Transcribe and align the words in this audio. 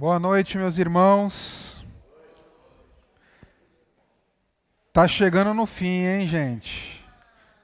Boa 0.00 0.18
noite, 0.18 0.56
meus 0.56 0.78
irmãos. 0.78 1.84
Tá 4.94 5.06
chegando 5.06 5.52
no 5.52 5.66
fim, 5.66 6.06
hein, 6.06 6.26
gente? 6.26 7.04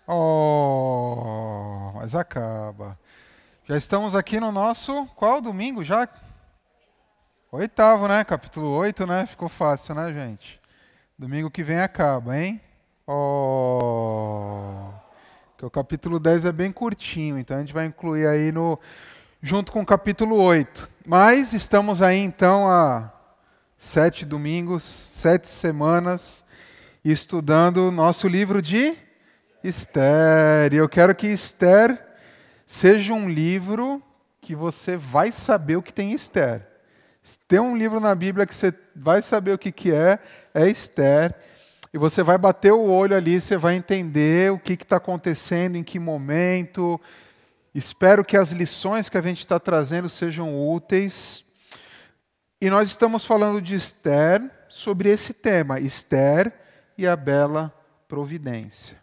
Oh, 0.07 1.93
mas 1.95 2.15
acaba. 2.15 2.99
Já 3.65 3.79
estamos 3.79 4.15
aqui 4.15 4.39
no 4.39 4.53
nosso 4.53 5.07
qual 5.17 5.41
domingo 5.41 5.83
já? 5.83 6.07
Oitavo, 7.51 8.07
né? 8.07 8.23
Capítulo 8.23 8.69
8, 8.69 9.07
né? 9.07 9.25
Ficou 9.25 9.49
fácil, 9.49 9.95
né, 9.95 10.13
gente? 10.13 10.61
Domingo 11.19 11.51
que 11.51 11.63
vem 11.63 11.81
acaba, 11.81 12.39
hein? 12.39 12.61
Oh. 13.07 14.91
Que 15.57 15.65
o 15.65 15.71
capítulo 15.71 16.21
10 16.21 16.45
é 16.45 16.53
bem 16.53 16.71
curtinho, 16.71 17.39
então 17.39 17.57
a 17.57 17.61
gente 17.61 17.73
vai 17.73 17.87
incluir 17.87 18.27
aí 18.27 18.53
no 18.53 18.79
junto 19.43 19.71
com 19.73 19.83
o 19.83 19.87
capítulo 19.87 20.37
8. 20.37 20.89
Mas 21.07 21.53
estamos 21.53 22.03
aí 22.03 22.19
então 22.19 22.69
há 22.69 23.13
sete 23.79 24.25
domingos, 24.25 24.83
sete 24.83 25.49
semanas, 25.49 26.45
estudando 27.05 27.89
o 27.89 27.93
nosso 27.93 28.27
livro 28.27 28.61
de 28.61 28.97
Esther. 29.63 30.73
E 30.73 30.77
eu 30.77 30.89
quero 30.89 31.15
que 31.15 31.27
Esther 31.27 32.03
seja 32.67 33.13
um 33.13 33.29
livro 33.29 34.03
que 34.41 34.55
você 34.55 34.97
vai 34.97 35.31
saber 35.31 35.77
o 35.77 35.83
que 35.83 35.93
tem 35.93 36.13
em 36.13 36.15
Esther. 36.15 36.67
Tem 37.49 37.59
um 37.59 37.77
livro 37.77 38.01
na 38.01 38.15
Bíblia 38.15 38.47
que 38.47 38.55
você 38.55 38.73
vai 38.95 39.21
saber 39.21 39.53
o 39.53 39.59
que, 39.59 39.73
que 39.73 39.93
é, 39.93 40.19
é 40.55 40.69
Esther. 40.69 41.35
E 41.93 41.99
você 41.99 42.23
vai 42.23 42.39
bater 42.39 42.73
o 42.73 42.85
olho 42.85 43.17
ali, 43.17 43.41
você 43.41 43.57
vai 43.57 43.75
entender 43.75 44.53
o 44.53 44.59
que 44.59 44.75
está 44.75 44.97
acontecendo, 44.97 45.77
em 45.77 45.83
que 45.83 45.99
momento, 45.99 47.01
Espero 47.77 48.25
que 48.25 48.39
as 48.39 48.53
lições 48.53 49.11
que 49.11 49.19
a 49.19 49.21
gente 49.21 49.41
está 49.41 49.61
trazendo 49.61 50.09
sejam 50.09 50.67
úteis. 50.67 51.45
E 52.59 52.71
nós 52.71 52.89
estamos 52.89 53.27
falando 53.27 53.61
de 53.61 53.75
Esther 53.75 54.51
sobre 54.67 55.11
esse 55.11 55.35
tema, 55.35 55.79
Esther 55.79 56.59
e 56.97 57.07
a 57.07 57.15
bela 57.15 57.71
providência. 58.09 58.99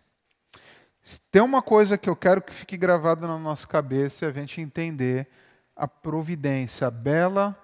Tem 1.32 1.44
uma 1.44 1.62
coisa 1.62 2.00
que 2.00 2.10
eu 2.10 2.16
quero 2.16 2.42
que 2.42 2.52
fique 2.52 2.76
gravada 2.76 3.28
na 3.28 3.38
nossa 3.38 3.68
cabeça 3.68 4.26
e 4.26 4.28
a 4.28 4.32
gente 4.32 4.60
entender 4.60 5.28
a 5.76 5.88
providência, 5.88 6.88
a 6.88 6.92
bela 6.92 7.56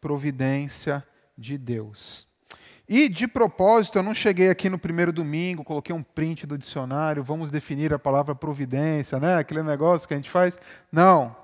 providência 0.00 1.06
de 1.36 1.58
Deus. 1.58 2.26
E, 2.88 3.08
de 3.08 3.26
propósito, 3.26 3.98
eu 3.98 4.02
não 4.02 4.14
cheguei 4.14 4.50
aqui 4.50 4.68
no 4.68 4.78
primeiro 4.78 5.10
domingo, 5.10 5.64
coloquei 5.64 5.94
um 5.94 6.02
print 6.02 6.46
do 6.46 6.58
dicionário, 6.58 7.24
vamos 7.24 7.50
definir 7.50 7.94
a 7.94 7.98
palavra 7.98 8.34
providência, 8.34 9.18
né? 9.18 9.36
aquele 9.36 9.62
negócio 9.62 10.06
que 10.06 10.12
a 10.12 10.16
gente 10.16 10.30
faz. 10.30 10.58
Não. 10.92 11.34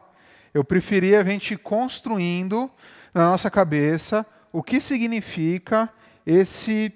Eu 0.53 0.63
preferia 0.63 1.21
a 1.21 1.25
gente 1.25 1.55
ir 1.55 1.59
construindo 1.59 2.71
na 3.15 3.31
nossa 3.31 3.51
cabeça 3.51 4.27
o 4.53 4.63
que 4.63 4.81
significa 4.81 5.89
esse 6.27 6.93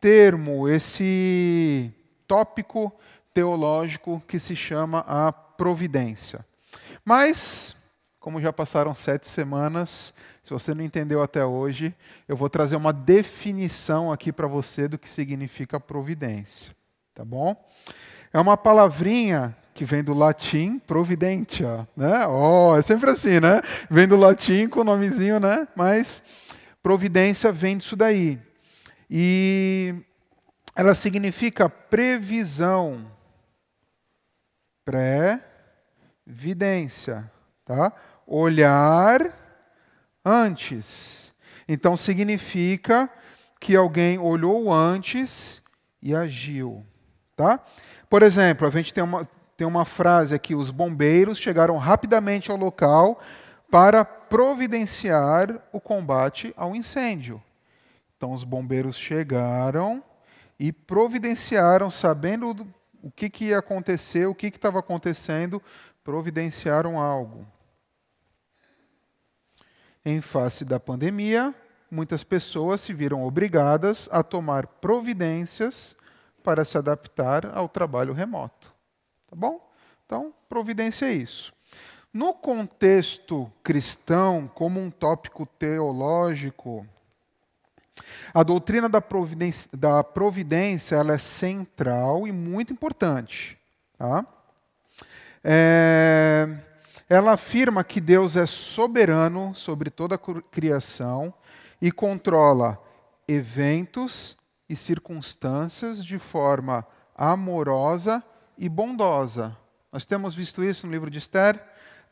termo, 0.00 0.68
esse 0.68 1.92
tópico 2.28 2.92
teológico 3.34 4.22
que 4.28 4.38
se 4.38 4.54
chama 4.54 5.04
a 5.06 5.32
providência. 5.32 6.44
Mas, 7.04 7.76
como 8.20 8.40
já 8.40 8.52
passaram 8.52 8.94
sete 8.94 9.26
semanas, 9.26 10.14
se 10.50 10.52
você 10.52 10.74
não 10.74 10.82
entendeu 10.82 11.22
até 11.22 11.44
hoje, 11.44 11.94
eu 12.26 12.36
vou 12.36 12.50
trazer 12.50 12.74
uma 12.74 12.92
definição 12.92 14.10
aqui 14.10 14.32
para 14.32 14.48
você 14.48 14.88
do 14.88 14.98
que 14.98 15.08
significa 15.08 15.78
providência. 15.78 16.74
Tá 17.14 17.24
bom? 17.24 17.54
É 18.32 18.40
uma 18.40 18.56
palavrinha 18.56 19.56
que 19.72 19.84
vem 19.84 20.02
do 20.02 20.12
latim 20.12 20.80
providentia, 20.80 21.86
né? 21.96 22.26
Oh, 22.26 22.74
é 22.76 22.82
sempre 22.82 23.12
assim, 23.12 23.38
né? 23.38 23.62
Vem 23.88 24.08
do 24.08 24.16
latim 24.16 24.66
com 24.66 24.80
o 24.80 24.84
nomezinho, 24.84 25.38
né? 25.38 25.68
Mas 25.76 26.20
providência 26.82 27.52
vem 27.52 27.78
disso 27.78 27.94
daí. 27.94 28.36
E 29.08 29.94
ela 30.74 30.96
significa 30.96 31.68
previsão, 31.68 33.08
pré-vidência, 34.84 37.30
tá? 37.64 37.92
Olhar 38.26 39.38
antes. 40.30 41.32
Então 41.68 41.96
significa 41.96 43.10
que 43.58 43.76
alguém 43.76 44.18
olhou 44.18 44.72
antes 44.72 45.60
e 46.02 46.14
agiu, 46.14 46.84
tá? 47.36 47.60
Por 48.08 48.22
exemplo, 48.22 48.66
a 48.66 48.70
gente 48.70 48.94
tem 48.94 49.04
uma, 49.04 49.28
tem 49.56 49.66
uma 49.66 49.84
frase 49.84 50.34
aqui: 50.34 50.54
os 50.54 50.70
bombeiros 50.70 51.38
chegaram 51.38 51.76
rapidamente 51.76 52.50
ao 52.50 52.56
local 52.56 53.20
para 53.70 54.04
providenciar 54.04 55.60
o 55.72 55.80
combate 55.80 56.52
ao 56.56 56.74
incêndio. 56.74 57.42
Então, 58.16 58.32
os 58.32 58.44
bombeiros 58.44 58.96
chegaram 58.96 60.02
e 60.58 60.72
providenciaram, 60.72 61.90
sabendo 61.90 62.66
o 63.02 63.10
que, 63.10 63.30
que 63.30 63.46
ia 63.46 63.58
acontecer, 63.58 64.26
o 64.26 64.34
que 64.34 64.48
estava 64.48 64.78
acontecendo, 64.78 65.62
providenciaram 66.04 67.00
algo. 67.00 67.46
Em 70.04 70.20
face 70.20 70.64
da 70.64 70.80
pandemia, 70.80 71.54
muitas 71.90 72.24
pessoas 72.24 72.80
se 72.80 72.94
viram 72.94 73.22
obrigadas 73.22 74.08
a 74.10 74.22
tomar 74.22 74.66
providências 74.66 75.94
para 76.42 76.64
se 76.64 76.78
adaptar 76.78 77.46
ao 77.54 77.68
trabalho 77.68 78.14
remoto. 78.14 78.72
Tá 79.28 79.36
bom? 79.36 79.70
Então, 80.06 80.32
providência 80.48 81.06
é 81.06 81.12
isso. 81.12 81.52
No 82.12 82.32
contexto 82.34 83.52
cristão, 83.62 84.50
como 84.52 84.80
um 84.80 84.90
tópico 84.90 85.46
teológico, 85.46 86.86
a 88.32 88.42
doutrina 88.42 88.88
da 88.88 89.00
providência, 89.00 89.70
da 89.72 90.02
providência 90.02 90.96
ela 90.96 91.14
é 91.14 91.18
central 91.18 92.26
e 92.26 92.32
muito 92.32 92.72
importante. 92.72 93.58
Tá? 93.96 94.24
É, 95.44 96.48
ela 97.10 97.32
afirma 97.32 97.82
que 97.82 98.00
Deus 98.00 98.36
é 98.36 98.46
soberano 98.46 99.52
sobre 99.52 99.90
toda 99.90 100.14
a 100.14 100.18
criação 100.18 101.34
e 101.82 101.90
controla 101.90 102.80
eventos 103.26 104.36
e 104.68 104.76
circunstâncias 104.76 106.04
de 106.04 106.20
forma 106.20 106.86
amorosa 107.16 108.22
e 108.56 108.68
bondosa. 108.68 109.56
Nós 109.90 110.06
temos 110.06 110.36
visto 110.36 110.62
isso 110.62 110.86
no 110.86 110.92
livro 110.92 111.10
de 111.10 111.18
Esther, 111.18 111.60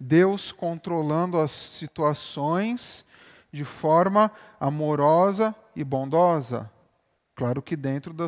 Deus 0.00 0.50
controlando 0.50 1.38
as 1.38 1.52
situações 1.52 3.04
de 3.52 3.64
forma 3.64 4.32
amorosa 4.58 5.54
e 5.76 5.84
bondosa. 5.84 6.68
Claro 7.36 7.62
que 7.62 7.76
dentro 7.76 8.12
da 8.12 8.26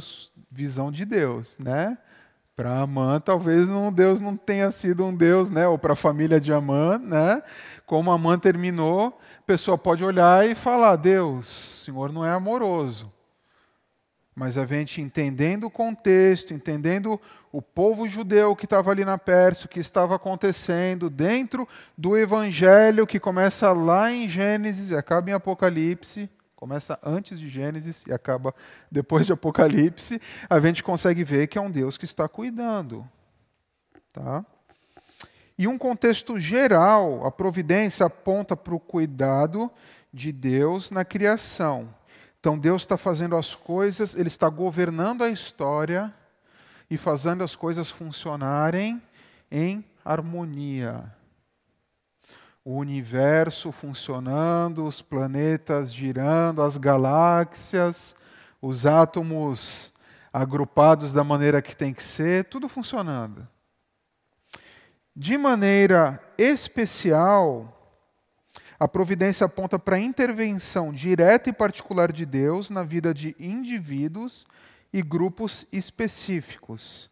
visão 0.48 0.92
de 0.92 1.04
Deus, 1.04 1.58
né? 1.58 1.98
Para 2.60 2.80
Amã, 2.80 3.18
talvez 3.18 3.70
não, 3.70 3.90
Deus 3.90 4.20
não 4.20 4.36
tenha 4.36 4.70
sido 4.70 5.02
um 5.02 5.16
Deus, 5.16 5.48
né? 5.48 5.66
ou 5.66 5.78
para 5.78 5.94
a 5.94 5.96
família 5.96 6.38
de 6.38 6.52
Amã, 6.52 6.98
né? 6.98 7.42
como 7.86 8.10
Amã 8.10 8.38
terminou, 8.38 9.18
a 9.38 9.42
pessoa 9.46 9.78
pode 9.78 10.04
olhar 10.04 10.46
e 10.46 10.54
falar: 10.54 10.96
Deus, 10.96 11.46
o 11.48 11.84
Senhor 11.86 12.12
não 12.12 12.22
é 12.22 12.30
amoroso. 12.30 13.10
Mas 14.34 14.58
a 14.58 14.66
gente 14.66 15.00
entendendo 15.00 15.64
o 15.64 15.70
contexto, 15.70 16.52
entendendo 16.52 17.18
o 17.50 17.62
povo 17.62 18.06
judeu 18.06 18.54
que 18.54 18.66
estava 18.66 18.90
ali 18.90 19.06
na 19.06 19.16
Pérsia, 19.16 19.64
o 19.64 19.70
que 19.70 19.80
estava 19.80 20.16
acontecendo 20.16 21.08
dentro 21.08 21.66
do 21.96 22.14
evangelho 22.14 23.06
que 23.06 23.18
começa 23.18 23.72
lá 23.72 24.12
em 24.12 24.28
Gênesis 24.28 24.90
e 24.90 24.96
acaba 24.96 25.30
em 25.30 25.32
Apocalipse, 25.32 26.28
Começa 26.60 26.98
antes 27.02 27.40
de 27.40 27.48
Gênesis 27.48 28.04
e 28.06 28.12
acaba 28.12 28.54
depois 28.90 29.24
de 29.24 29.32
Apocalipse. 29.32 30.20
A 30.48 30.60
gente 30.60 30.84
consegue 30.84 31.24
ver 31.24 31.46
que 31.46 31.56
é 31.56 31.60
um 31.60 31.70
Deus 31.70 31.96
que 31.96 32.04
está 32.04 32.28
cuidando. 32.28 33.08
Tá? 34.12 34.44
E 35.56 35.66
um 35.66 35.78
contexto 35.78 36.38
geral, 36.38 37.24
a 37.24 37.30
providência 37.30 38.04
aponta 38.04 38.54
para 38.54 38.74
o 38.74 38.78
cuidado 38.78 39.70
de 40.12 40.30
Deus 40.30 40.90
na 40.90 41.02
criação. 41.02 41.88
Então 42.38 42.58
Deus 42.58 42.82
está 42.82 42.98
fazendo 42.98 43.38
as 43.38 43.54
coisas, 43.54 44.14
Ele 44.14 44.28
está 44.28 44.50
governando 44.50 45.24
a 45.24 45.30
história 45.30 46.14
e 46.90 46.98
fazendo 46.98 47.42
as 47.42 47.56
coisas 47.56 47.90
funcionarem 47.90 49.00
em 49.50 49.82
harmonia 50.04 51.10
o 52.70 52.76
universo 52.76 53.72
funcionando, 53.72 54.84
os 54.84 55.02
planetas 55.02 55.92
girando, 55.92 56.62
as 56.62 56.78
galáxias, 56.78 58.14
os 58.62 58.86
átomos 58.86 59.92
agrupados 60.32 61.12
da 61.12 61.24
maneira 61.24 61.60
que 61.60 61.74
tem 61.74 61.92
que 61.92 62.02
ser, 62.02 62.44
tudo 62.44 62.68
funcionando. 62.68 63.48
De 65.16 65.36
maneira 65.36 66.22
especial, 66.38 67.76
a 68.78 68.86
providência 68.86 69.46
aponta 69.46 69.76
para 69.76 69.96
a 69.96 70.00
intervenção 70.00 70.92
direta 70.92 71.50
e 71.50 71.52
particular 71.52 72.12
de 72.12 72.24
Deus 72.24 72.70
na 72.70 72.84
vida 72.84 73.12
de 73.12 73.34
indivíduos 73.40 74.46
e 74.92 75.02
grupos 75.02 75.66
específicos. 75.72 77.10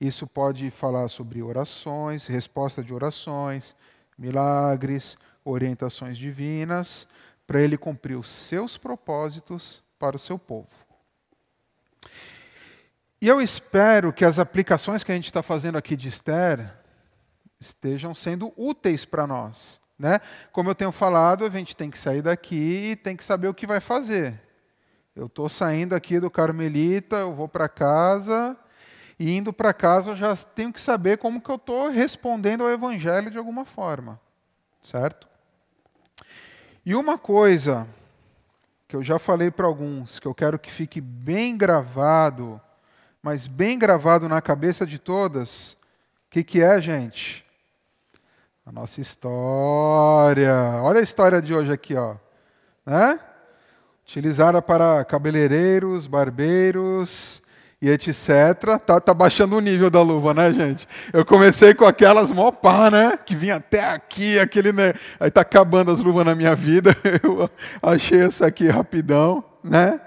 Isso 0.00 0.26
pode 0.26 0.70
falar 0.70 1.08
sobre 1.08 1.42
orações, 1.42 2.26
resposta 2.26 2.82
de 2.82 2.94
orações, 2.94 3.76
milagres, 4.18 5.16
orientações 5.44 6.16
divinas, 6.16 7.06
para 7.46 7.60
ele 7.60 7.76
cumprir 7.76 8.16
os 8.16 8.28
seus 8.28 8.76
propósitos 8.76 9.82
para 9.98 10.16
o 10.16 10.18
seu 10.18 10.38
povo. 10.38 10.68
E 13.20 13.28
eu 13.28 13.40
espero 13.40 14.12
que 14.12 14.24
as 14.24 14.38
aplicações 14.38 15.02
que 15.02 15.12
a 15.12 15.14
gente 15.14 15.26
está 15.26 15.42
fazendo 15.42 15.78
aqui 15.78 15.96
de 15.96 16.08
Esther 16.08 16.74
estejam 17.58 18.14
sendo 18.14 18.52
úteis 18.56 19.04
para 19.04 19.26
nós. 19.26 19.80
Né? 19.98 20.18
Como 20.52 20.68
eu 20.68 20.74
tenho 20.74 20.92
falado, 20.92 21.44
a 21.44 21.50
gente 21.50 21.74
tem 21.74 21.90
que 21.90 21.98
sair 21.98 22.20
daqui 22.20 22.90
e 22.90 22.96
tem 22.96 23.16
que 23.16 23.24
saber 23.24 23.48
o 23.48 23.54
que 23.54 23.66
vai 23.66 23.80
fazer. 23.80 24.40
Eu 25.14 25.26
estou 25.26 25.48
saindo 25.48 25.94
aqui 25.94 26.18
do 26.18 26.30
Carmelita, 26.30 27.16
eu 27.16 27.32
vou 27.32 27.48
para 27.48 27.68
casa, 27.68 28.56
e 29.18 29.32
indo 29.32 29.52
para 29.52 29.72
casa 29.72 30.10
eu 30.10 30.16
já 30.16 30.34
tenho 30.36 30.72
que 30.72 30.80
saber 30.80 31.18
como 31.18 31.40
que 31.40 31.50
eu 31.50 31.56
estou 31.56 31.88
respondendo 31.88 32.64
ao 32.64 32.70
Evangelho 32.70 33.30
de 33.30 33.38
alguma 33.38 33.64
forma. 33.64 34.20
Certo? 34.80 35.28
E 36.84 36.94
uma 36.94 37.16
coisa 37.16 37.88
que 38.86 38.96
eu 38.96 39.02
já 39.02 39.18
falei 39.18 39.50
para 39.50 39.66
alguns, 39.66 40.18
que 40.18 40.26
eu 40.26 40.34
quero 40.34 40.58
que 40.58 40.70
fique 40.70 41.00
bem 41.00 41.56
gravado, 41.56 42.60
mas 43.22 43.46
bem 43.46 43.78
gravado 43.78 44.28
na 44.28 44.42
cabeça 44.42 44.84
de 44.84 44.98
todas, 44.98 45.72
o 45.72 46.30
que, 46.30 46.44
que 46.44 46.62
é, 46.62 46.80
gente? 46.80 47.44
A 48.66 48.72
nossa 48.72 49.00
história. 49.00 50.52
Olha 50.82 51.00
a 51.00 51.02
história 51.02 51.40
de 51.40 51.54
hoje 51.54 51.72
aqui, 51.72 51.94
ó. 51.94 52.16
Né? 52.84 53.18
Utilizada 54.02 54.60
para 54.60 55.04
cabeleireiros, 55.04 56.06
barbeiros 56.06 57.42
e 57.84 57.90
etc. 57.90 58.78
Tá, 58.84 58.98
tá 58.98 59.12
baixando 59.12 59.56
o 59.56 59.60
nível 59.60 59.90
da 59.90 60.00
luva, 60.00 60.32
né, 60.32 60.50
gente? 60.50 60.88
Eu 61.12 61.22
comecei 61.22 61.74
com 61.74 61.84
aquelas 61.84 62.32
mó 62.32 62.50
pá, 62.50 62.90
né? 62.90 63.18
Que 63.18 63.36
vinha 63.36 63.56
até 63.56 63.84
aqui, 63.90 64.38
aquele, 64.38 64.72
né? 64.72 64.94
Aí 65.20 65.30
tá 65.30 65.42
acabando 65.42 65.90
as 65.90 66.00
luvas 66.00 66.24
na 66.24 66.34
minha 66.34 66.54
vida. 66.54 66.96
Eu 67.22 67.50
achei 67.82 68.22
essa 68.22 68.46
aqui 68.46 68.68
rapidão, 68.68 69.44
né? 69.62 70.00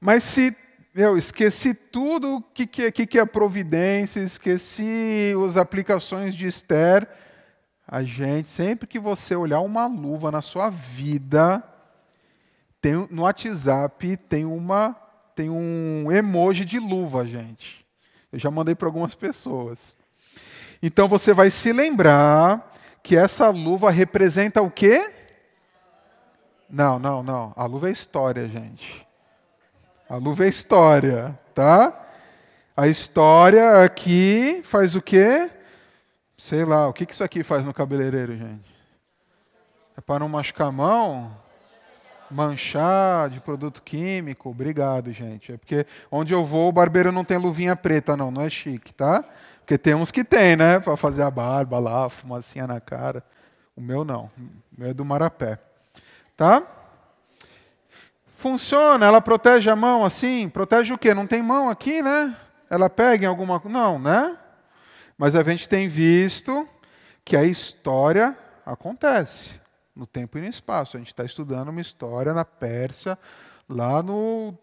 Mas 0.00 0.24
se 0.24 0.54
eu 0.96 1.16
esqueci 1.16 1.74
tudo 1.74 2.36
o 2.36 2.40
que, 2.40 2.66
que, 2.66 3.06
que 3.06 3.18
é 3.18 3.24
providência, 3.24 4.20
esqueci 4.20 5.32
as 5.44 5.56
aplicações 5.56 6.34
de 6.34 6.46
Esther 6.46 7.08
a 7.86 8.02
gente, 8.02 8.48
sempre 8.48 8.86
que 8.86 8.98
você 8.98 9.36
olhar 9.36 9.60
uma 9.60 9.86
luva 9.86 10.30
na 10.30 10.40
sua 10.40 10.70
vida, 10.70 11.62
tem, 12.80 12.94
no 13.10 13.22
WhatsApp 13.22 14.16
tem 14.16 14.44
uma 14.44 14.96
tem 15.34 15.50
um 15.50 16.10
emoji 16.12 16.64
de 16.64 16.78
luva, 16.78 17.26
gente. 17.26 17.84
Eu 18.32 18.38
já 18.38 18.50
mandei 18.50 18.74
para 18.74 18.88
algumas 18.88 19.14
pessoas. 19.14 19.96
Então 20.82 21.08
você 21.08 21.32
vai 21.32 21.50
se 21.50 21.72
lembrar 21.72 22.72
que 23.02 23.16
essa 23.16 23.48
luva 23.48 23.90
representa 23.90 24.62
o 24.62 24.70
quê? 24.70 25.12
Não, 26.68 26.98
não, 26.98 27.22
não. 27.22 27.52
A 27.56 27.64
luva 27.66 27.88
é 27.88 27.92
história, 27.92 28.48
gente. 28.48 29.06
A 30.08 30.16
luva 30.16 30.44
é 30.44 30.48
história, 30.48 31.38
tá? 31.54 31.92
A 32.76 32.88
história 32.88 33.82
aqui 33.82 34.62
faz 34.64 34.94
o 34.94 35.02
quê? 35.02 35.50
Sei 36.36 36.64
lá, 36.64 36.88
o 36.88 36.92
que 36.92 37.06
isso 37.10 37.22
aqui 37.22 37.42
faz 37.42 37.64
no 37.64 37.72
cabeleireiro, 37.72 38.36
gente? 38.36 38.74
É 39.96 40.00
para 40.00 40.18
não 40.18 40.28
machucar 40.28 40.68
a 40.68 40.72
mão? 40.72 41.43
Manchar 42.30 43.28
de 43.28 43.40
produto 43.40 43.82
químico? 43.82 44.50
Obrigado, 44.50 45.12
gente. 45.12 45.52
É 45.52 45.56
porque 45.56 45.86
onde 46.10 46.32
eu 46.32 46.44
vou, 46.44 46.68
o 46.68 46.72
barbeiro 46.72 47.12
não 47.12 47.24
tem 47.24 47.36
luvinha 47.36 47.76
preta, 47.76 48.16
não. 48.16 48.30
Não 48.30 48.42
é 48.42 48.50
chique, 48.50 48.92
tá? 48.92 49.24
Porque 49.60 49.78
tem 49.78 49.94
uns 49.94 50.10
que 50.10 50.24
tem, 50.24 50.56
né? 50.56 50.80
Para 50.80 50.96
fazer 50.96 51.22
a 51.22 51.30
barba 51.30 51.78
lá, 51.78 52.08
fumacinha 52.08 52.66
na 52.66 52.80
cara. 52.80 53.24
O 53.76 53.80
meu 53.80 54.04
não. 54.04 54.30
O 54.36 54.80
meu 54.80 54.90
é 54.90 54.94
do 54.94 55.04
marapé. 55.04 55.58
Tá? 56.36 56.62
Funciona, 58.36 59.06
ela 59.06 59.20
protege 59.20 59.70
a 59.70 59.76
mão 59.76 60.04
assim? 60.04 60.48
Protege 60.48 60.92
o 60.92 60.98
quê? 60.98 61.14
Não 61.14 61.26
tem 61.26 61.42
mão 61.42 61.70
aqui, 61.70 62.02
né? 62.02 62.36
Ela 62.68 62.90
pega 62.90 63.24
em 63.24 63.28
alguma 63.28 63.58
coisa? 63.58 63.78
Não, 63.78 63.98
né? 63.98 64.36
Mas 65.16 65.34
a 65.34 65.42
gente 65.42 65.68
tem 65.68 65.88
visto 65.88 66.68
que 67.24 67.36
a 67.36 67.44
história 67.44 68.36
acontece 68.66 69.63
no 69.94 70.06
tempo 70.06 70.38
e 70.38 70.40
no 70.40 70.46
espaço. 70.48 70.96
A 70.96 71.00
gente 71.00 71.08
está 71.08 71.24
estudando 71.24 71.68
uma 71.68 71.80
história 71.80 72.32
na 72.32 72.44
Pérsia, 72.44 73.18
lá 73.68 74.02
no 74.02 74.56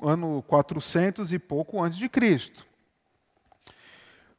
ano 0.00 0.42
400 0.48 1.32
e 1.32 1.38
pouco 1.38 1.82
antes 1.82 1.98
de 1.98 2.08
Cristo. 2.08 2.66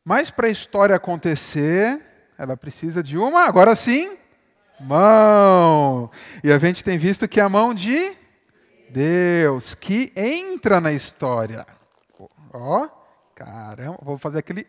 Mas 0.04 0.30
para 0.30 0.48
a 0.48 0.52
história 0.52 0.96
acontecer, 0.96 2.02
ela 2.38 2.58
precisa 2.58 3.02
de 3.02 3.18
uma, 3.18 3.46
agora 3.46 3.76
sim, 3.76 4.18
mão. 4.80 6.12
E 6.44 6.52
a 6.52 6.58
gente 6.58 6.84
tem 6.84 6.98
visto 6.98 7.28
que 7.28 7.40
é 7.40 7.44
a 7.44 7.50
mão 7.50 7.74
de 7.74 8.16
Deus, 8.90 9.74
que 9.76 10.12
entra 10.16 10.82
na 10.82 10.92
história. 10.92 11.66
Ó, 12.52 12.88
caramba, 13.34 13.98
vou 14.02 14.18
fazer 14.18 14.40
aquele 14.40 14.68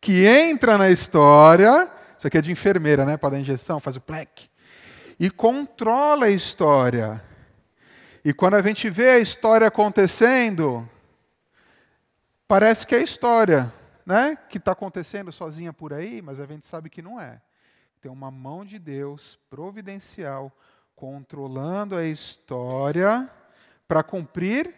que 0.00 0.26
entra 0.26 0.76
na 0.76 0.90
história, 0.90 1.90
isso 2.22 2.28
aqui 2.28 2.38
é 2.38 2.40
de 2.40 2.52
enfermeira, 2.52 3.04
né? 3.04 3.16
Para 3.16 3.30
dar 3.30 3.40
injeção, 3.40 3.80
faz 3.80 3.96
o 3.96 4.00
plec, 4.00 4.48
e 5.18 5.28
controla 5.28 6.26
a 6.26 6.30
história. 6.30 7.20
E 8.24 8.32
quando 8.32 8.54
a 8.54 8.62
gente 8.62 8.88
vê 8.88 9.08
a 9.08 9.18
história 9.18 9.66
acontecendo, 9.66 10.88
parece 12.46 12.86
que 12.86 12.94
é 12.94 13.02
história, 13.02 13.74
né? 14.06 14.38
Que 14.48 14.58
está 14.58 14.70
acontecendo 14.70 15.32
sozinha 15.32 15.72
por 15.72 15.92
aí, 15.92 16.22
mas 16.22 16.38
a 16.38 16.46
gente 16.46 16.64
sabe 16.64 16.88
que 16.88 17.02
não 17.02 17.20
é. 17.20 17.42
Tem 18.00 18.08
uma 18.08 18.30
mão 18.30 18.64
de 18.64 18.78
Deus 18.78 19.36
providencial 19.50 20.56
controlando 20.94 21.96
a 21.96 22.04
história 22.04 23.28
para 23.88 24.04
cumprir 24.04 24.72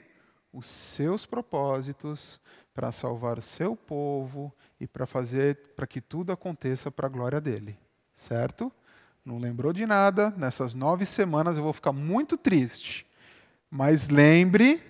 os 0.51 0.67
seus 0.67 1.27
propósitos, 1.27 2.41
para 2.73 2.91
salvar 2.91 3.37
o 3.37 3.43
seu 3.43 3.77
povo 3.77 4.51
e 4.81 4.87
para 4.87 5.07
fazer 5.07 5.57
para 5.77 5.87
que 5.87 6.01
tudo 6.01 6.33
aconteça 6.33 6.91
para 6.91 7.07
a 7.07 7.11
glória 7.11 7.41
dele. 7.41 7.79
Certo? 8.15 8.73
Não 9.25 9.39
lembrou 9.39 9.73
de 9.73 9.87
nada? 9.87 10.33
Nessas 10.37 10.75
nove 10.75 11.07
semanas 11.07 11.57
eu 11.57 11.63
vou 11.63 11.73
ficar 11.73 11.93
muito 11.93 12.37
triste. 12.37 13.07
Mas 13.71 14.09
lembre 14.09 14.81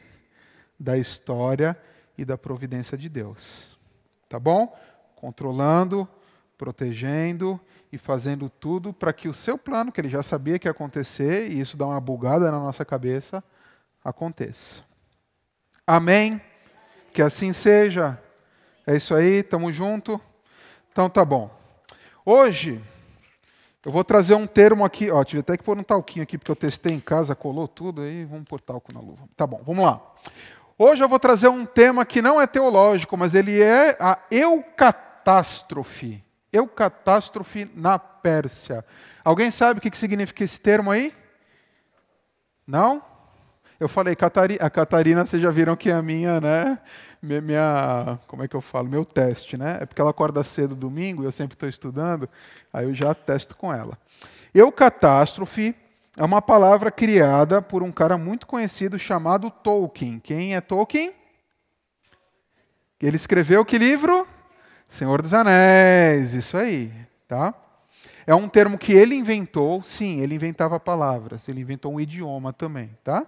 da 0.78 0.98
história 0.98 1.78
e 2.18 2.24
da 2.24 2.36
providência 2.36 2.98
de 2.98 3.08
Deus. 3.08 3.78
Tá 4.28 4.38
bom? 4.38 4.76
Controlando, 5.14 6.08
protegendo 6.58 7.60
e 7.92 7.98
fazendo 7.98 8.50
tudo 8.50 8.92
para 8.92 9.12
que 9.12 9.28
o 9.28 9.34
seu 9.34 9.56
plano, 9.56 9.92
que 9.92 10.00
ele 10.00 10.08
já 10.08 10.22
sabia 10.22 10.58
que 10.58 10.66
ia 10.66 10.72
acontecer, 10.72 11.50
e 11.50 11.60
isso 11.60 11.76
dá 11.76 11.86
uma 11.86 12.00
bugada 12.00 12.50
na 12.50 12.58
nossa 12.58 12.84
cabeça, 12.84 13.42
aconteça. 14.02 14.82
Amém? 15.86 16.40
Que 17.12 17.22
assim 17.22 17.52
seja. 17.52 18.20
É 18.86 18.96
isso 18.96 19.14
aí, 19.14 19.36
estamos 19.36 19.74
junto? 19.74 20.20
Então 20.92 21.08
tá 21.08 21.24
bom. 21.24 21.50
Hoje, 22.24 22.80
eu 23.84 23.90
vou 23.90 24.04
trazer 24.04 24.34
um 24.34 24.46
termo 24.46 24.84
aqui, 24.84 25.10
ó, 25.10 25.24
tive 25.24 25.40
até 25.40 25.56
que 25.56 25.62
pôr 25.62 25.78
um 25.78 25.82
talquinho 25.82 26.22
aqui, 26.22 26.36
porque 26.36 26.50
eu 26.50 26.56
testei 26.56 26.92
em 26.92 27.00
casa, 27.00 27.34
colou 27.34 27.66
tudo, 27.66 28.02
aí 28.02 28.24
vamos 28.26 28.44
pôr 28.44 28.60
talco 28.60 28.92
na 28.92 29.00
luva. 29.00 29.24
Tá 29.36 29.46
bom, 29.46 29.62
vamos 29.64 29.84
lá. 29.84 30.02
Hoje 30.78 31.02
eu 31.02 31.08
vou 31.08 31.18
trazer 31.18 31.48
um 31.48 31.64
tema 31.64 32.04
que 32.04 32.20
não 32.20 32.40
é 32.40 32.46
teológico, 32.46 33.16
mas 33.16 33.34
ele 33.34 33.62
é 33.62 33.96
a 33.98 34.18
eucatástrofe. 34.30 36.22
Eucatástrofe 36.52 37.70
na 37.74 37.98
Pérsia. 37.98 38.84
Alguém 39.24 39.50
sabe 39.50 39.78
o 39.78 39.80
que 39.80 39.96
significa 39.96 40.44
esse 40.44 40.60
termo 40.60 40.90
aí? 40.90 41.12
Não? 42.66 43.02
Eu 43.80 43.88
falei, 43.88 44.16
a 44.60 44.70
Catarina, 44.70 45.26
vocês 45.26 45.42
já 45.42 45.50
viram 45.50 45.74
que 45.74 45.90
é 45.90 45.94
a 45.94 46.02
minha, 46.02 46.40
né? 46.40 46.78
Minha, 47.24 48.18
como 48.26 48.42
é 48.42 48.48
que 48.48 48.54
eu 48.54 48.60
falo, 48.60 48.88
meu 48.88 49.04
teste, 49.04 49.56
né? 49.56 49.78
É 49.80 49.86
porque 49.86 50.00
ela 50.00 50.10
acorda 50.10 50.44
cedo 50.44 50.74
domingo 50.74 51.22
e 51.22 51.26
eu 51.26 51.32
sempre 51.32 51.54
estou 51.54 51.68
estudando, 51.68 52.28
aí 52.72 52.84
eu 52.84 52.94
já 52.94 53.14
testo 53.14 53.56
com 53.56 53.72
ela. 53.72 53.98
Eucatástrofe 54.54 55.74
é 56.16 56.24
uma 56.24 56.40
palavra 56.40 56.90
criada 56.90 57.60
por 57.60 57.82
um 57.82 57.90
cara 57.90 58.16
muito 58.16 58.46
conhecido 58.46 58.98
chamado 58.98 59.50
Tolkien. 59.50 60.20
Quem 60.20 60.54
é 60.54 60.60
Tolkien? 60.60 61.12
Ele 63.00 63.16
escreveu 63.16 63.64
que 63.64 63.76
livro? 63.76 64.26
Senhor 64.88 65.20
dos 65.20 65.34
Anéis, 65.34 66.34
isso 66.34 66.56
aí, 66.56 66.92
tá? 67.26 67.52
É 68.26 68.34
um 68.34 68.48
termo 68.48 68.78
que 68.78 68.92
ele 68.92 69.14
inventou, 69.14 69.82
sim, 69.82 70.20
ele 70.20 70.34
inventava 70.34 70.78
palavras, 70.78 71.48
ele 71.48 71.60
inventou 71.60 71.92
um 71.92 72.00
idioma 72.00 72.52
também, 72.52 72.96
tá? 73.02 73.26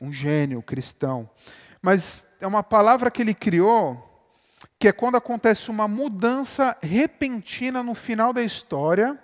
Um 0.00 0.12
gênio 0.12 0.60
cristão. 0.62 1.30
Mas 1.80 2.26
é 2.40 2.46
uma 2.46 2.62
palavra 2.62 3.10
que 3.10 3.22
ele 3.22 3.34
criou, 3.34 4.06
que 4.78 4.88
é 4.88 4.92
quando 4.92 5.16
acontece 5.16 5.70
uma 5.70 5.86
mudança 5.86 6.76
repentina 6.82 7.82
no 7.82 7.94
final 7.94 8.32
da 8.32 8.42
história 8.42 9.18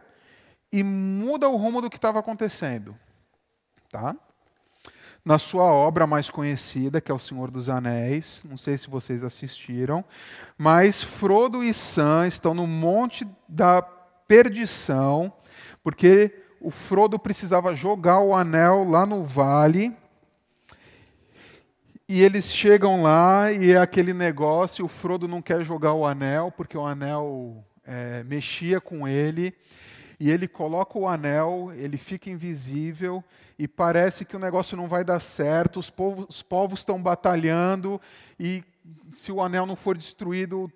e 0.72 0.82
muda 0.82 1.48
o 1.48 1.56
rumo 1.56 1.80
do 1.80 1.90
que 1.90 1.96
estava 1.96 2.18
acontecendo. 2.18 2.96
Tá? 3.90 4.14
Na 5.24 5.38
sua 5.38 5.64
obra 5.64 6.06
mais 6.06 6.30
conhecida, 6.30 7.00
que 7.00 7.10
é 7.10 7.14
O 7.14 7.18
Senhor 7.18 7.50
dos 7.50 7.68
Anéis, 7.68 8.42
não 8.44 8.56
sei 8.56 8.78
se 8.78 8.88
vocês 8.88 9.24
assistiram, 9.24 10.04
mas 10.56 11.02
Frodo 11.02 11.64
e 11.64 11.74
Sam 11.74 12.28
estão 12.28 12.54
no 12.54 12.66
Monte 12.66 13.26
da 13.48 13.82
Perdição, 13.82 15.32
porque 15.82 16.42
o 16.60 16.70
Frodo 16.70 17.18
precisava 17.18 17.74
jogar 17.74 18.20
o 18.20 18.34
anel 18.34 18.84
lá 18.84 19.06
no 19.06 19.24
vale. 19.24 19.96
E 22.08 22.22
eles 22.22 22.44
chegam 22.44 23.02
lá 23.02 23.50
e 23.50 23.72
é 23.72 23.78
aquele 23.78 24.12
negócio, 24.12 24.84
o 24.84 24.88
Frodo 24.88 25.26
não 25.26 25.42
quer 25.42 25.64
jogar 25.64 25.92
o 25.92 26.06
anel, 26.06 26.52
porque 26.56 26.78
o 26.78 26.86
anel 26.86 27.64
é, 27.84 28.22
mexia 28.22 28.80
com 28.80 29.08
ele. 29.08 29.52
E 30.20 30.30
ele 30.30 30.46
coloca 30.46 30.96
o 30.96 31.08
anel, 31.08 31.72
ele 31.74 31.98
fica 31.98 32.30
invisível, 32.30 33.24
e 33.58 33.66
parece 33.66 34.24
que 34.24 34.36
o 34.36 34.38
negócio 34.38 34.76
não 34.76 34.88
vai 34.88 35.04
dar 35.04 35.20
certo, 35.20 35.78
os 35.78 35.90
povos, 35.90 36.26
os 36.28 36.42
povos 36.42 36.78
estão 36.78 37.02
batalhando, 37.02 38.00
e 38.40 38.64
se 39.10 39.30
o 39.30 39.42
anel 39.42 39.66
não 39.66 39.76
for 39.76 39.96
destruído, 39.96 40.72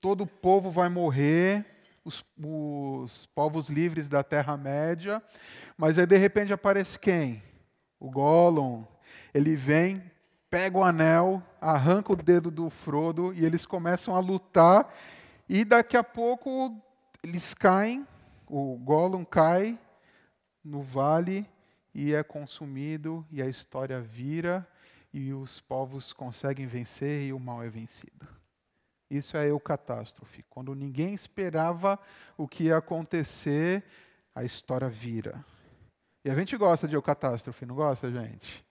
todo 0.00 0.24
o 0.24 0.26
povo 0.26 0.68
vai 0.68 0.88
morrer, 0.88 1.64
os, 2.04 2.24
os 2.36 3.26
povos 3.26 3.68
livres 3.70 4.08
da 4.08 4.22
Terra-média. 4.22 5.22
Mas 5.76 5.98
aí 5.98 6.06
de 6.06 6.16
repente 6.16 6.52
aparece 6.52 6.98
quem? 6.98 7.42
O 7.98 8.10
Gollum. 8.10 8.84
Ele 9.32 9.54
vem, 9.54 10.02
pega 10.52 10.76
o 10.76 10.84
anel, 10.84 11.42
arranca 11.58 12.12
o 12.12 12.16
dedo 12.16 12.50
do 12.50 12.68
Frodo 12.68 13.32
e 13.32 13.42
eles 13.42 13.64
começam 13.64 14.14
a 14.14 14.18
lutar. 14.18 14.94
E 15.48 15.64
daqui 15.64 15.96
a 15.96 16.04
pouco 16.04 16.78
eles 17.24 17.54
caem, 17.54 18.06
o 18.46 18.76
Gollum 18.76 19.24
cai 19.24 19.78
no 20.62 20.82
vale 20.82 21.48
e 21.94 22.12
é 22.14 22.22
consumido, 22.22 23.26
e 23.30 23.40
a 23.40 23.48
história 23.48 23.98
vira, 24.02 24.68
e 25.10 25.32
os 25.32 25.58
povos 25.58 26.12
conseguem 26.12 26.66
vencer 26.66 27.22
e 27.22 27.32
o 27.32 27.40
mal 27.40 27.62
é 27.62 27.70
vencido. 27.70 28.28
Isso 29.10 29.38
é 29.38 29.48
eucatástrofe. 29.48 30.44
Quando 30.50 30.74
ninguém 30.74 31.14
esperava 31.14 31.98
o 32.36 32.46
que 32.46 32.64
ia 32.64 32.76
acontecer, 32.76 33.82
a 34.34 34.44
história 34.44 34.88
vira. 34.90 35.42
E 36.22 36.30
a 36.30 36.34
gente 36.34 36.54
gosta 36.58 36.86
de 36.86 36.94
eucatástrofe, 36.94 37.64
não 37.64 37.74
gosta, 37.74 38.10
gente? 38.10 38.62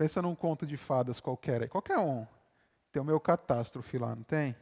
Pensa 0.00 0.22
num 0.22 0.34
conto 0.34 0.66
de 0.66 0.78
fadas 0.78 1.20
qualquer 1.20 1.60
aí. 1.60 1.68
Qualquer 1.68 1.98
um. 1.98 2.26
Tem 2.90 3.02
o 3.02 3.04
meu 3.04 3.20
catástrofe 3.20 3.98
lá, 3.98 4.16
não 4.16 4.22
tem? 4.22 4.56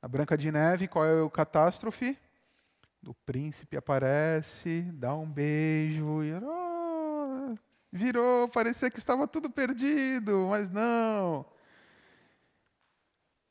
Na 0.00 0.08
Branca 0.08 0.38
de 0.38 0.50
Neve, 0.50 0.88
qual 0.88 1.04
é 1.04 1.20
o 1.20 1.28
catástrofe? 1.28 2.16
O 3.06 3.12
príncipe 3.12 3.76
aparece, 3.76 4.80
dá 4.94 5.14
um 5.14 5.30
beijo 5.30 6.24
e 6.24 6.32
oh, 6.32 7.58
virou, 7.92 8.48
parecia 8.48 8.90
que 8.90 8.96
estava 8.98 9.28
tudo 9.28 9.50
perdido, 9.50 10.46
mas 10.48 10.70
não. 10.70 11.44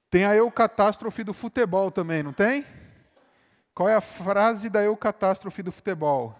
Tem 0.09 0.25
a 0.25 0.35
eucatástrofe 0.35 1.23
do 1.23 1.31
futebol 1.31 1.91
também, 1.91 2.23
não 2.23 2.33
tem? 2.33 2.65
Qual 3.75 3.87
é 3.87 3.93
a 3.93 4.01
frase 4.01 4.67
da 4.67 4.81
eucatástrofe 4.81 5.61
do 5.61 5.71
futebol? 5.71 6.35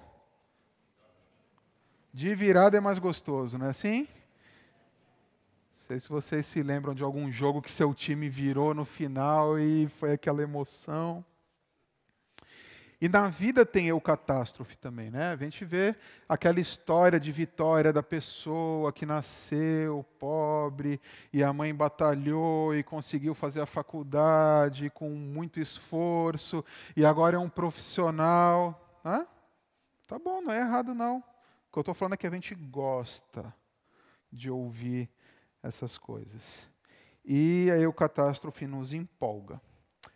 De 2.11 2.33
virada 2.33 2.75
é 2.75 2.81
mais 2.81 2.97
gostoso, 2.97 3.59
não 3.59 3.67
é 3.67 3.69
assim? 3.69 4.07
Sei 5.93 5.99
se 5.99 6.09
vocês 6.09 6.47
se 6.47 6.63
lembram 6.63 6.95
de 6.95 7.03
algum 7.03 7.31
jogo 7.31 7.61
que 7.61 7.69
seu 7.69 7.93
time 7.93 8.27
virou 8.27 8.73
no 8.73 8.83
final 8.83 9.59
e 9.59 9.87
foi 9.89 10.13
aquela 10.13 10.41
emoção. 10.41 11.23
E 12.99 13.07
na 13.07 13.29
vida 13.29 13.63
tem 13.63 13.89
eu 13.89 14.01
catástrofe 14.01 14.75
também, 14.75 15.11
né? 15.11 15.31
A 15.31 15.35
gente 15.35 15.63
vê 15.63 15.95
aquela 16.27 16.59
história 16.59 17.19
de 17.19 17.31
vitória 17.31 17.93
da 17.93 18.01
pessoa 18.01 18.91
que 18.91 19.05
nasceu 19.05 20.03
pobre 20.17 20.99
e 21.31 21.43
a 21.43 21.53
mãe 21.53 21.71
batalhou 21.75 22.75
e 22.75 22.81
conseguiu 22.81 23.35
fazer 23.35 23.61
a 23.61 23.67
faculdade 23.67 24.89
com 24.89 25.11
muito 25.11 25.59
esforço 25.59 26.65
e 26.97 27.05
agora 27.05 27.35
é 27.35 27.39
um 27.39 27.49
profissional. 27.49 28.99
Hã? 29.05 29.27
Tá 30.07 30.17
bom, 30.17 30.41
não 30.41 30.51
é 30.51 30.57
errado 30.57 30.95
não. 30.95 31.19
O 31.19 31.71
que 31.71 31.77
eu 31.77 31.81
estou 31.81 31.93
falando 31.93 32.13
é 32.13 32.17
que 32.17 32.25
a 32.25 32.31
gente 32.31 32.55
gosta 32.55 33.53
de 34.31 34.49
ouvir 34.49 35.07
essas 35.63 35.97
coisas. 35.97 36.69
E 37.25 37.71
a 37.71 37.77
eucatástrofe 37.77 38.67
nos 38.67 38.91
empolga. 38.91 39.61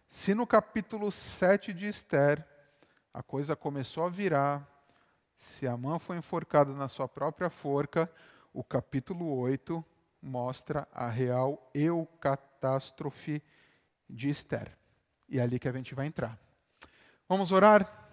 Se 0.09 0.35
no 0.35 0.45
capítulo 0.45 1.11
7 1.11 1.73
de 1.73 1.87
Esther 1.87 2.45
a 3.13 3.23
coisa 3.23 3.55
começou 3.55 4.05
a 4.05 4.09
virar. 4.09 4.67
Se 5.35 5.65
Amã 5.65 5.97
foi 5.97 6.17
enforcado 6.17 6.73
na 6.75 6.87
sua 6.87 7.07
própria 7.07 7.49
forca, 7.49 8.11
o 8.53 8.63
capítulo 8.63 9.35
8 9.37 9.83
mostra 10.21 10.87
a 10.93 11.09
real 11.09 11.71
eucatástrofe 11.73 13.41
de 14.09 14.29
Esther. 14.29 14.77
E 15.29 15.39
é 15.39 15.41
ali 15.41 15.59
que 15.59 15.67
a 15.67 15.71
gente 15.71 15.95
vai 15.95 16.07
entrar. 16.07 16.37
Vamos 17.27 17.51
orar? 17.51 18.07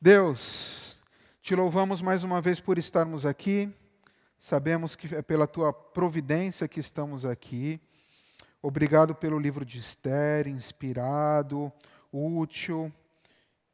Deus, 0.00 0.96
te 1.40 1.54
louvamos 1.54 2.00
mais 2.00 2.22
uma 2.22 2.40
vez 2.40 2.60
por 2.60 2.78
estarmos 2.78 3.26
aqui. 3.26 3.74
Sabemos 4.38 4.94
que 4.94 5.16
é 5.16 5.20
pela 5.20 5.48
tua 5.48 5.72
providência 5.72 6.68
que 6.68 6.78
estamos 6.78 7.24
aqui. 7.24 7.80
Obrigado 8.62 9.12
pelo 9.12 9.36
livro 9.36 9.64
de 9.64 9.80
Esther, 9.80 10.46
inspirado, 10.46 11.72
útil 12.12 12.92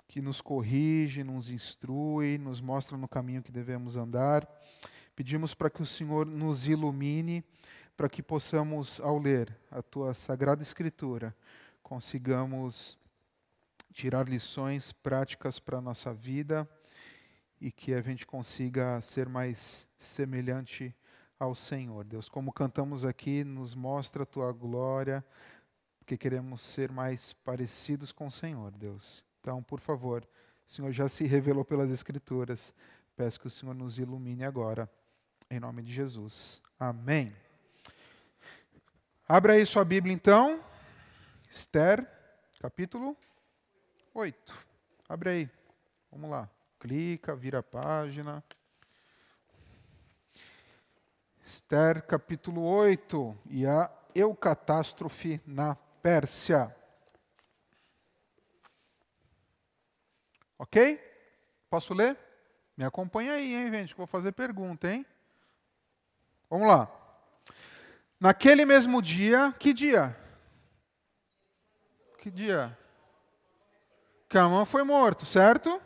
que 0.09 0.23
nos 0.23 0.41
corrige, 0.41 1.23
nos 1.23 1.51
instrui, 1.51 2.39
nos 2.39 2.63
mostra 2.63 2.97
no 2.97 3.07
caminho 3.07 3.43
que 3.43 3.53
devemos 3.53 3.95
andar. 3.95 4.49
Pedimos 5.15 5.55
para 5.55 5.69
que 5.69 5.83
o 5.83 5.87
Senhor 5.87 6.25
nos 6.25 6.67
ilumine, 6.67 7.45
para 7.95 8.09
que 8.09 8.23
possamos, 8.23 9.03
ao 9.03 9.19
ler 9.19 9.55
a 9.71 9.83
tua 9.83 10.15
sagrada 10.15 10.63
Escritura, 10.63 11.37
consigamos 11.83 12.99
tirar 13.93 14.27
lições 14.31 14.93
práticas 14.93 15.59
para 15.59 15.77
a 15.77 15.83
nossa 15.83 16.15
vida 16.15 16.67
e 17.65 17.73
que 17.73 17.95
a 17.95 18.03
gente 18.03 18.27
consiga 18.27 19.01
ser 19.01 19.27
mais 19.27 19.89
semelhante 19.97 20.95
ao 21.39 21.55
Senhor. 21.55 22.05
Deus, 22.05 22.29
como 22.29 22.53
cantamos 22.53 23.07
aqui, 23.07 23.43
nos 23.43 23.75
mostra 23.75 24.25
a 24.25 24.27
tua 24.27 24.53
glória, 24.53 25.25
porque 25.99 26.19
queremos 26.19 26.61
ser 26.61 26.93
mais 26.93 27.33
parecidos 27.33 28.13
com 28.13 28.27
o 28.27 28.31
Senhor, 28.31 28.71
Deus. 28.73 29.25
Então, 29.41 29.63
por 29.63 29.81
favor, 29.81 30.29
o 30.67 30.71
Senhor 30.71 30.93
já 30.93 31.09
se 31.09 31.25
revelou 31.25 31.65
pelas 31.65 31.91
Escrituras. 31.91 32.75
Peço 33.17 33.41
que 33.41 33.47
o 33.47 33.51
Senhor 33.51 33.75
nos 33.75 33.99
ilumine 33.99 34.45
agora, 34.45 34.87
em 35.51 35.59
nome 35.59 35.83
de 35.83 35.91
Jesus. 35.91 36.61
Amém. 36.79 37.35
Abra 39.27 39.55
aí 39.55 39.65
sua 39.65 39.87
Bíblia, 39.87 40.13
então. 40.13 40.63
Esther, 41.49 42.07
capítulo 42.61 43.17
8. 44.13 44.55
Abre 45.09 45.31
aí. 45.31 45.51
Vamos 46.13 46.29
lá. 46.29 46.54
Clica, 46.85 47.35
vira 47.35 47.61
a 47.61 47.63
página. 47.63 48.45
Esther, 51.43 52.03
capítulo 52.03 52.63
8. 52.63 53.35
E 53.47 53.67
a 53.67 53.91
eucatástrofe 54.15 55.41
na 55.47 55.77
Pérsia. 56.03 56.77
Ok? 60.59 61.01
Posso 61.71 61.95
ler? 61.95 62.19
Me 62.77 62.85
acompanha 62.85 63.33
aí, 63.33 63.55
hein, 63.55 63.73
gente? 63.73 63.95
Vou 63.95 64.07
fazer 64.07 64.33
pergunta, 64.33 64.93
hein? 64.93 65.07
Vamos 66.51 66.69
lá. 66.69 66.87
Naquele 68.21 68.67
mesmo 68.67 69.01
dia, 69.01 69.55
que 69.59 69.73
dia? 69.73 70.15
Que 72.19 72.31
dia? 72.31 72.79
Amã 74.35 74.67
foi 74.67 74.83
morto, 74.83 75.25
certo? 75.25 75.81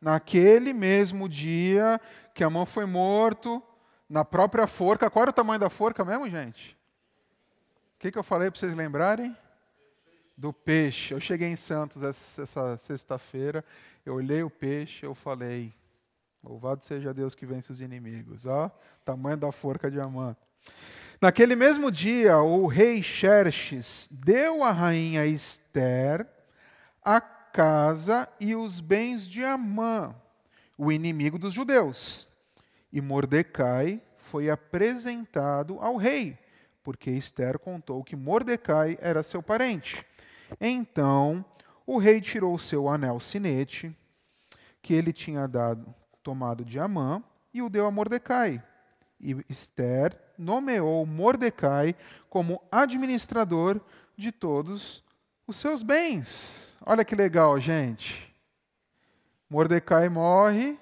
Naquele 0.00 0.72
mesmo 0.72 1.28
dia 1.28 2.00
que 2.34 2.44
Amã 2.44 2.64
foi 2.64 2.86
morto, 2.86 3.62
na 4.08 4.24
própria 4.24 4.66
forca. 4.66 5.10
Qual 5.10 5.22
era 5.22 5.30
o 5.30 5.34
tamanho 5.34 5.58
da 5.58 5.68
forca 5.68 6.04
mesmo, 6.04 6.28
gente? 6.28 6.76
O 7.96 7.98
que, 7.98 8.12
que 8.12 8.18
eu 8.18 8.22
falei 8.22 8.50
para 8.50 8.60
vocês 8.60 8.74
lembrarem? 8.74 9.36
Do 10.36 10.52
peixe. 10.52 11.12
Eu 11.12 11.20
cheguei 11.20 11.48
em 11.48 11.56
Santos 11.56 12.02
essa, 12.02 12.42
essa 12.42 12.78
sexta-feira 12.78 13.64
eu 14.08 14.14
olhei 14.14 14.42
o 14.42 14.48
peixe, 14.48 15.04
eu 15.04 15.14
falei, 15.14 15.74
louvado 16.42 16.82
seja 16.82 17.12
Deus 17.12 17.34
que 17.34 17.44
vence 17.44 17.70
os 17.70 17.80
inimigos. 17.80 18.46
Ó, 18.46 18.70
tamanho 19.04 19.36
da 19.36 19.52
forca 19.52 19.90
de 19.90 20.00
Amã. 20.00 20.34
Naquele 21.20 21.54
mesmo 21.54 21.90
dia, 21.90 22.38
o 22.38 22.66
rei 22.66 23.02
Xerxes 23.02 24.08
deu 24.10 24.64
à 24.64 24.70
rainha 24.70 25.26
Esther 25.26 26.26
a 27.04 27.20
casa 27.58 28.28
e 28.38 28.54
os 28.54 28.78
bens 28.78 29.26
de 29.26 29.42
Amã, 29.42 30.14
o 30.76 30.92
inimigo 30.92 31.36
dos 31.36 31.52
judeus. 31.52 32.28
E 32.92 33.00
Mordecai 33.00 34.00
foi 34.16 34.48
apresentado 34.48 35.76
ao 35.80 35.96
rei, 35.96 36.38
porque 36.84 37.10
Esther 37.10 37.58
contou 37.58 38.04
que 38.04 38.14
Mordecai 38.14 38.96
era 39.00 39.24
seu 39.24 39.42
parente. 39.42 40.06
Então 40.60 41.44
o 41.84 41.98
rei 41.98 42.20
tirou 42.20 42.56
seu 42.58 42.88
anel 42.88 43.18
sinete, 43.18 43.92
que 44.80 44.94
ele 44.94 45.12
tinha 45.12 45.48
dado, 45.48 45.92
tomado 46.22 46.64
de 46.64 46.78
Amã, 46.78 47.20
e 47.52 47.60
o 47.60 47.68
deu 47.68 47.86
a 47.86 47.90
Mordecai. 47.90 48.62
E 49.20 49.36
Esther 49.48 50.16
nomeou 50.38 51.04
Mordecai 51.04 51.96
como 52.30 52.62
administrador 52.70 53.80
de 54.16 54.30
todos 54.30 55.02
os 55.48 55.56
seus 55.56 55.82
bens. 55.82 56.76
Olha 56.86 57.04
que 57.04 57.16
legal, 57.16 57.58
gente. 57.58 58.32
Mordecai 59.50 60.08
morre, 60.08 60.78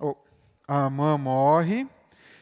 Oh, 0.00 0.16
Amã 0.66 1.16
morre. 1.18 1.88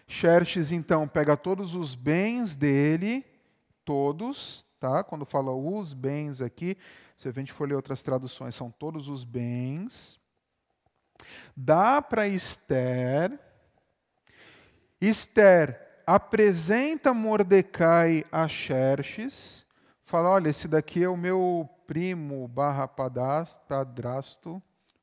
Xerxes 0.07 0.73
então 0.73 1.07
pega 1.07 1.37
todos 1.37 1.75
os 1.75 1.95
bens 1.95 2.57
dele, 2.57 3.25
todos, 3.85 4.67
tá? 4.79 5.05
Quando 5.05 5.25
fala 5.25 5.53
os 5.53 5.93
bens 5.93 6.41
aqui, 6.41 6.77
se 7.17 7.29
a 7.29 7.33
gente 7.33 7.53
for 7.53 7.69
ler 7.69 7.75
outras 7.75 8.03
traduções, 8.03 8.55
são 8.55 8.71
todos 8.71 9.09
os 9.09 9.25
bens. 9.25 10.19
Dá 11.57 12.03
para 12.03 12.27
Esther. 12.27 13.39
Esther 15.01 16.03
apresenta 16.07 17.15
Mordecai 17.15 18.25
a 18.33 18.49
Xerxes, 18.49 19.65
fala: 20.11 20.29
olha, 20.29 20.49
esse 20.49 20.67
daqui 20.67 21.05
é 21.05 21.09
o 21.09 21.17
meu 21.17 21.69
primo 21.87 22.49
barra 22.49 22.88
padrasto, 22.88 24.61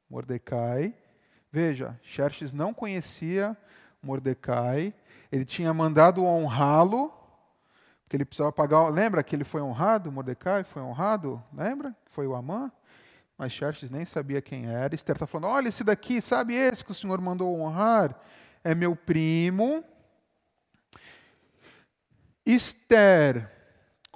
Mordecai. 0.09 0.93
Veja, 1.49 1.97
Xerxes 2.03 2.51
não 2.51 2.73
conhecia 2.73 3.55
Mordecai, 4.03 4.93
ele 5.31 5.45
tinha 5.45 5.73
mandado 5.73 6.23
honrá-lo, 6.23 7.11
porque 8.03 8.17
ele 8.17 8.25
precisava 8.25 8.51
pagar. 8.51 8.89
Lembra 8.89 9.23
que 9.23 9.33
ele 9.33 9.45
foi 9.45 9.61
honrado? 9.61 10.11
Mordecai 10.11 10.63
foi 10.65 10.81
honrado? 10.81 11.41
Lembra? 11.53 11.95
Foi 12.07 12.27
o 12.27 12.35
Amã? 12.35 12.69
Mas 13.37 13.53
Xerxes 13.53 13.89
nem 13.89 14.05
sabia 14.05 14.41
quem 14.41 14.67
era. 14.67 14.93
Esther 14.93 15.15
está 15.15 15.25
falando: 15.25 15.53
olha, 15.53 15.69
esse 15.69 15.85
daqui, 15.85 16.19
sabe 16.21 16.53
esse 16.53 16.83
que 16.83 16.91
o 16.91 16.93
senhor 16.95 17.21
mandou 17.21 17.57
honrar? 17.57 18.13
É 18.61 18.75
meu 18.75 18.93
primo. 18.93 19.83
Esther 22.45 23.56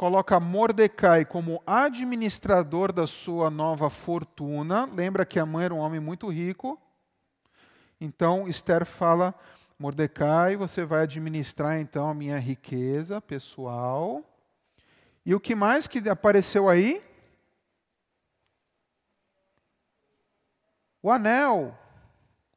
coloca 0.01 0.39
Mordecai 0.39 1.23
como 1.23 1.61
administrador 1.63 2.91
da 2.91 3.05
sua 3.05 3.51
nova 3.51 3.87
fortuna. 3.87 4.85
Lembra 4.85 5.23
que 5.27 5.39
a 5.39 5.45
mãe 5.45 5.65
era 5.65 5.75
um 5.75 5.77
homem 5.77 5.99
muito 5.99 6.27
rico. 6.27 6.81
Então 7.99 8.47
Esther 8.47 8.83
fala: 8.83 9.31
Mordecai, 9.77 10.55
você 10.55 10.83
vai 10.83 11.03
administrar 11.03 11.79
então 11.79 12.09
a 12.09 12.15
minha 12.15 12.39
riqueza 12.39 13.21
pessoal. 13.21 14.25
E 15.23 15.35
o 15.35 15.39
que 15.39 15.53
mais 15.53 15.85
que 15.85 16.09
apareceu 16.09 16.67
aí? 16.67 16.99
O 20.99 21.11
anel. 21.11 21.77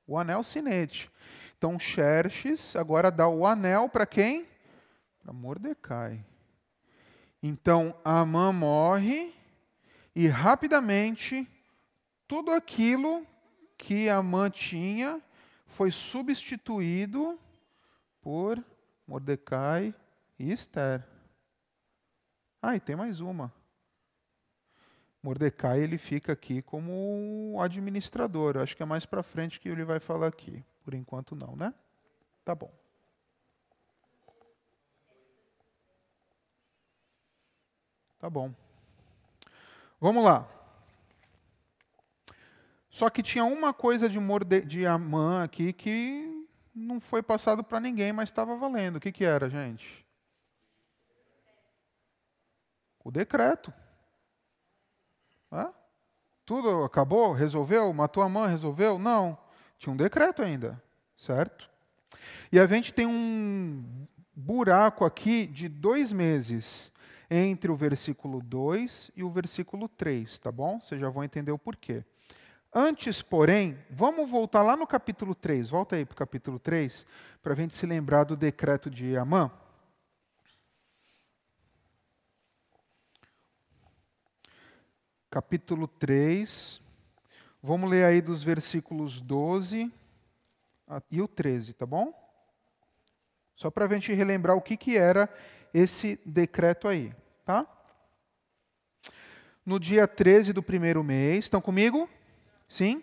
O 0.06 0.18
anel 0.18 0.42
sinete. 0.42 1.10
Então 1.58 1.78
Xerxes 1.78 2.74
agora 2.74 3.10
dá 3.10 3.28
o 3.28 3.46
anel 3.46 3.86
para 3.86 4.06
quem? 4.06 4.48
Para 5.22 5.34
Mordecai. 5.34 6.24
Então 7.46 7.94
Amã 8.02 8.50
morre 8.54 9.34
e 10.16 10.26
rapidamente 10.26 11.46
tudo 12.26 12.50
aquilo 12.50 13.26
que 13.76 14.08
Amã 14.08 14.48
tinha 14.48 15.20
foi 15.66 15.90
substituído 15.90 17.38
por 18.22 18.64
Mordecai 19.06 19.94
e 20.38 20.50
Esther. 20.50 21.06
Ah, 22.62 22.76
e 22.76 22.80
tem 22.80 22.96
mais 22.96 23.20
uma. 23.20 23.52
Mordecai 25.22 25.82
ele 25.82 25.98
fica 25.98 26.32
aqui 26.32 26.62
como 26.62 27.58
administrador. 27.60 28.56
Acho 28.56 28.74
que 28.74 28.82
é 28.82 28.86
mais 28.86 29.04
para 29.04 29.22
frente 29.22 29.60
que 29.60 29.68
ele 29.68 29.84
vai 29.84 30.00
falar 30.00 30.28
aqui. 30.28 30.64
Por 30.82 30.94
enquanto 30.94 31.36
não, 31.36 31.54
né? 31.54 31.74
Tá 32.42 32.54
bom. 32.54 32.72
Tá 38.24 38.30
bom. 38.30 38.54
Vamos 40.00 40.24
lá. 40.24 40.48
Só 42.88 43.10
que 43.10 43.22
tinha 43.22 43.44
uma 43.44 43.74
coisa 43.74 44.08
de, 44.08 44.18
Morde, 44.18 44.62
de 44.62 44.86
Amã 44.86 45.44
aqui 45.44 45.74
que 45.74 46.48
não 46.74 47.00
foi 47.00 47.22
passado 47.22 47.62
para 47.62 47.80
ninguém, 47.80 48.14
mas 48.14 48.30
estava 48.30 48.56
valendo. 48.56 48.96
O 48.96 49.00
que, 49.00 49.12
que 49.12 49.26
era, 49.26 49.50
gente? 49.50 50.06
O 53.04 53.10
decreto. 53.10 53.70
Tudo 56.46 56.82
acabou? 56.82 57.34
Resolveu? 57.34 57.92
Matou 57.92 58.22
a 58.22 58.28
mãe? 58.30 58.48
Resolveu? 58.48 58.98
Não. 58.98 59.36
Tinha 59.76 59.92
um 59.92 59.98
decreto 59.98 60.40
ainda, 60.40 60.82
certo? 61.14 61.68
E 62.50 62.58
a 62.58 62.66
gente 62.66 62.90
tem 62.90 63.04
um 63.04 64.06
buraco 64.34 65.04
aqui 65.04 65.46
de 65.46 65.68
dois 65.68 66.10
meses 66.10 66.90
entre 67.36 67.68
o 67.68 67.76
versículo 67.76 68.40
2 68.40 69.10
e 69.16 69.24
o 69.24 69.30
versículo 69.30 69.88
3, 69.88 70.38
tá 70.38 70.52
bom? 70.52 70.78
Vocês 70.78 71.00
já 71.00 71.10
vão 71.10 71.24
entender 71.24 71.50
o 71.50 71.58
porquê. 71.58 72.04
Antes, 72.72 73.22
porém, 73.22 73.76
vamos 73.90 74.30
voltar 74.30 74.62
lá 74.62 74.76
no 74.76 74.86
capítulo 74.86 75.34
3, 75.34 75.68
volta 75.68 75.96
aí 75.96 76.04
para 76.04 76.12
o 76.12 76.16
capítulo 76.16 76.60
3, 76.60 77.04
para 77.42 77.52
a 77.52 77.56
gente 77.56 77.74
se 77.74 77.86
lembrar 77.86 78.22
do 78.22 78.36
decreto 78.36 78.88
de 78.88 79.16
Amã. 79.16 79.50
Capítulo 85.28 85.88
3, 85.88 86.80
vamos 87.60 87.90
ler 87.90 88.04
aí 88.04 88.22
dos 88.22 88.44
versículos 88.44 89.20
12 89.20 89.92
e 91.10 91.20
o 91.20 91.26
13, 91.26 91.74
tá 91.74 91.84
bom? 91.84 92.14
Só 93.56 93.72
para 93.72 93.86
a 93.86 93.88
gente 93.88 94.12
relembrar 94.12 94.56
o 94.56 94.62
que, 94.62 94.76
que 94.76 94.96
era 94.96 95.28
esse 95.72 96.20
decreto 96.24 96.86
aí, 96.86 97.12
tá? 97.44 97.66
No 99.64 99.78
dia 99.78 100.06
13 100.06 100.52
do 100.52 100.62
primeiro 100.62 101.02
mês, 101.02 101.46
estão 101.46 101.60
comigo? 101.60 102.08
Sim? 102.68 103.02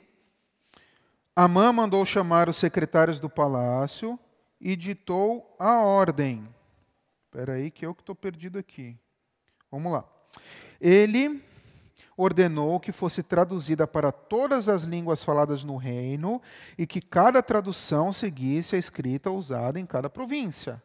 Amã 1.35 1.71
mandou 1.71 2.05
chamar 2.05 2.49
os 2.49 2.57
secretários 2.57 3.19
do 3.19 3.29
palácio 3.29 4.19
e 4.59 4.75
ditou 4.75 5.55
a 5.57 5.79
ordem. 5.79 6.47
Espera 7.25 7.53
aí 7.53 7.71
que 7.71 7.85
eu 7.85 7.95
que 7.95 8.01
estou 8.01 8.13
perdido 8.13 8.59
aqui. 8.59 8.97
Vamos 9.71 9.91
lá. 9.91 10.03
Ele 10.79 11.41
ordenou 12.17 12.79
que 12.79 12.91
fosse 12.91 13.23
traduzida 13.23 13.87
para 13.87 14.11
todas 14.11 14.67
as 14.67 14.83
línguas 14.83 15.23
faladas 15.23 15.63
no 15.63 15.77
reino 15.77 16.41
e 16.77 16.85
que 16.85 17.01
cada 17.01 17.41
tradução 17.41 18.11
seguisse 18.11 18.75
a 18.75 18.79
escrita 18.79 19.31
usada 19.31 19.79
em 19.79 19.85
cada 19.85 20.09
província. 20.09 20.83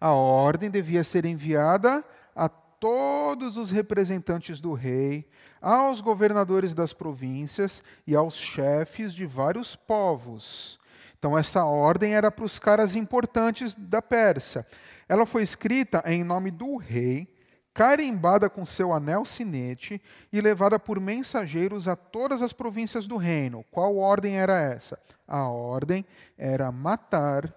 A 0.00 0.12
ordem 0.12 0.70
devia 0.70 1.04
ser 1.04 1.24
enviada 1.24 2.02
a 2.34 2.48
todos 2.82 3.56
os 3.56 3.70
representantes 3.70 4.58
do 4.58 4.72
rei, 4.72 5.24
aos 5.60 6.00
governadores 6.00 6.74
das 6.74 6.92
províncias 6.92 7.80
e 8.04 8.16
aos 8.16 8.34
chefes 8.34 9.14
de 9.14 9.24
vários 9.24 9.76
povos. 9.76 10.80
Então, 11.16 11.38
essa 11.38 11.64
ordem 11.64 12.16
era 12.16 12.28
para 12.28 12.44
os 12.44 12.58
caras 12.58 12.96
importantes 12.96 13.76
da 13.76 14.02
Pérsia. 14.02 14.66
Ela 15.08 15.24
foi 15.24 15.44
escrita 15.44 16.02
em 16.04 16.24
nome 16.24 16.50
do 16.50 16.76
rei, 16.76 17.32
carimbada 17.72 18.50
com 18.50 18.66
seu 18.66 18.92
anel 18.92 19.24
sinete 19.24 20.02
e 20.32 20.40
levada 20.40 20.76
por 20.76 20.98
mensageiros 20.98 21.86
a 21.86 21.94
todas 21.94 22.42
as 22.42 22.52
províncias 22.52 23.06
do 23.06 23.16
reino. 23.16 23.64
Qual 23.70 23.96
ordem 23.96 24.40
era 24.40 24.60
essa? 24.60 24.98
A 25.28 25.46
ordem 25.46 26.04
era 26.36 26.72
matar 26.72 27.54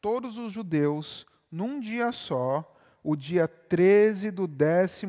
todos 0.00 0.38
os 0.38 0.52
judeus 0.52 1.26
num 1.50 1.80
dia 1.80 2.12
só 2.12 2.69
o 3.02 3.16
dia 3.16 3.48
13 3.48 4.30
do 4.30 4.46
12 4.46 5.06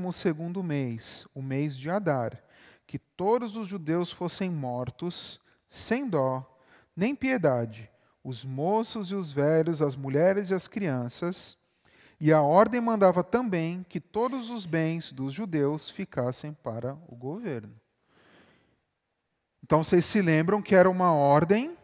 mês, 0.63 1.27
o 1.34 1.41
mês 1.41 1.77
de 1.77 1.89
Adar, 1.89 2.41
que 2.88 2.97
todos 2.97 3.56
os 3.56 3.67
judeus 3.67 4.12
fossem 4.12 4.49
mortos, 4.49 5.39
sem 5.67 6.08
dó, 6.08 6.45
nem 6.95 7.15
piedade, 7.15 7.89
os 8.23 8.45
moços 8.45 9.12
e 9.12 9.15
os 9.15 9.32
velhos, 9.32 9.82
as 9.82 9.95
mulheres 9.95 10.49
e 10.49 10.54
as 10.54 10.67
crianças, 10.67 11.58
e 12.19 12.32
a 12.32 12.41
ordem 12.41 12.80
mandava 12.80 13.23
também 13.23 13.84
que 13.89 13.99
todos 13.99 14.51
os 14.51 14.65
bens 14.65 15.12
dos 15.12 15.34
judeus 15.34 15.89
ficassem 15.89 16.54
para 16.54 16.93
o 17.08 17.15
governo. 17.15 17.73
Então 19.63 19.84
vocês 19.84 20.06
se 20.06 20.21
lembram 20.21 20.62
que 20.62 20.75
era 20.75 20.89
uma 20.89 21.13
ordem 21.13 21.75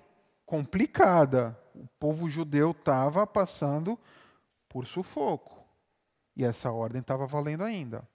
complicada. 0.45 1.57
O 1.73 1.87
povo 1.99 2.29
judeu 2.29 2.71
estava 2.71 3.25
passando 3.25 3.97
por 4.69 4.85
sufoco. 4.85 5.56
E 6.37 6.45
essa 6.45 6.71
ordem 6.71 7.01
estava 7.01 7.25
valendo 7.25 7.63
ainda. 7.63 8.07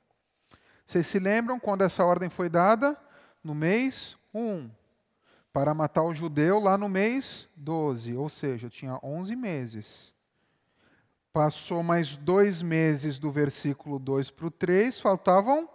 Vocês 0.86 1.08
se 1.08 1.18
lembram 1.18 1.58
quando 1.58 1.82
essa 1.82 2.04
ordem 2.04 2.30
foi 2.30 2.48
dada? 2.48 2.96
No 3.42 3.52
mês 3.52 4.16
1. 4.32 4.70
Para 5.52 5.74
matar 5.74 6.04
o 6.04 6.14
judeu 6.14 6.60
lá 6.60 6.78
no 6.78 6.88
mês 6.88 7.48
12, 7.56 8.14
ou 8.14 8.28
seja, 8.28 8.70
tinha 8.70 8.96
11 9.02 9.34
meses. 9.34 10.14
Passou 11.32 11.82
mais 11.82 12.16
dois 12.16 12.62
meses 12.62 13.18
do 13.18 13.28
versículo 13.28 13.98
2 13.98 14.30
para 14.30 14.46
o 14.46 14.50
3, 14.50 15.00
faltavam 15.00 15.68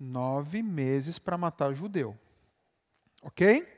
nove 0.00 0.64
meses 0.64 1.16
para 1.16 1.38
matar 1.38 1.70
o 1.70 1.74
judeu. 1.76 2.18
Ok? 3.22 3.68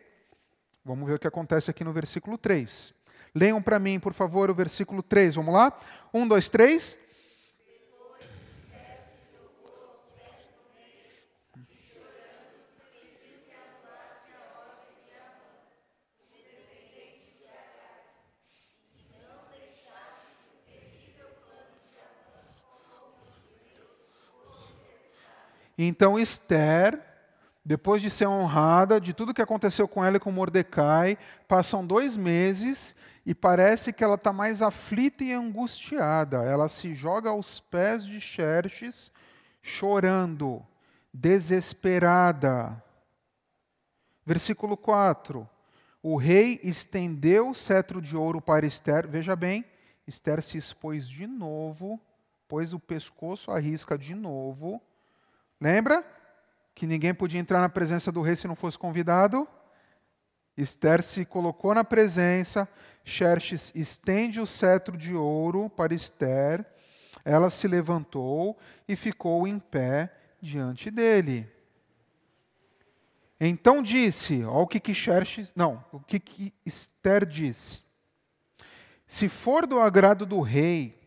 Vamos 0.82 1.06
ver 1.06 1.16
o 1.16 1.18
que 1.18 1.28
acontece 1.28 1.70
aqui 1.70 1.84
no 1.84 1.92
versículo 1.92 2.38
3. 2.38 2.94
Leiam 3.34 3.60
para 3.60 3.78
mim, 3.78 4.00
por 4.00 4.14
favor, 4.14 4.50
o 4.50 4.54
versículo 4.54 5.02
3. 5.02 5.34
Vamos 5.34 5.52
lá? 5.52 5.70
Um, 6.14 6.26
dois, 6.26 6.48
três. 6.48 6.98
Então 25.76 26.18
Esther, 26.18 27.00
depois 27.64 28.02
de 28.02 28.10
ser 28.10 28.26
honrada, 28.26 29.00
de 29.00 29.12
tudo 29.12 29.34
que 29.34 29.42
aconteceu 29.42 29.88
com 29.88 30.04
ela 30.04 30.16
e 30.18 30.20
com 30.20 30.30
Mordecai, 30.30 31.18
passam 31.48 31.86
dois 31.86 32.16
meses 32.16 32.94
e 33.26 33.34
parece 33.34 33.92
que 33.92 34.04
ela 34.04 34.16
está 34.16 34.32
mais 34.32 34.60
aflita 34.60 35.24
e 35.24 35.32
angustiada. 35.32 36.44
Ela 36.44 36.68
se 36.68 36.94
joga 36.94 37.30
aos 37.30 37.60
pés 37.60 38.04
de 38.04 38.20
Xerxes, 38.20 39.10
chorando, 39.62 40.64
desesperada. 41.12 42.82
Versículo 44.26 44.76
4. 44.76 45.48
O 46.02 46.16
rei 46.16 46.60
estendeu 46.62 47.48
o 47.50 47.54
cetro 47.54 48.00
de 48.02 48.14
ouro 48.14 48.40
para 48.40 48.66
Esther. 48.66 49.08
Veja 49.08 49.34
bem, 49.34 49.64
Esther 50.06 50.42
se 50.42 50.58
expôs 50.58 51.08
de 51.08 51.26
novo, 51.26 51.98
pôs 52.46 52.74
o 52.74 52.78
pescoço 52.78 53.50
à 53.50 53.58
risca 53.58 53.96
de 53.96 54.14
novo. 54.14 54.82
Lembra 55.60 56.04
que 56.74 56.86
ninguém 56.86 57.14
podia 57.14 57.40
entrar 57.40 57.60
na 57.60 57.68
presença 57.68 58.10
do 58.10 58.22
rei 58.22 58.36
se 58.36 58.46
não 58.46 58.56
fosse 58.56 58.78
convidado? 58.78 59.48
Esther 60.56 61.02
se 61.02 61.24
colocou 61.24 61.74
na 61.74 61.84
presença, 61.84 62.68
Xerxes 63.04 63.72
estende 63.74 64.40
o 64.40 64.46
cetro 64.46 64.96
de 64.96 65.14
ouro 65.14 65.68
para 65.68 65.94
Esther, 65.94 66.64
ela 67.24 67.50
se 67.50 67.66
levantou 67.66 68.56
e 68.86 68.94
ficou 68.94 69.48
em 69.48 69.58
pé 69.58 70.12
diante 70.40 70.90
dele. 70.90 71.50
Então 73.40 73.82
disse, 73.82 74.44
olha 74.44 74.58
o 74.58 74.66
que, 74.66 74.78
que 74.78 74.94
Xerxes, 74.94 75.52
não, 75.56 75.84
o 75.92 75.98
que, 75.98 76.20
que 76.20 76.54
Esther 76.64 77.26
disse. 77.26 77.82
Se 79.06 79.28
for 79.28 79.66
do 79.66 79.80
agrado 79.80 80.24
do 80.24 80.40
rei, 80.40 80.98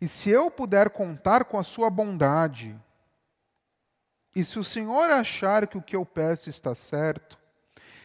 e 0.00 0.08
se 0.08 0.30
eu 0.30 0.50
puder 0.50 0.90
contar 0.90 1.44
com 1.44 1.58
a 1.58 1.62
sua 1.62 1.90
bondade, 1.90 2.78
e 4.34 4.44
se 4.44 4.58
o 4.58 4.64
Senhor 4.64 5.10
achar 5.10 5.66
que 5.66 5.76
o 5.76 5.82
que 5.82 5.94
eu 5.94 6.06
peço 6.06 6.48
está 6.48 6.74
certo, 6.74 7.38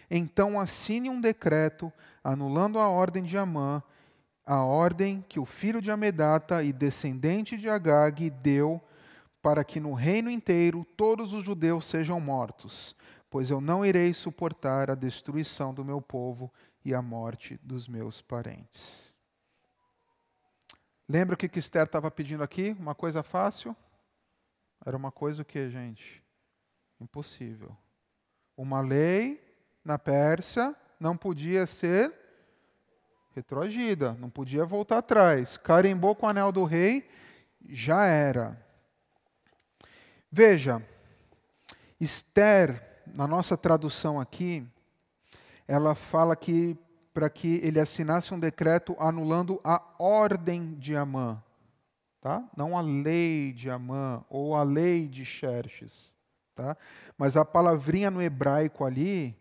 então 0.10 0.60
assine 0.60 1.10
um 1.10 1.20
decreto 1.20 1.92
anulando 2.24 2.80
a 2.80 2.90
ordem 2.90 3.24
de 3.24 3.38
Amã, 3.38 3.82
a 4.46 4.64
ordem 4.64 5.26
que 5.28 5.40
o 5.40 5.46
filho 5.46 5.82
de 5.82 5.92
Amedata 5.92 6.64
e 6.64 6.72
descendente 6.72 7.58
de 7.58 7.70
Agag 7.70 8.30
deu 8.30 8.82
para 9.42 9.64
que 9.64 9.80
no 9.80 9.94
reino 9.94 10.30
inteiro 10.30 10.86
todos 10.96 11.34
os 11.34 11.44
judeus 11.44 11.86
sejam 11.86 12.20
mortos, 12.20 12.96
pois 13.30 13.50
eu 13.50 13.62
não 13.62 13.86
irei 13.86 14.14
suportar 14.14 14.90
a 14.90 14.96
destruição 14.96 15.74
do 15.74 15.86
meu 15.86 16.02
povo 16.02 16.52
e 16.84 16.94
a 16.94 17.02
morte 17.02 17.60
dos 17.64 17.88
meus 17.88 18.22
parentes. 18.22 19.16
Lembra 21.08 21.36
o 21.36 21.38
que 21.38 21.60
Esther 21.60 21.86
estava 21.86 22.12
pedindo 22.12 22.44
aqui? 22.44 22.76
Uma 22.78 22.94
coisa 22.94 23.24
fácil? 23.24 23.76
Era 24.88 24.96
uma 24.96 25.12
coisa 25.12 25.42
o 25.42 25.46
que, 25.46 25.70
gente? 25.70 26.24
Impossível. 26.98 27.76
Uma 28.56 28.80
lei 28.80 29.38
na 29.84 30.00
Pérsia 30.00 30.74
não 30.98 31.18
podia 31.18 31.68
ser 31.68 32.14
retroagida, 33.36 34.14
não 34.14 34.30
podia 34.30 34.64
voltar 34.64 35.00
atrás. 35.00 35.58
Carimbou 35.58 36.16
com 36.16 36.26
o 36.26 36.30
anel 36.30 36.54
do 36.54 36.64
rei, 36.64 37.06
já 37.68 38.06
era. 38.06 38.66
Veja, 40.32 40.82
Esther, 42.00 43.04
na 43.08 43.28
nossa 43.28 43.58
tradução 43.58 44.22
aqui, 44.22 44.66
ela 45.68 45.96
fala 45.96 46.34
que 46.34 46.78
para 47.14 47.30
que 47.30 47.60
ele 47.62 47.82
assinasse 47.82 48.34
um 48.34 48.40
decreto 48.40 48.96
anulando 48.98 49.60
a 49.66 49.84
ordem 50.00 50.76
de 50.76 50.96
Amã, 50.96 51.44
tá? 52.28 52.44
Não 52.58 52.78
a 52.78 52.82
lei 52.82 53.54
de 53.54 53.70
Amã 53.70 54.22
ou 54.30 54.54
a 54.54 54.62
lei 54.62 55.08
de 55.08 55.24
Xerxes, 55.24 56.14
tá? 56.54 56.76
Mas 57.18 57.38
a 57.38 57.46
palavrinha 57.46 58.12
no 58.12 58.22
hebraico 58.22 58.84
ali 58.84 59.34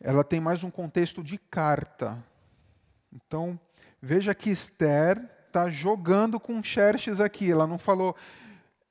ela 0.00 0.24
tem 0.24 0.40
mais 0.40 0.64
um 0.64 0.70
contexto 0.70 1.22
de 1.22 1.36
carta. 1.36 2.16
Então, 3.12 3.60
veja 4.00 4.34
que 4.34 4.48
Esther 4.48 5.22
está 5.46 5.68
jogando 5.68 6.40
com 6.40 6.64
Xerxes 6.64 7.20
aqui. 7.20 7.52
Ela 7.52 7.66
não 7.66 7.76
falou, 7.76 8.16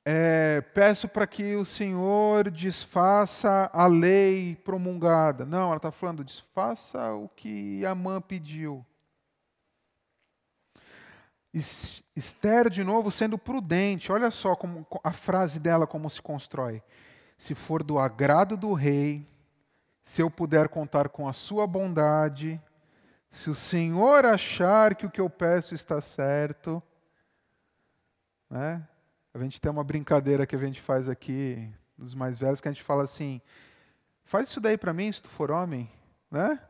é, 0.04 0.60
peço 0.72 1.08
para 1.08 1.26
que 1.26 1.56
o 1.56 1.64
Senhor 1.64 2.48
desfaça 2.48 3.68
a 3.72 3.88
lei 3.88 4.54
promulgada. 4.54 5.44
Não, 5.44 5.66
ela 5.66 5.78
está 5.78 5.90
falando, 5.90 6.22
desfaça 6.22 7.12
o 7.12 7.28
que 7.28 7.84
Amã 7.84 8.20
pediu. 8.20 8.86
Esther, 11.54 12.68
de 12.68 12.82
novo, 12.82 13.10
sendo 13.10 13.38
prudente. 13.38 14.10
Olha 14.10 14.30
só 14.30 14.56
como, 14.56 14.86
a 15.04 15.12
frase 15.12 15.60
dela 15.60 15.86
como 15.86 16.10
se 16.10 16.20
constrói. 16.20 16.82
Se 17.38 17.54
for 17.54 17.82
do 17.82 17.98
agrado 17.98 18.56
do 18.56 18.72
rei, 18.72 19.26
se 20.04 20.20
eu 20.20 20.30
puder 20.30 20.68
contar 20.68 21.08
com 21.08 21.28
a 21.28 21.32
sua 21.32 21.66
bondade, 21.66 22.60
se 23.30 23.48
o 23.48 23.54
Senhor 23.54 24.26
achar 24.26 24.94
que 24.94 25.06
o 25.06 25.10
que 25.10 25.20
eu 25.20 25.30
peço 25.30 25.74
está 25.74 26.00
certo, 26.00 26.82
né? 28.50 28.86
A 29.32 29.38
gente 29.38 29.60
tem 29.60 29.70
uma 29.70 29.82
brincadeira 29.82 30.46
que 30.46 30.54
a 30.54 30.58
gente 30.58 30.80
faz 30.80 31.08
aqui, 31.08 31.68
dos 31.98 32.14
mais 32.14 32.38
velhos, 32.38 32.60
que 32.60 32.68
a 32.68 32.72
gente 32.72 32.84
fala 32.84 33.02
assim: 33.02 33.40
faz 34.24 34.48
isso 34.48 34.60
daí 34.60 34.78
para 34.78 34.92
mim, 34.92 35.10
se 35.10 35.22
tu 35.22 35.28
for 35.28 35.50
homem, 35.50 35.90
né? 36.30 36.60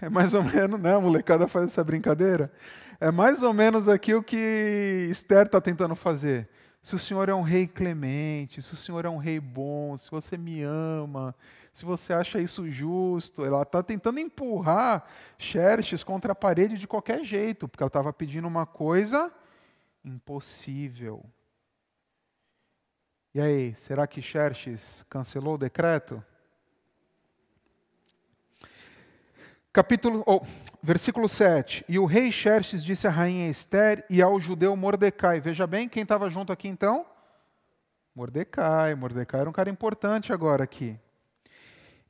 É 0.00 0.08
mais 0.08 0.34
ou 0.34 0.44
menos, 0.44 0.80
né? 0.80 0.94
A 0.94 1.00
molecada 1.00 1.48
faz 1.48 1.66
essa 1.66 1.82
brincadeira. 1.82 2.52
É 3.00 3.10
mais 3.10 3.42
ou 3.42 3.52
menos 3.52 3.88
aqui 3.88 4.14
o 4.14 4.22
que 4.22 5.08
Esther 5.10 5.46
está 5.46 5.60
tentando 5.60 5.94
fazer. 5.94 6.48
Se 6.82 6.94
o 6.94 6.98
Senhor 6.98 7.28
é 7.28 7.34
um 7.34 7.42
rei 7.42 7.66
clemente, 7.66 8.62
se 8.62 8.72
o 8.72 8.76
Senhor 8.76 9.04
é 9.04 9.08
um 9.08 9.18
rei 9.18 9.40
bom, 9.40 9.96
se 9.98 10.10
você 10.10 10.36
me 10.36 10.62
ama, 10.62 11.34
se 11.72 11.84
você 11.84 12.12
acha 12.12 12.40
isso 12.40 12.70
justo. 12.70 13.44
Ela 13.44 13.62
está 13.62 13.82
tentando 13.82 14.18
empurrar 14.18 15.04
Xerxes 15.38 16.02
contra 16.02 16.32
a 16.32 16.36
parede 16.36 16.78
de 16.78 16.86
qualquer 16.86 17.24
jeito, 17.24 17.68
porque 17.68 17.82
ela 17.82 17.88
estava 17.88 18.12
pedindo 18.12 18.48
uma 18.48 18.66
coisa 18.66 19.32
impossível. 20.04 21.24
E 23.34 23.40
aí, 23.40 23.74
será 23.76 24.06
que 24.06 24.22
Xerxes 24.22 25.04
cancelou 25.08 25.54
o 25.54 25.58
decreto? 25.58 26.24
Capítulo, 29.78 30.24
oh, 30.26 30.40
versículo 30.82 31.28
7. 31.28 31.84
E 31.88 32.00
o 32.00 32.04
rei 32.04 32.32
Xerxes 32.32 32.82
disse 32.84 33.06
à 33.06 33.10
rainha 33.10 33.48
Esther 33.48 34.04
e 34.10 34.20
ao 34.20 34.40
judeu 34.40 34.74
Mordecai. 34.74 35.38
Veja 35.38 35.68
bem 35.68 35.88
quem 35.88 36.02
estava 36.02 36.28
junto 36.28 36.52
aqui 36.52 36.66
então? 36.66 37.06
Mordecai. 38.12 38.96
Mordecai 38.96 39.42
era 39.42 39.48
um 39.48 39.52
cara 39.52 39.70
importante 39.70 40.32
agora 40.32 40.64
aqui. 40.64 40.98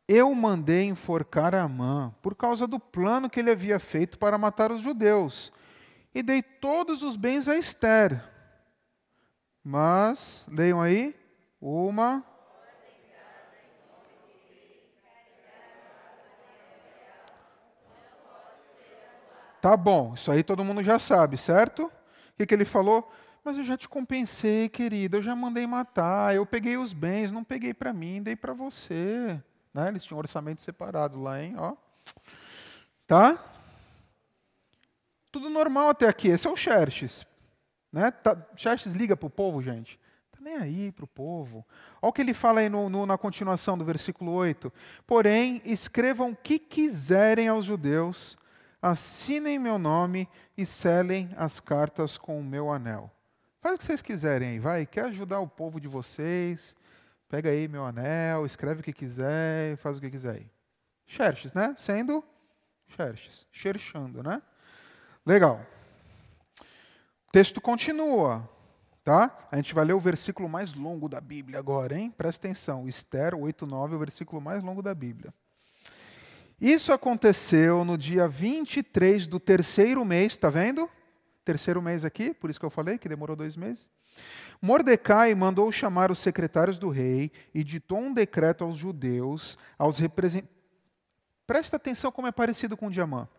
Eu 0.08 0.34
mandei 0.34 0.84
enforcar 0.84 1.54
Amã 1.54 2.14
por 2.22 2.34
causa 2.34 2.66
do 2.66 2.80
plano 2.80 3.28
que 3.28 3.38
ele 3.38 3.50
havia 3.50 3.78
feito 3.78 4.18
para 4.18 4.38
matar 4.38 4.72
os 4.72 4.80
judeus, 4.80 5.52
e 6.14 6.22
dei 6.22 6.40
todos 6.40 7.02
os 7.02 7.16
bens 7.16 7.48
a 7.48 7.58
Esther. 7.58 8.24
Mas, 9.62 10.46
leiam 10.50 10.80
aí, 10.80 11.14
uma. 11.60 12.24
Tá 19.68 19.76
bom, 19.76 20.14
isso 20.14 20.30
aí 20.32 20.42
todo 20.42 20.64
mundo 20.64 20.82
já 20.82 20.98
sabe, 20.98 21.36
certo? 21.36 21.82
O 21.82 21.92
que, 22.38 22.46
que 22.46 22.54
ele 22.54 22.64
falou? 22.64 23.12
Mas 23.44 23.58
eu 23.58 23.64
já 23.64 23.76
te 23.76 23.86
compensei, 23.86 24.66
querida, 24.66 25.18
eu 25.18 25.22
já 25.22 25.36
mandei 25.36 25.66
matar, 25.66 26.34
eu 26.34 26.46
peguei 26.46 26.78
os 26.78 26.94
bens, 26.94 27.30
não 27.30 27.44
peguei 27.44 27.74
para 27.74 27.92
mim, 27.92 28.22
dei 28.22 28.34
para 28.34 28.54
você. 28.54 29.38
Né? 29.74 29.88
Eles 29.88 30.04
tinham 30.04 30.16
um 30.16 30.20
orçamento 30.20 30.62
separado 30.62 31.20
lá, 31.20 31.42
hein? 31.42 31.54
Ó. 31.58 31.76
Tá? 33.06 33.36
Tudo 35.30 35.50
normal 35.50 35.90
até 35.90 36.08
aqui. 36.08 36.28
Esse 36.28 36.46
é 36.46 36.50
o 36.50 36.56
Xerxes. 36.56 37.26
Né? 37.92 38.10
Tá, 38.10 38.38
Xerxes 38.56 38.94
liga 38.94 39.18
para 39.18 39.26
o 39.26 39.30
povo, 39.30 39.62
gente. 39.62 40.00
Está 40.32 40.42
nem 40.42 40.56
aí 40.56 40.90
para 40.92 41.04
o 41.04 41.08
povo. 41.08 41.62
Olha 42.00 42.08
o 42.08 42.12
que 42.14 42.22
ele 42.22 42.32
fala 42.32 42.60
aí 42.60 42.70
no, 42.70 42.88
no, 42.88 43.04
na 43.04 43.18
continuação 43.18 43.76
do 43.76 43.84
versículo 43.84 44.32
8. 44.32 44.72
Porém, 45.06 45.60
escrevam 45.62 46.30
o 46.30 46.36
que 46.36 46.58
quiserem 46.58 47.48
aos 47.48 47.66
judeus, 47.66 48.38
assinem 48.80 49.58
meu 49.58 49.78
nome 49.78 50.28
e 50.56 50.64
selem 50.64 51.28
as 51.36 51.60
cartas 51.60 52.16
com 52.16 52.38
o 52.38 52.44
meu 52.44 52.70
anel. 52.70 53.10
Faz 53.60 53.74
o 53.74 53.78
que 53.78 53.84
vocês 53.84 54.02
quiserem 54.02 54.50
aí, 54.50 54.58
vai. 54.58 54.86
Quer 54.86 55.06
ajudar 55.06 55.40
o 55.40 55.48
povo 55.48 55.80
de 55.80 55.88
vocês, 55.88 56.74
Pega 57.28 57.50
aí 57.50 57.68
meu 57.68 57.84
anel, 57.84 58.46
escreve 58.46 58.80
o 58.80 58.82
que 58.82 58.92
quiser, 58.92 59.76
faz 59.76 59.98
o 59.98 60.00
que 60.00 60.10
quiser 60.10 60.36
aí. 60.36 60.50
Xerxes, 61.06 61.52
né? 61.52 61.74
Sendo 61.76 62.24
Xerxes, 62.96 63.46
xerxando, 63.52 64.22
né? 64.22 64.40
Legal. 65.26 65.60
O 66.58 67.30
texto 67.30 67.60
continua, 67.60 68.48
tá? 69.04 69.46
A 69.52 69.56
gente 69.56 69.74
vai 69.74 69.84
ler 69.84 69.92
o 69.92 70.00
versículo 70.00 70.48
mais 70.48 70.72
longo 70.72 71.06
da 71.06 71.20
Bíblia 71.20 71.58
agora, 71.58 71.98
hein? 71.98 72.10
Presta 72.10 72.46
atenção. 72.46 72.88
Esther 72.88 73.34
8:9 73.34 73.92
é 73.92 73.96
o 73.96 73.98
versículo 73.98 74.40
mais 74.40 74.62
longo 74.62 74.82
da 74.82 74.94
Bíblia. 74.94 75.32
Isso 76.60 76.92
aconteceu 76.92 77.84
no 77.84 77.96
dia 77.96 78.26
23 78.26 79.26
do 79.26 79.38
terceiro 79.38 80.04
mês, 80.04 80.36
tá 80.36 80.50
vendo? 80.50 80.88
terceiro 81.48 81.80
mês 81.80 82.04
aqui, 82.04 82.34
por 82.34 82.50
isso 82.50 82.60
que 82.60 82.66
eu 82.66 82.70
falei 82.70 82.98
que 82.98 83.08
demorou 83.08 83.34
dois 83.34 83.56
meses. 83.56 83.88
Mordecai 84.60 85.34
mandou 85.34 85.72
chamar 85.72 86.10
os 86.10 86.18
secretários 86.18 86.78
do 86.78 86.90
rei 86.90 87.32
e 87.54 87.64
ditou 87.64 87.98
um 87.98 88.12
decreto 88.12 88.64
aos 88.64 88.76
judeus, 88.76 89.56
aos 89.78 89.98
representantes. 89.98 90.54
Presta 91.46 91.76
atenção 91.76 92.12
como 92.12 92.28
é 92.28 92.32
parecido 92.32 92.76
com 92.76 92.88
o 92.88 92.90
diamante. 92.90 93.30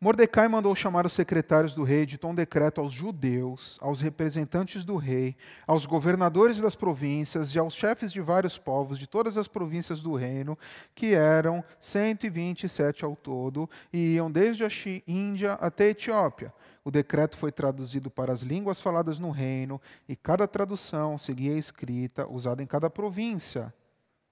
Mordecai 0.00 0.46
mandou 0.46 0.76
chamar 0.76 1.06
os 1.06 1.12
secretários 1.12 1.74
do 1.74 1.82
rei, 1.82 2.06
ditou 2.06 2.30
um 2.30 2.34
decreto 2.34 2.80
aos 2.80 2.92
judeus, 2.92 3.76
aos 3.82 4.00
representantes 4.00 4.84
do 4.84 4.94
rei, 4.94 5.36
aos 5.66 5.86
governadores 5.86 6.60
das 6.60 6.76
províncias 6.76 7.52
e 7.52 7.58
aos 7.58 7.74
chefes 7.74 8.12
de 8.12 8.20
vários 8.20 8.56
povos 8.56 8.96
de 8.96 9.08
todas 9.08 9.36
as 9.36 9.48
províncias 9.48 10.00
do 10.00 10.14
reino, 10.14 10.56
que 10.94 11.14
eram 11.14 11.64
127 11.80 13.04
ao 13.04 13.16
todo, 13.16 13.68
e 13.92 14.14
iam 14.14 14.30
desde 14.30 14.64
a 14.64 14.68
Índia 15.04 15.54
até 15.54 15.86
a 15.86 15.88
Etiópia. 15.88 16.54
O 16.84 16.92
decreto 16.92 17.36
foi 17.36 17.50
traduzido 17.50 18.08
para 18.08 18.32
as 18.32 18.42
línguas 18.42 18.80
faladas 18.80 19.18
no 19.18 19.32
reino, 19.32 19.80
e 20.08 20.14
cada 20.14 20.46
tradução 20.46 21.18
seguia 21.18 21.54
a 21.54 21.58
escrita 21.58 22.24
usada 22.30 22.62
em 22.62 22.66
cada 22.66 22.88
província. 22.88 23.74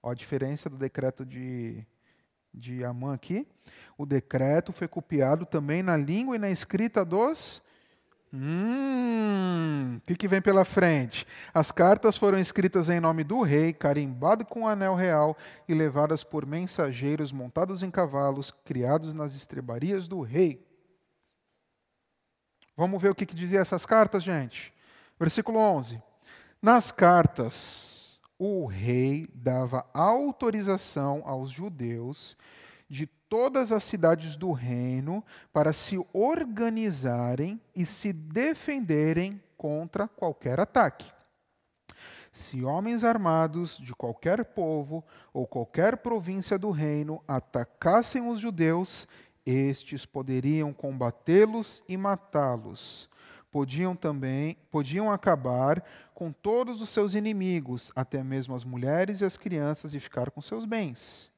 Olha 0.01 0.13
a 0.13 0.15
diferença 0.15 0.69
do 0.69 0.77
decreto 0.77 1.25
de 1.25 1.85
de 2.57 2.83
Amã 2.83 3.13
aqui. 3.13 3.47
O 3.97 4.05
decreto 4.05 4.71
foi 4.71 4.87
copiado 4.87 5.45
também 5.45 5.81
na 5.81 5.95
língua 5.95 6.35
e 6.35 6.39
na 6.39 6.49
escrita 6.49 7.05
dos. 7.05 7.61
Hum, 8.33 9.97
o 9.97 10.01
que, 10.01 10.15
que 10.15 10.27
vem 10.27 10.41
pela 10.41 10.65
frente? 10.65 11.25
As 11.53 11.71
cartas 11.71 12.17
foram 12.17 12.37
escritas 12.37 12.89
em 12.89 12.99
nome 12.99 13.23
do 13.23 13.41
rei, 13.41 13.71
carimbado 13.71 14.45
com 14.45 14.63
o 14.63 14.67
anel 14.67 14.95
real 14.95 15.37
e 15.67 15.73
levadas 15.73 16.23
por 16.23 16.45
mensageiros 16.45 17.31
montados 17.31 17.81
em 17.81 17.89
cavalos, 17.89 18.51
criados 18.65 19.13
nas 19.13 19.33
estrebarias 19.33 20.07
do 20.07 20.21
rei. 20.21 20.65
Vamos 22.75 23.01
ver 23.01 23.09
o 23.09 23.15
que, 23.15 23.25
que 23.25 23.35
dizia 23.35 23.59
essas 23.59 23.85
cartas, 23.85 24.21
gente. 24.23 24.73
Versículo 25.19 25.57
11. 25.57 25.99
Nas 26.61 26.91
cartas 26.91 27.96
o 28.39 28.65
rei 28.65 29.27
dava 29.33 29.85
autorização 29.93 31.23
aos 31.25 31.49
judeus 31.49 32.37
de 32.87 33.07
todas 33.07 33.71
as 33.71 33.83
cidades 33.83 34.37
do 34.37 34.51
reino 34.51 35.23
para 35.51 35.73
se 35.73 35.97
organizarem 36.13 37.59
e 37.75 37.85
se 37.85 38.13
defenderem 38.13 39.41
contra 39.57 40.07
qualquer 40.07 40.59
ataque. 40.59 41.11
Se 42.31 42.63
homens 42.63 43.03
armados 43.03 43.77
de 43.77 43.95
qualquer 43.95 44.45
povo 44.45 45.03
ou 45.33 45.47
qualquer 45.47 45.97
província 45.97 46.57
do 46.57 46.69
reino 46.69 47.21
atacassem 47.27 48.29
os 48.29 48.39
judeus, 48.39 49.07
estes 49.45 50.05
poderiam 50.05 50.71
combatê-los 50.71 51.81
e 51.87 51.97
matá-los 51.97 53.09
podiam 53.57 53.95
também 53.95 54.55
podiam 54.69 55.11
acabar 55.11 55.83
com 56.13 56.31
todos 56.31 56.79
os 56.79 56.89
seus 56.89 57.15
inimigos, 57.15 57.91
até 57.95 58.23
mesmo 58.23 58.53
as 58.53 58.63
mulheres 58.63 59.19
e 59.19 59.25
as 59.25 59.35
crianças, 59.35 59.95
e 59.95 59.99
ficar 59.99 60.29
com 60.29 60.39
seus 60.41 60.63
bens. 60.63 61.31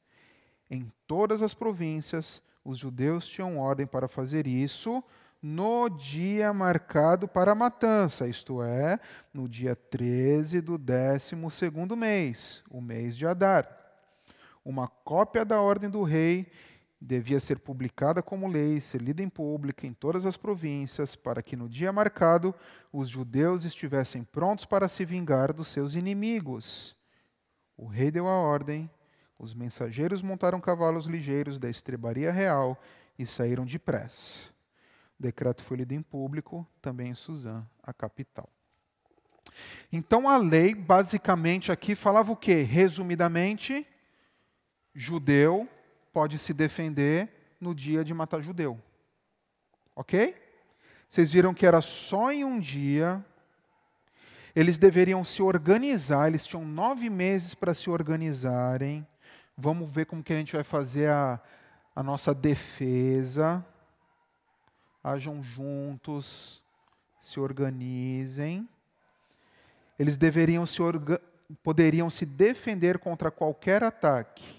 Em 0.69 0.91
todas 1.07 1.41
as 1.41 1.53
províncias, 1.53 2.41
os 2.61 2.77
judeus 2.77 3.25
tinham 3.25 3.57
ordem 3.57 3.87
para 3.87 4.09
fazer 4.09 4.47
isso 4.47 5.01
no 5.41 5.87
dia 5.87 6.51
marcado 6.51 7.25
para 7.25 7.53
a 7.53 7.55
matança, 7.55 8.27
isto 8.27 8.61
é, 8.61 8.99
no 9.33 9.47
dia 9.47 9.73
13 9.73 10.59
do 10.59 10.77
12 10.77 11.37
mês, 11.95 12.61
o 12.69 12.81
mês 12.81 13.15
de 13.15 13.25
Adar. 13.25 13.65
Uma 14.65 14.89
cópia 14.89 15.45
da 15.45 15.61
ordem 15.61 15.89
do 15.89 16.03
rei 16.03 16.51
devia 17.01 17.39
ser 17.39 17.59
publicada 17.59 18.21
como 18.21 18.47
lei, 18.47 18.81
ser 18.81 19.01
lida 19.01 19.23
em 19.23 19.29
público 19.29 19.85
em 19.85 19.93
todas 19.93 20.25
as 20.25 20.35
províncias, 20.35 21.15
para 21.15 21.41
que 21.41 21.55
no 21.55 21.69
dia 21.69 21.93
marcado 21.93 22.53
os 22.91 23.07
judeus 23.07 23.63
estivessem 23.63 24.23
prontos 24.23 24.65
para 24.65 24.89
se 24.89 25.05
vingar 25.05 25.53
dos 25.53 25.69
seus 25.69 25.93
inimigos. 25.95 26.95
O 27.77 27.85
rei 27.85 28.11
deu 28.11 28.27
a 28.27 28.33
ordem, 28.33 28.89
os 29.37 29.53
mensageiros 29.53 30.21
montaram 30.21 30.59
cavalos 30.59 31.05
ligeiros 31.05 31.57
da 31.59 31.69
estrebaria 31.69 32.31
real 32.31 32.77
e 33.17 33.25
saíram 33.25 33.65
depressa. 33.65 34.41
O 35.17 35.23
decreto 35.23 35.63
foi 35.63 35.77
lido 35.77 35.93
em 35.93 36.01
público, 36.01 36.67
também 36.81 37.11
em 37.11 37.15
Suzã, 37.15 37.65
a 37.81 37.93
capital. 37.93 38.49
Então 39.91 40.27
a 40.27 40.37
lei, 40.37 40.75
basicamente, 40.75 41.71
aqui 41.71 41.95
falava 41.95 42.31
o 42.31 42.35
quê? 42.35 42.61
Resumidamente, 42.61 43.87
judeu 44.93 45.67
pode 46.13 46.37
se 46.37 46.53
defender 46.53 47.29
no 47.59 47.73
dia 47.73 48.03
de 48.03 48.13
matar 48.13 48.41
judeu. 48.41 48.79
Ok? 49.95 50.35
Vocês 51.07 51.31
viram 51.31 51.53
que 51.53 51.65
era 51.65 51.81
só 51.81 52.31
em 52.31 52.43
um 52.43 52.59
dia. 52.59 53.23
Eles 54.55 54.77
deveriam 54.77 55.23
se 55.23 55.41
organizar, 55.41 56.27
eles 56.27 56.45
tinham 56.45 56.65
nove 56.65 57.09
meses 57.09 57.53
para 57.53 57.73
se 57.73 57.89
organizarem. 57.89 59.05
Vamos 59.57 59.89
ver 59.91 60.05
como 60.05 60.23
que 60.23 60.33
a 60.33 60.37
gente 60.37 60.53
vai 60.53 60.63
fazer 60.63 61.09
a, 61.09 61.39
a 61.95 62.01
nossa 62.01 62.33
defesa. 62.33 63.65
Hajam 65.03 65.41
juntos, 65.41 66.63
se 67.19 67.39
organizem. 67.39 68.67
Eles 69.97 70.17
deveriam 70.17 70.65
se 70.65 70.77
poderiam 71.63 72.09
se 72.09 72.25
defender 72.25 72.99
contra 72.99 73.31
qualquer 73.31 73.83
ataque. 73.83 74.58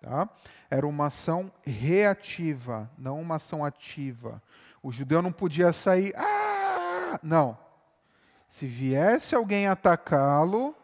Tá? 0.00 0.28
Era 0.70 0.86
uma 0.86 1.06
ação 1.06 1.52
reativa, 1.64 2.90
não 2.96 3.20
uma 3.20 3.36
ação 3.36 3.64
ativa. 3.64 4.42
O 4.82 4.92
judeu 4.92 5.20
não 5.20 5.32
podia 5.32 5.72
sair, 5.72 6.14
ah! 6.16 7.18
não. 7.22 7.58
Se 8.48 8.66
viesse 8.66 9.34
alguém 9.34 9.66
atacá-lo, 9.66 10.74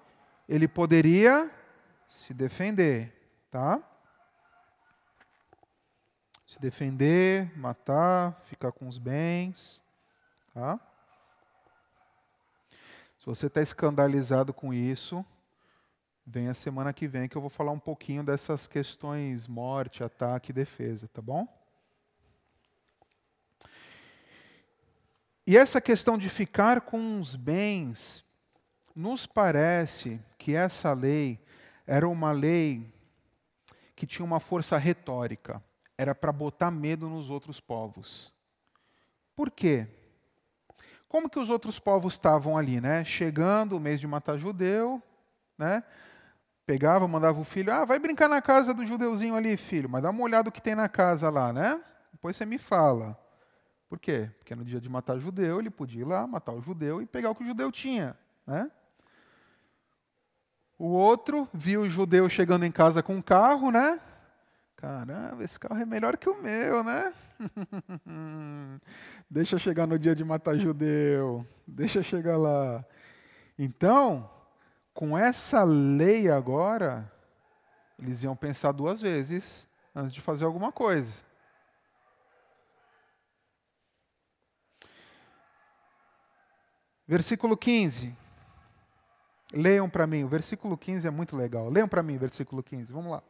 ele 0.49 0.69
poderia 0.69 1.51
se 2.09 2.35
defender, 2.35 3.13
tá? 3.51 3.81
Se 6.47 6.61
defender, 6.61 7.57
matar, 7.57 8.41
ficar 8.43 8.71
com 8.71 8.87
os 8.87 8.99
bens, 8.99 9.83
tá? 10.53 10.79
Se 13.19 13.27
você 13.27 13.47
está 13.47 13.63
escandalizado 13.63 14.53
com 14.53 14.75
isso, 14.75 15.25
Vem 16.27 16.49
a 16.49 16.55
semana 16.55 16.93
que 16.93 17.07
vem 17.07 17.29
que 17.29 17.37
eu 17.37 17.41
vou 17.41 17.51
falar 17.51 17.73
um 17.73 17.79
pouquinho 17.79 18.25
dessas 18.25 18.67
questões 18.67 19.47
morte, 19.47 20.03
ataque 20.03 20.51
e 20.51 20.55
defesa, 20.55 21.07
tá 21.09 21.21
bom? 21.21 21.47
E 25.47 25.57
essa 25.57 25.83
questão 25.83 26.17
de 26.17 26.31
ficar 26.31 26.81
com 26.81 27.21
os 27.21 27.37
bens, 27.37 28.25
nos 28.95 29.27
parece 29.27 30.19
que 30.39 30.55
essa 30.55 30.95
lei 30.95 31.39
era 31.87 32.09
uma 32.09 32.33
lei 32.33 32.91
que 33.95 34.07
tinha 34.07 34.25
uma 34.25 34.41
força 34.41 34.79
retórica, 34.79 35.63
era 35.99 36.15
para 36.15 36.33
botar 36.33 36.71
medo 36.71 37.07
nos 37.07 37.29
outros 37.29 37.61
povos. 37.61 38.33
Por 39.37 39.51
quê? 39.51 39.87
Como 41.07 41.29
que 41.29 41.39
os 41.39 41.51
outros 41.51 41.79
povos 41.79 42.15
estavam 42.15 42.57
ali, 42.57 42.81
né? 42.81 43.05
Chegando 43.05 43.77
o 43.77 43.81
mês 43.81 44.01
de 44.01 44.07
matar 44.07 44.39
judeu, 44.39 45.03
né? 45.59 45.85
Pegava, 46.67 47.07
mandava 47.07 47.39
o 47.39 47.45
filho, 47.45 47.73
ah, 47.73 47.85
vai 47.85 47.99
brincar 47.99 48.29
na 48.29 48.41
casa 48.41 48.73
do 48.73 48.87
judeuzinho 48.87 49.37
ali, 49.37 49.57
filho, 49.57 49.89
mas 49.89 50.03
dá 50.03 50.11
uma 50.11 50.23
olhada 50.23 50.49
o 50.49 50.53
que 50.53 50.63
tem 50.63 50.75
na 50.75 50.89
casa 50.89 51.29
lá, 51.29 51.53
né? 51.53 51.81
Depois 52.11 52.37
você 52.37 52.47
me 52.47 52.57
fala. 52.57 53.19
Por 53.89 53.99
quê? 53.99 54.31
Porque 54.39 54.55
no 54.55 54.65
dia 54.65 54.81
de 54.81 54.89
matar 54.89 55.19
judeu, 55.19 55.61
ele 55.61 55.69
podia 55.69 56.01
ir 56.01 56.07
lá, 56.07 56.27
matar 56.27 56.53
o 56.53 56.63
judeu 56.63 57.03
e 57.03 57.07
pegar 57.07 57.31
o 57.31 57.35
que 57.35 57.45
o 57.45 57.47
judeu 57.47 57.71
tinha, 57.71 58.17
né? 58.47 58.71
O 60.79 60.87
outro 60.87 61.49
viu 61.53 61.83
o 61.83 61.89
judeu 61.89 62.29
chegando 62.29 62.65
em 62.65 62.73
casa 62.73 63.03
com 63.03 63.15
um 63.15 63.23
carro, 63.23 63.71
né? 63.71 64.01
Caramba, 64.77 65.45
esse 65.45 65.59
carro 65.59 65.81
é 65.81 65.85
melhor 65.85 66.17
que 66.17 66.29
o 66.29 66.43
meu, 66.43 66.83
né? 66.83 67.15
deixa 69.31 69.59
chegar 69.59 69.87
no 69.87 69.99
dia 69.99 70.15
de 70.15 70.25
matar 70.25 70.59
judeu, 70.59 71.47
deixa 71.67 72.03
chegar 72.03 72.37
lá. 72.37 72.85
Então, 73.59 74.29
com 74.95 75.19
essa 75.19 75.65
lei 75.65 76.31
agora, 76.31 77.13
eles 77.99 78.23
iam 78.23 78.37
pensar 78.37 78.71
duas 78.71 79.01
vezes 79.01 79.69
antes 79.95 80.13
de 80.13 80.21
fazer 80.21 80.45
alguma 80.45 80.71
coisa. 80.71 81.13
Versículo 87.07 87.57
15. 87.57 88.17
Leiam 89.53 89.91
para 89.91 90.07
mim, 90.07 90.25
o 90.25 90.29
versículo 90.29 90.79
15 90.79 91.07
é 91.07 91.11
muito 91.11 91.37
legal. 91.37 91.69
Leiam 91.69 91.89
para 91.89 92.03
mim, 92.03 92.17
versículo 92.17 92.63
15. 92.63 92.93
Vamos 92.93 93.11
lá. 93.11 93.23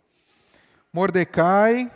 Mordecai 0.93 1.91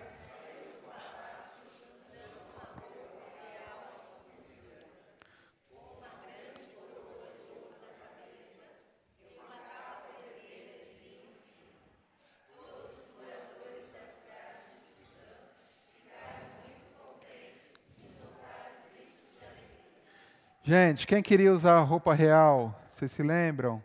Gente, 20.69 21.07
quem 21.07 21.23
queria 21.23 21.51
usar 21.51 21.81
roupa 21.81 22.13
real? 22.13 22.79
Vocês 22.93 23.11
se 23.11 23.23
lembram? 23.23 23.83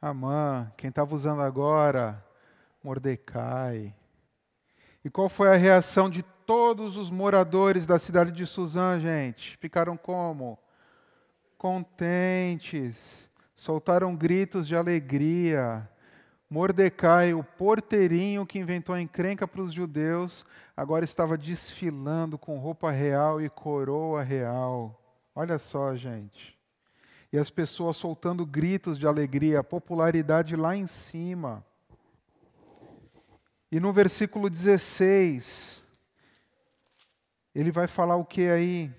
Amã. 0.00 0.72
Quem 0.78 0.88
estava 0.88 1.14
usando 1.14 1.42
agora? 1.42 2.24
Mordecai. 2.82 3.94
E 5.04 5.10
qual 5.10 5.28
foi 5.28 5.48
a 5.52 5.58
reação 5.58 6.08
de 6.08 6.22
todos 6.46 6.96
os 6.96 7.10
moradores 7.10 7.84
da 7.84 7.98
cidade 7.98 8.32
de 8.32 8.46
Suzã, 8.46 8.98
gente? 8.98 9.58
Ficaram 9.58 9.94
como? 9.94 10.58
Contentes. 11.58 13.30
Soltaram 13.54 14.16
gritos 14.16 14.66
de 14.66 14.74
alegria. 14.74 15.86
Mordecai, 16.48 17.34
o 17.34 17.44
porteirinho 17.44 18.46
que 18.46 18.58
inventou 18.58 18.94
a 18.94 19.02
encrenca 19.02 19.46
para 19.46 19.60
os 19.60 19.74
judeus, 19.74 20.46
agora 20.74 21.04
estava 21.04 21.36
desfilando 21.36 22.38
com 22.38 22.58
roupa 22.58 22.90
real 22.90 23.38
e 23.38 23.50
coroa 23.50 24.22
real. 24.22 24.98
Olha 25.34 25.58
só, 25.58 25.94
gente. 25.94 26.58
E 27.32 27.38
as 27.38 27.48
pessoas 27.48 27.96
soltando 27.96 28.44
gritos 28.44 28.98
de 28.98 29.06
alegria, 29.06 29.64
popularidade 29.64 30.54
lá 30.54 30.76
em 30.76 30.86
cima. 30.86 31.64
E 33.70 33.80
no 33.80 33.90
versículo 33.92 34.50
16, 34.50 35.82
ele 37.54 37.70
vai 37.70 37.86
falar 37.86 38.16
o 38.16 38.24
que 38.24 38.48
aí? 38.48 38.90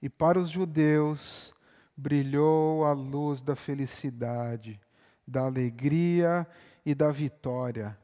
E 0.00 0.08
para 0.08 0.38
os 0.38 0.48
judeus 0.48 1.52
brilhou 1.94 2.86
a 2.86 2.92
luz 2.92 3.42
da 3.42 3.54
felicidade, 3.54 4.80
da 5.26 5.42
alegria 5.42 6.46
e 6.86 6.94
da 6.94 7.10
vitória. 7.10 7.98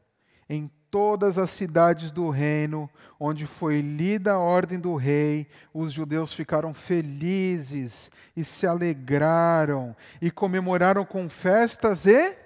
Em 0.49 0.71
todas 0.91 1.39
as 1.39 1.51
cidades 1.51 2.11
do 2.11 2.29
reino, 2.31 2.91
onde 3.19 3.47
foi 3.47 3.81
lida 3.81 4.33
a 4.33 4.39
ordem 4.39 4.79
do 4.79 4.97
rei, 4.97 5.47
os 5.73 5.93
judeus 5.93 6.33
ficaram 6.33 6.75
felizes 6.75 8.11
e 8.37 8.45
se 8.45 8.67
alegraram 8.67 9.95
e 10.21 10.31
comemoraram 10.31 11.05
com 11.05 11.29
festas 11.29 12.07
e. 12.07 12.37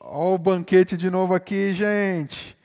Olha 0.00 0.34
o 0.34 0.38
banquete 0.38 0.96
de 0.96 1.10
novo 1.10 1.34
aqui, 1.34 1.74
gente. 1.74 2.56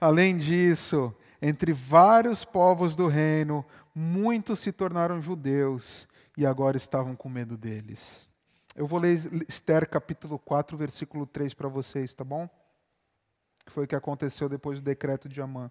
Além 0.00 0.36
disso, 0.36 1.14
entre 1.40 1.72
vários 1.72 2.44
povos 2.44 2.94
do 2.94 3.08
reino, 3.08 3.64
muitos 3.94 4.60
se 4.60 4.72
tornaram 4.72 5.20
judeus 5.20 6.06
e 6.36 6.46
agora 6.46 6.76
estavam 6.76 7.16
com 7.16 7.28
medo 7.28 7.56
deles. 7.56 8.28
Eu 8.76 8.86
vou 8.86 9.00
ler 9.00 9.20
Esther 9.48 9.88
capítulo 9.88 10.38
4, 10.38 10.76
versículo 10.76 11.26
3 11.26 11.52
para 11.52 11.68
vocês, 11.68 12.14
tá 12.14 12.22
bom? 12.22 12.48
Que 13.68 13.72
foi 13.74 13.84
o 13.84 13.86
que 13.86 13.94
aconteceu 13.94 14.48
depois 14.48 14.80
do 14.80 14.84
decreto 14.86 15.28
de 15.28 15.42
Amã. 15.42 15.70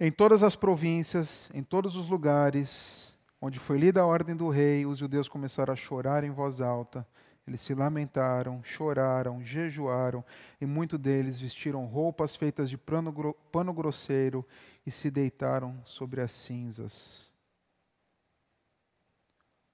Em 0.00 0.10
todas 0.10 0.42
as 0.42 0.56
províncias, 0.56 1.48
em 1.54 1.62
todos 1.62 1.94
os 1.94 2.08
lugares 2.08 3.14
onde 3.40 3.60
foi 3.60 3.78
lida 3.78 4.00
a 4.00 4.06
ordem 4.06 4.34
do 4.34 4.48
rei, 4.48 4.84
os 4.84 4.98
judeus 4.98 5.28
começaram 5.28 5.72
a 5.72 5.76
chorar 5.76 6.24
em 6.24 6.32
voz 6.32 6.60
alta. 6.60 7.06
Eles 7.46 7.60
se 7.60 7.72
lamentaram, 7.72 8.64
choraram, 8.64 9.44
jejuaram, 9.44 10.24
e 10.60 10.66
muitos 10.66 10.98
deles 10.98 11.38
vestiram 11.38 11.86
roupas 11.86 12.34
feitas 12.34 12.68
de 12.68 12.76
pano, 12.76 13.32
pano 13.52 13.72
grosseiro 13.72 14.44
e 14.84 14.90
se 14.90 15.12
deitaram 15.12 15.80
sobre 15.84 16.20
as 16.20 16.32
cinzas. 16.32 17.32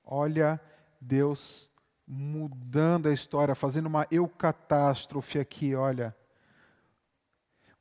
Olha 0.04 0.60
Deus 1.00 1.72
mudando 2.06 3.08
a 3.08 3.14
história, 3.14 3.54
fazendo 3.54 3.86
uma 3.86 4.06
eucatástrofe 4.10 5.38
aqui, 5.38 5.74
olha. 5.74 6.14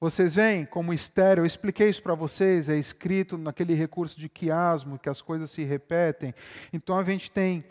Vocês 0.03 0.35
veem 0.35 0.65
como 0.65 0.93
estéreo, 0.93 1.43
eu 1.43 1.45
expliquei 1.45 1.87
isso 1.87 2.03
para 2.03 2.13
vocês, 2.13 2.67
é 2.67 2.75
escrito 2.75 3.37
naquele 3.37 3.73
recurso 3.73 4.19
de 4.19 4.27
quiasmo, 4.27 4.99
que 4.99 5.07
as 5.07 5.21
coisas 5.21 5.49
se 5.49 5.63
repetem. 5.63 6.35
Então 6.73 6.97
a 6.97 7.05
gente 7.05 7.31
tem 7.31 7.63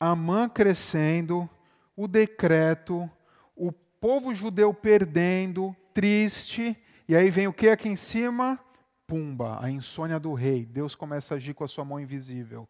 Amã 0.00 0.48
crescendo, 0.48 1.46
o 1.94 2.08
decreto, 2.08 3.10
o 3.54 3.70
povo 3.70 4.34
judeu 4.34 4.72
perdendo, 4.72 5.76
triste, 5.92 6.74
e 7.06 7.14
aí 7.14 7.28
vem 7.28 7.46
o 7.46 7.52
que 7.52 7.68
aqui 7.68 7.90
em 7.90 7.96
cima? 7.96 8.58
Pumba, 9.06 9.62
a 9.62 9.70
insônia 9.70 10.18
do 10.18 10.32
rei. 10.32 10.64
Deus 10.64 10.94
começa 10.94 11.34
a 11.34 11.36
agir 11.36 11.52
com 11.52 11.64
a 11.64 11.68
sua 11.68 11.84
mão 11.84 12.00
invisível. 12.00 12.66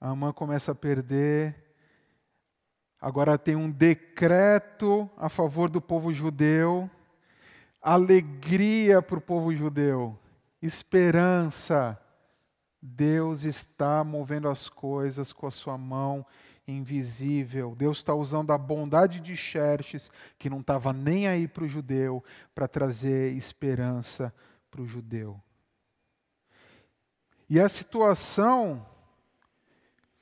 A 0.00 0.08
Amã 0.08 0.32
começa 0.32 0.72
a 0.72 0.74
perder. 0.74 1.54
Agora 3.00 3.38
tem 3.38 3.54
um 3.54 3.70
decreto 3.70 5.08
a 5.16 5.28
favor 5.28 5.70
do 5.70 5.80
povo 5.80 6.12
judeu. 6.12 6.90
Alegria 7.80 9.00
para 9.00 9.18
o 9.18 9.22
povo 9.22 9.54
judeu. 9.54 10.18
Esperança. 10.60 11.98
Deus 12.80 13.42
está 13.42 14.04
movendo 14.04 14.48
as 14.48 14.68
coisas 14.68 15.32
com 15.32 15.46
a 15.46 15.50
sua 15.50 15.76
mão 15.76 16.24
invisível. 16.66 17.74
Deus 17.74 17.98
está 17.98 18.14
usando 18.14 18.52
a 18.52 18.58
bondade 18.58 19.20
de 19.20 19.36
Xerxes, 19.36 20.10
que 20.38 20.50
não 20.50 20.60
estava 20.60 20.92
nem 20.92 21.26
aí 21.26 21.48
para 21.48 21.64
o 21.64 21.68
judeu, 21.68 22.22
para 22.54 22.68
trazer 22.68 23.32
esperança 23.32 24.32
para 24.70 24.82
o 24.82 24.86
judeu. 24.86 25.40
E 27.48 27.58
a 27.58 27.68
situação 27.68 28.86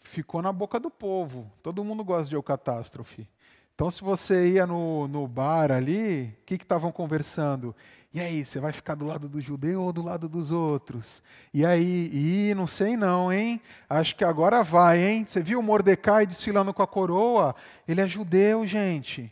ficou 0.00 0.40
na 0.40 0.52
boca 0.52 0.78
do 0.78 0.90
povo. 0.90 1.50
Todo 1.62 1.84
mundo 1.84 2.04
gosta 2.04 2.28
de 2.28 2.42
catástrofe. 2.42 3.28
Então, 3.76 3.90
se 3.90 4.02
você 4.02 4.52
ia 4.52 4.66
no, 4.66 5.06
no 5.06 5.28
bar 5.28 5.70
ali, 5.70 6.34
o 6.40 6.44
que 6.46 6.54
estavam 6.54 6.90
conversando? 6.90 7.76
E 8.10 8.18
aí, 8.18 8.42
você 8.42 8.58
vai 8.58 8.72
ficar 8.72 8.94
do 8.94 9.04
lado 9.04 9.28
do 9.28 9.38
judeu 9.38 9.82
ou 9.82 9.92
do 9.92 10.02
lado 10.02 10.30
dos 10.30 10.50
outros? 10.50 11.22
E 11.52 11.62
aí, 11.62 12.08
e 12.10 12.54
não 12.54 12.66
sei 12.66 12.96
não, 12.96 13.30
hein? 13.30 13.60
Acho 13.86 14.16
que 14.16 14.24
agora 14.24 14.62
vai, 14.62 15.04
hein? 15.06 15.26
Você 15.28 15.42
viu 15.42 15.60
o 15.60 15.62
Mordecai 15.62 16.26
desfilando 16.26 16.72
com 16.72 16.82
a 16.82 16.86
coroa? 16.86 17.54
Ele 17.86 18.00
é 18.00 18.08
judeu, 18.08 18.66
gente. 18.66 19.30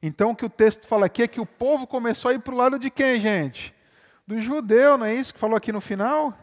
Então, 0.00 0.30
o 0.30 0.36
que 0.36 0.44
o 0.44 0.48
texto 0.48 0.86
fala 0.86 1.06
aqui 1.06 1.24
é 1.24 1.26
que 1.26 1.40
o 1.40 1.46
povo 1.46 1.84
começou 1.84 2.30
a 2.30 2.34
ir 2.34 2.38
para 2.38 2.54
o 2.54 2.56
lado 2.56 2.78
de 2.78 2.88
quem, 2.88 3.20
gente? 3.20 3.74
Do 4.24 4.40
judeu, 4.40 4.96
não 4.96 5.06
é 5.06 5.14
isso 5.16 5.34
que 5.34 5.40
falou 5.40 5.56
aqui 5.56 5.72
no 5.72 5.80
final? 5.80 6.38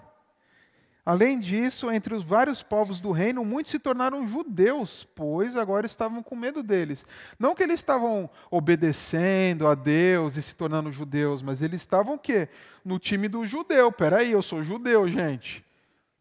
Além 1.10 1.40
disso, 1.40 1.90
entre 1.90 2.14
os 2.14 2.24
vários 2.24 2.62
povos 2.62 3.02
do 3.02 3.12
reino, 3.12 3.44
muitos 3.44 3.72
se 3.72 3.80
tornaram 3.80 4.28
judeus, 4.28 5.08
pois 5.16 5.58
agora 5.58 5.88
estavam 5.88 6.22
com 6.22 6.36
medo 6.36 6.62
deles. 6.62 7.04
Não 7.40 7.56
que 7.56 7.64
eles 7.64 7.80
estavam 7.80 8.30
obedecendo 8.52 9.66
a 9.66 9.74
Deus 9.74 10.38
e 10.38 10.42
se 10.44 10.56
tornando 10.56 10.92
judeus, 10.92 11.42
mas 11.42 11.64
eles 11.64 11.82
estavam 11.82 12.14
o 12.14 12.20
quê? 12.20 12.48
No 12.86 13.00
time 13.00 13.28
do 13.28 13.44
judeu. 13.44 13.92
Peraí, 13.92 14.32
eu 14.32 14.44
sou 14.44 14.62
judeu, 14.62 15.08
gente. 15.08 15.66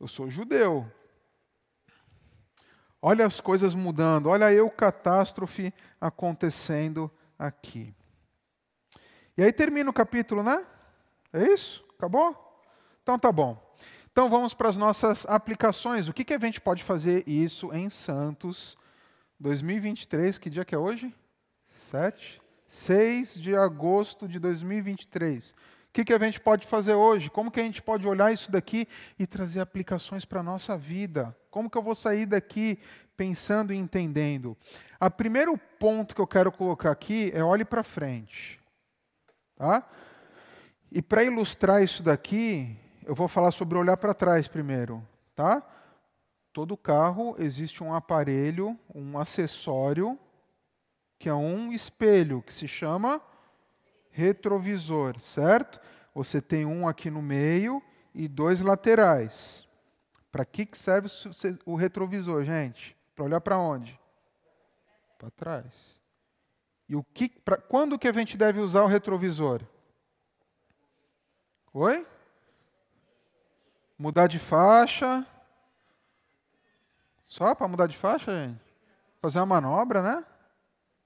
Eu 0.00 0.08
sou 0.08 0.30
judeu. 0.30 0.90
Olha 3.02 3.26
as 3.26 3.40
coisas 3.40 3.74
mudando, 3.74 4.30
olha 4.30 4.46
a 4.46 4.70
catástrofe 4.70 5.70
acontecendo 6.00 7.10
aqui. 7.38 7.94
E 9.36 9.42
aí 9.42 9.52
termina 9.52 9.90
o 9.90 9.92
capítulo, 9.92 10.42
né? 10.42 10.64
É 11.30 11.46
isso? 11.46 11.84
Acabou? 11.94 12.64
Então 13.02 13.18
tá 13.18 13.30
bom. 13.30 13.67
Então 14.18 14.28
vamos 14.28 14.52
para 14.52 14.68
as 14.68 14.76
nossas 14.76 15.24
aplicações. 15.26 16.08
O 16.08 16.12
que, 16.12 16.24
que 16.24 16.34
a 16.34 16.40
gente 16.40 16.60
pode 16.60 16.82
fazer 16.82 17.22
isso 17.24 17.72
em 17.72 17.88
Santos 17.88 18.76
2023? 19.38 20.38
Que 20.38 20.50
dia 20.50 20.64
que 20.64 20.74
é 20.74 20.78
hoje? 20.78 21.14
7? 21.88 22.42
6 22.66 23.34
de 23.34 23.54
agosto 23.54 24.26
de 24.26 24.40
2023. 24.40 25.52
O 25.52 25.54
que, 25.92 26.04
que 26.04 26.12
a 26.12 26.18
gente 26.18 26.40
pode 26.40 26.66
fazer 26.66 26.94
hoje? 26.94 27.30
Como 27.30 27.48
que 27.48 27.60
a 27.60 27.62
gente 27.62 27.80
pode 27.80 28.08
olhar 28.08 28.32
isso 28.32 28.50
daqui 28.50 28.88
e 29.20 29.24
trazer 29.24 29.60
aplicações 29.60 30.24
para 30.24 30.40
a 30.40 30.42
nossa 30.42 30.76
vida? 30.76 31.32
Como 31.48 31.70
que 31.70 31.78
eu 31.78 31.82
vou 31.82 31.94
sair 31.94 32.26
daqui 32.26 32.80
pensando 33.16 33.72
e 33.72 33.76
entendendo? 33.76 34.58
O 35.00 35.10
primeiro 35.12 35.56
ponto 35.78 36.12
que 36.12 36.20
eu 36.20 36.26
quero 36.26 36.50
colocar 36.50 36.90
aqui 36.90 37.30
é 37.32 37.44
olhe 37.44 37.64
para 37.64 37.84
frente. 37.84 38.58
Tá? 39.54 39.88
E 40.90 41.00
para 41.00 41.22
ilustrar 41.22 41.84
isso 41.84 42.02
daqui, 42.02 42.76
eu 43.08 43.14
vou 43.14 43.26
falar 43.26 43.52
sobre 43.52 43.78
olhar 43.78 43.96
para 43.96 44.12
trás 44.12 44.46
primeiro, 44.46 45.02
tá? 45.34 45.62
Todo 46.52 46.76
carro 46.76 47.34
existe 47.38 47.82
um 47.82 47.94
aparelho, 47.94 48.78
um 48.94 49.18
acessório, 49.18 50.18
que 51.18 51.26
é 51.26 51.32
um 51.32 51.72
espelho, 51.72 52.42
que 52.42 52.52
se 52.52 52.68
chama 52.68 53.18
retrovisor, 54.10 55.18
certo? 55.20 55.80
Você 56.14 56.38
tem 56.38 56.66
um 56.66 56.86
aqui 56.86 57.10
no 57.10 57.22
meio 57.22 57.82
e 58.14 58.28
dois 58.28 58.60
laterais. 58.60 59.66
Para 60.30 60.44
que 60.44 60.68
serve 60.74 61.08
o 61.64 61.76
retrovisor, 61.76 62.44
gente? 62.44 62.94
Para 63.16 63.24
olhar 63.24 63.40
para 63.40 63.56
onde? 63.56 63.98
Para 65.16 65.30
trás. 65.30 65.98
E 66.86 66.94
o 66.94 67.02
que, 67.02 67.30
pra, 67.30 67.56
quando 67.56 67.98
que 67.98 68.06
a 68.06 68.12
gente 68.12 68.36
deve 68.36 68.60
usar 68.60 68.82
o 68.82 68.86
retrovisor? 68.86 69.62
Oi? 71.72 72.06
Mudar 73.98 74.28
de 74.28 74.38
faixa. 74.38 75.26
Só 77.26 77.54
para 77.54 77.68
mudar 77.68 77.86
de 77.86 77.96
faixa, 77.96 78.30
gente? 78.32 78.60
Fazer 79.20 79.38
uma 79.40 79.46
manobra, 79.46 80.00
né? 80.00 80.24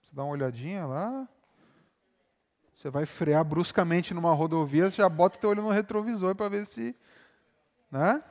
Você 0.03 0.11
dá 0.13 0.23
uma 0.23 0.33
olhadinha 0.33 0.87
lá. 0.87 1.27
Você 2.75 2.91
vai 2.91 3.07
frear 3.07 3.45
bruscamente 3.45 4.13
numa 4.13 4.35
rodovia, 4.35 4.91
você 4.91 4.97
já 4.99 5.09
bota 5.09 5.37
o 5.37 5.41
teu 5.41 5.51
olho 5.51 5.63
no 5.63 5.71
retrovisor 5.71 6.35
para 6.35 6.49
ver 6.49 6.67
se. 6.67 6.97
Né? 7.91 8.23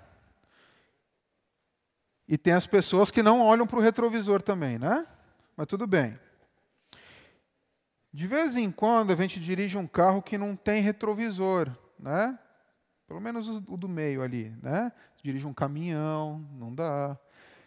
E 2.28 2.38
tem 2.38 2.54
as 2.54 2.68
pessoas 2.68 3.12
que 3.12 3.24
não 3.24 3.42
olham 3.42 3.68
para 3.68 3.78
o 3.78 3.82
retrovisor 3.82 4.42
também, 4.42 4.80
né? 4.80 5.06
Mas 5.56 5.68
tudo 5.68 5.86
bem. 5.86 6.20
De 8.14 8.28
vez 8.28 8.56
em 8.56 8.72
quando 8.72 9.12
a 9.12 9.16
gente 9.16 9.40
dirige 9.40 9.78
um 9.78 9.88
carro 9.88 10.22
que 10.22 10.38
não 10.38 10.56
tem 10.56 10.82
retrovisor, 10.82 11.70
né? 11.98 12.38
Pelo 13.12 13.20
menos 13.20 13.50
o 13.50 13.76
do 13.76 13.90
meio 13.90 14.22
ali, 14.22 14.56
né? 14.64 14.90
Você 15.14 15.24
dirige 15.24 15.46
um 15.46 15.54
caminhão, 15.54 16.48
não 16.54 16.74
dá. 16.74 17.20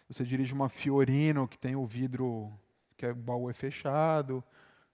Você 0.09 0.23
dirige 0.23 0.55
uma 0.55 0.69
Fiorino 0.69 1.47
que 1.47 1.55
tem 1.55 1.75
o 1.75 1.85
vidro, 1.85 2.51
que 2.97 3.05
é, 3.05 3.11
o 3.11 3.15
baú 3.15 3.47
é 3.47 3.53
fechado. 3.53 4.43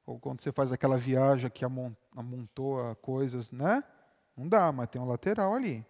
Ou 0.05 0.19
quando 0.19 0.41
você 0.41 0.51
faz 0.51 0.73
aquela 0.73 0.97
viagem 0.97 1.49
que 1.49 1.63
amontoa 1.63 2.95
coisas, 2.95 3.49
né? 3.49 3.81
Não 4.35 4.45
dá, 4.45 4.73
mas 4.73 4.89
tem 4.89 5.01
um 5.01 5.07
lateral 5.07 5.55
ali. 5.55 5.85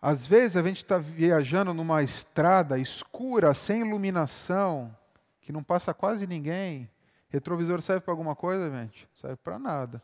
Às 0.00 0.26
vezes 0.26 0.56
a 0.56 0.62
gente 0.62 0.78
está 0.78 0.96
viajando 0.96 1.74
numa 1.74 2.02
estrada 2.02 2.78
escura, 2.78 3.52
sem 3.52 3.82
iluminação, 3.82 4.96
que 5.42 5.52
não 5.52 5.62
passa 5.62 5.92
quase 5.92 6.26
ninguém. 6.26 6.90
Retrovisor 7.28 7.82
serve 7.82 8.00
para 8.00 8.14
alguma 8.14 8.34
coisa, 8.34 8.70
gente? 8.70 9.06
Serve 9.12 9.36
para 9.36 9.58
nada. 9.58 10.02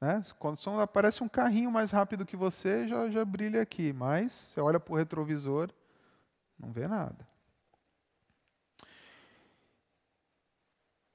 Né? 0.00 0.22
Quando 0.38 0.58
só 0.58 0.78
aparece 0.80 1.22
um 1.22 1.28
carrinho 1.28 1.70
mais 1.70 1.90
rápido 1.90 2.26
que 2.26 2.36
você, 2.36 2.86
já, 2.86 3.10
já 3.10 3.24
brilha 3.24 3.62
aqui. 3.62 3.92
Mas 3.92 4.32
você 4.32 4.60
olha 4.60 4.78
para 4.78 4.92
o 4.92 4.96
retrovisor, 4.96 5.70
não 6.58 6.72
vê 6.72 6.86
nada. 6.86 7.26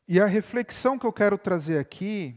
E 0.07 0.19
a 0.19 0.25
reflexão 0.25 0.99
que 0.99 1.05
eu 1.05 1.13
quero 1.13 1.37
trazer 1.37 1.77
aqui 1.77 2.35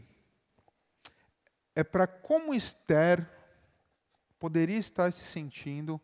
é 1.75 1.83
para 1.83 2.07
como 2.07 2.53
Esther 2.53 3.29
poderia 4.39 4.77
estar 4.77 5.11
se 5.11 5.25
sentindo 5.25 5.99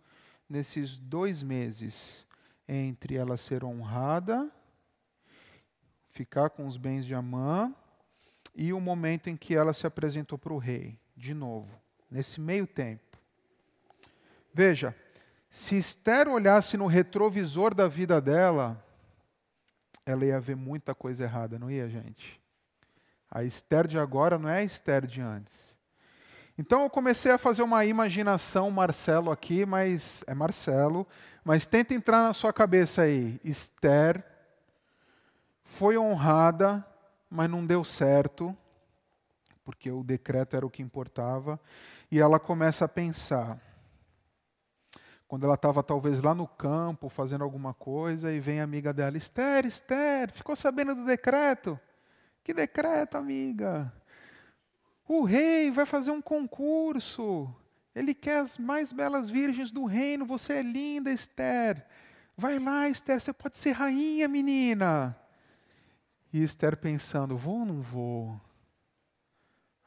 nesses 0.49 0.97
dois 0.97 1.41
meses 1.41 2.27
entre 2.67 3.15
ela 3.15 3.37
ser 3.37 3.63
honrada, 3.63 4.51
ficar 6.09 6.49
com 6.49 6.67
os 6.67 6.77
bens 6.77 7.05
de 7.05 7.15
Amã, 7.15 7.73
e 8.53 8.73
o 8.73 8.79
momento 8.79 9.29
em 9.29 9.37
que 9.37 9.55
ela 9.55 9.73
se 9.73 9.87
apresentou 9.87 10.37
para 10.37 10.53
o 10.53 10.57
rei, 10.57 10.99
de 11.15 11.33
novo, 11.33 11.69
nesse 12.09 12.39
meio 12.39 12.67
tempo. 12.67 13.17
Veja, 14.53 14.95
se 15.49 15.77
Esther 15.77 16.27
olhasse 16.27 16.77
no 16.77 16.87
retrovisor 16.87 17.73
da 17.73 17.87
vida 17.87 18.19
dela, 18.19 18.83
ela 20.05 20.25
ia 20.25 20.39
ver 20.39 20.55
muita 20.55 20.93
coisa 20.93 21.23
errada, 21.23 21.57
não 21.57 21.69
ia, 21.69 21.89
gente? 21.89 22.41
A 23.29 23.43
Esther 23.43 23.87
de 23.87 23.97
agora 23.97 24.37
não 24.37 24.49
é 24.49 24.59
a 24.59 24.63
Esther 24.63 25.05
de 25.05 25.21
antes. 25.21 25.77
Então 26.57 26.83
eu 26.83 26.89
comecei 26.89 27.31
a 27.31 27.37
fazer 27.37 27.63
uma 27.63 27.85
imaginação, 27.85 28.69
Marcelo 28.69 29.31
aqui, 29.31 29.65
mas 29.65 30.23
é 30.27 30.33
Marcelo, 30.33 31.07
mas 31.43 31.65
tenta 31.65 31.93
entrar 31.93 32.23
na 32.23 32.33
sua 32.33 32.51
cabeça 32.51 33.03
aí. 33.03 33.39
Esther 33.43 34.23
foi 35.63 35.97
honrada, 35.97 36.85
mas 37.31 37.49
não 37.49 37.65
deu 37.65 37.85
certo, 37.85 38.55
porque 39.63 39.89
o 39.89 40.03
decreto 40.03 40.57
era 40.57 40.65
o 40.65 40.69
que 40.69 40.81
importava, 40.81 41.57
e 42.11 42.19
ela 42.19 42.37
começa 42.37 42.83
a 42.83 42.89
pensar. 42.89 43.57
Quando 45.29 45.45
ela 45.45 45.53
estava 45.53 45.81
talvez 45.81 46.21
lá 46.21 46.35
no 46.35 46.45
campo 46.45 47.07
fazendo 47.07 47.45
alguma 47.45 47.73
coisa, 47.73 48.33
e 48.33 48.39
vem 48.41 48.59
a 48.59 48.65
amiga 48.65 48.91
dela, 48.91 49.17
Esther, 49.17 49.65
Esther, 49.65 50.29
ficou 50.33 50.57
sabendo 50.57 50.93
do 50.93 51.05
decreto? 51.05 51.79
Que 52.43 52.53
decreto, 52.53 53.15
amiga? 53.15 53.93
O 55.07 55.23
rei 55.23 55.71
vai 55.71 55.85
fazer 55.85 56.11
um 56.11 56.21
concurso. 56.21 57.53
Ele 57.95 58.13
quer 58.13 58.39
as 58.39 58.57
mais 58.57 58.91
belas 58.91 59.29
virgens 59.29 59.71
do 59.71 59.85
reino. 59.85 60.25
Você 60.25 60.53
é 60.53 60.61
linda, 60.61 61.11
Esther. 61.11 61.85
Vai 62.35 62.59
lá, 62.59 62.89
Esther, 62.89 63.21
você 63.21 63.31
pode 63.31 63.57
ser 63.57 63.71
rainha, 63.71 64.27
menina. 64.27 65.17
E 66.33 66.43
Esther 66.43 66.77
pensando: 66.77 67.37
vou 67.37 67.59
ou 67.59 67.65
não 67.65 67.81
vou? 67.81 68.39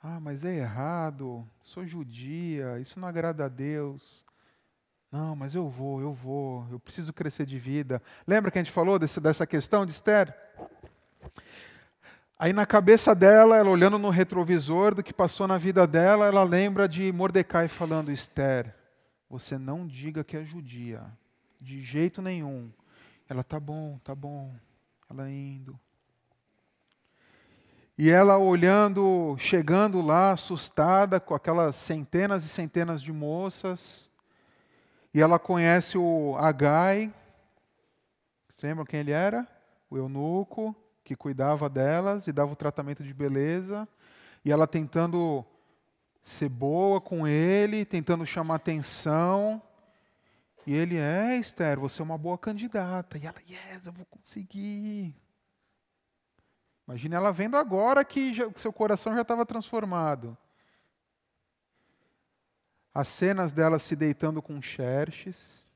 Ah, 0.02 0.20
mas 0.20 0.44
é 0.44 0.54
errado. 0.56 1.48
Sou 1.62 1.86
judia. 1.86 2.78
Isso 2.78 3.00
não 3.00 3.08
agrada 3.08 3.46
a 3.46 3.48
Deus. 3.48 4.24
Não, 5.10 5.34
mas 5.34 5.54
eu 5.54 5.68
vou, 5.70 6.00
eu 6.00 6.12
vou. 6.12 6.66
Eu 6.70 6.78
preciso 6.78 7.12
crescer 7.12 7.46
de 7.46 7.58
vida. 7.58 8.02
Lembra 8.26 8.50
que 8.50 8.58
a 8.58 8.62
gente 8.62 8.72
falou 8.72 8.98
desse, 8.98 9.20
dessa 9.20 9.46
questão 9.46 9.86
de 9.86 9.92
Esther? 9.92 10.36
Aí 12.38 12.52
na 12.52 12.66
cabeça 12.66 13.14
dela, 13.14 13.56
ela 13.56 13.70
olhando 13.70 13.96
no 13.96 14.10
retrovisor 14.10 14.94
do 14.94 15.02
que 15.02 15.14
passou 15.14 15.46
na 15.46 15.56
vida 15.56 15.86
dela, 15.86 16.26
ela 16.26 16.42
lembra 16.42 16.88
de 16.88 17.10
Mordecai 17.12 17.68
falando: 17.68 18.10
Esther, 18.12 18.74
você 19.30 19.56
não 19.56 19.86
diga 19.86 20.24
que 20.24 20.36
é 20.36 20.44
judia, 20.44 21.02
de 21.60 21.80
jeito 21.80 22.20
nenhum. 22.20 22.70
Ela 23.28 23.42
tá 23.42 23.58
bom, 23.58 23.98
tá 24.04 24.14
bom. 24.14 24.54
Ela 25.08 25.30
indo. 25.30 25.78
E 27.96 28.10
ela 28.10 28.38
olhando, 28.38 29.36
chegando 29.38 30.00
lá, 30.00 30.32
assustada 30.32 31.20
com 31.20 31.34
aquelas 31.34 31.76
centenas 31.76 32.44
e 32.44 32.48
centenas 32.48 33.00
de 33.00 33.12
moças. 33.12 34.10
E 35.12 35.20
ela 35.20 35.38
conhece 35.38 35.96
o 35.96 36.36
Agai. 36.36 37.12
Vocês 38.48 38.62
lembram 38.62 38.84
quem 38.84 39.00
ele 39.00 39.12
era? 39.12 39.46
O 39.88 39.96
eunuco 39.96 40.74
que 41.04 41.14
cuidava 41.14 41.68
delas 41.68 42.26
e 42.26 42.32
dava 42.32 42.52
o 42.52 42.56
tratamento 42.56 43.04
de 43.04 43.12
beleza, 43.12 43.86
e 44.42 44.50
ela 44.50 44.66
tentando 44.66 45.44
ser 46.22 46.48
boa 46.48 47.00
com 47.00 47.26
ele, 47.26 47.84
tentando 47.84 48.24
chamar 48.24 48.54
atenção. 48.54 49.62
E 50.66 50.74
ele, 50.74 50.96
é, 50.96 51.36
Esther, 51.36 51.78
você 51.78 52.00
é 52.00 52.04
uma 52.04 52.16
boa 52.16 52.38
candidata. 52.38 53.18
E 53.18 53.26
ela, 53.26 53.36
yes, 53.46 53.86
eu 53.86 53.92
vou 53.92 54.06
conseguir. 54.06 55.14
Imagina 56.86 57.16
ela 57.16 57.32
vendo 57.32 57.56
agora 57.56 58.04
que 58.04 58.34
já, 58.34 58.50
seu 58.56 58.72
coração 58.72 59.14
já 59.14 59.22
estava 59.22 59.46
transformado. 59.46 60.36
As 62.92 63.08
cenas 63.08 63.52
dela 63.52 63.78
se 63.78 63.96
deitando 63.96 64.42
com 64.42 64.60
Xerxes. 64.60 65.66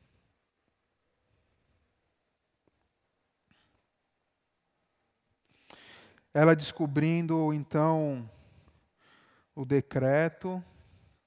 Ela 6.33 6.55
descobrindo 6.55 7.53
então 7.53 8.31
o 9.55 9.65
decreto 9.65 10.63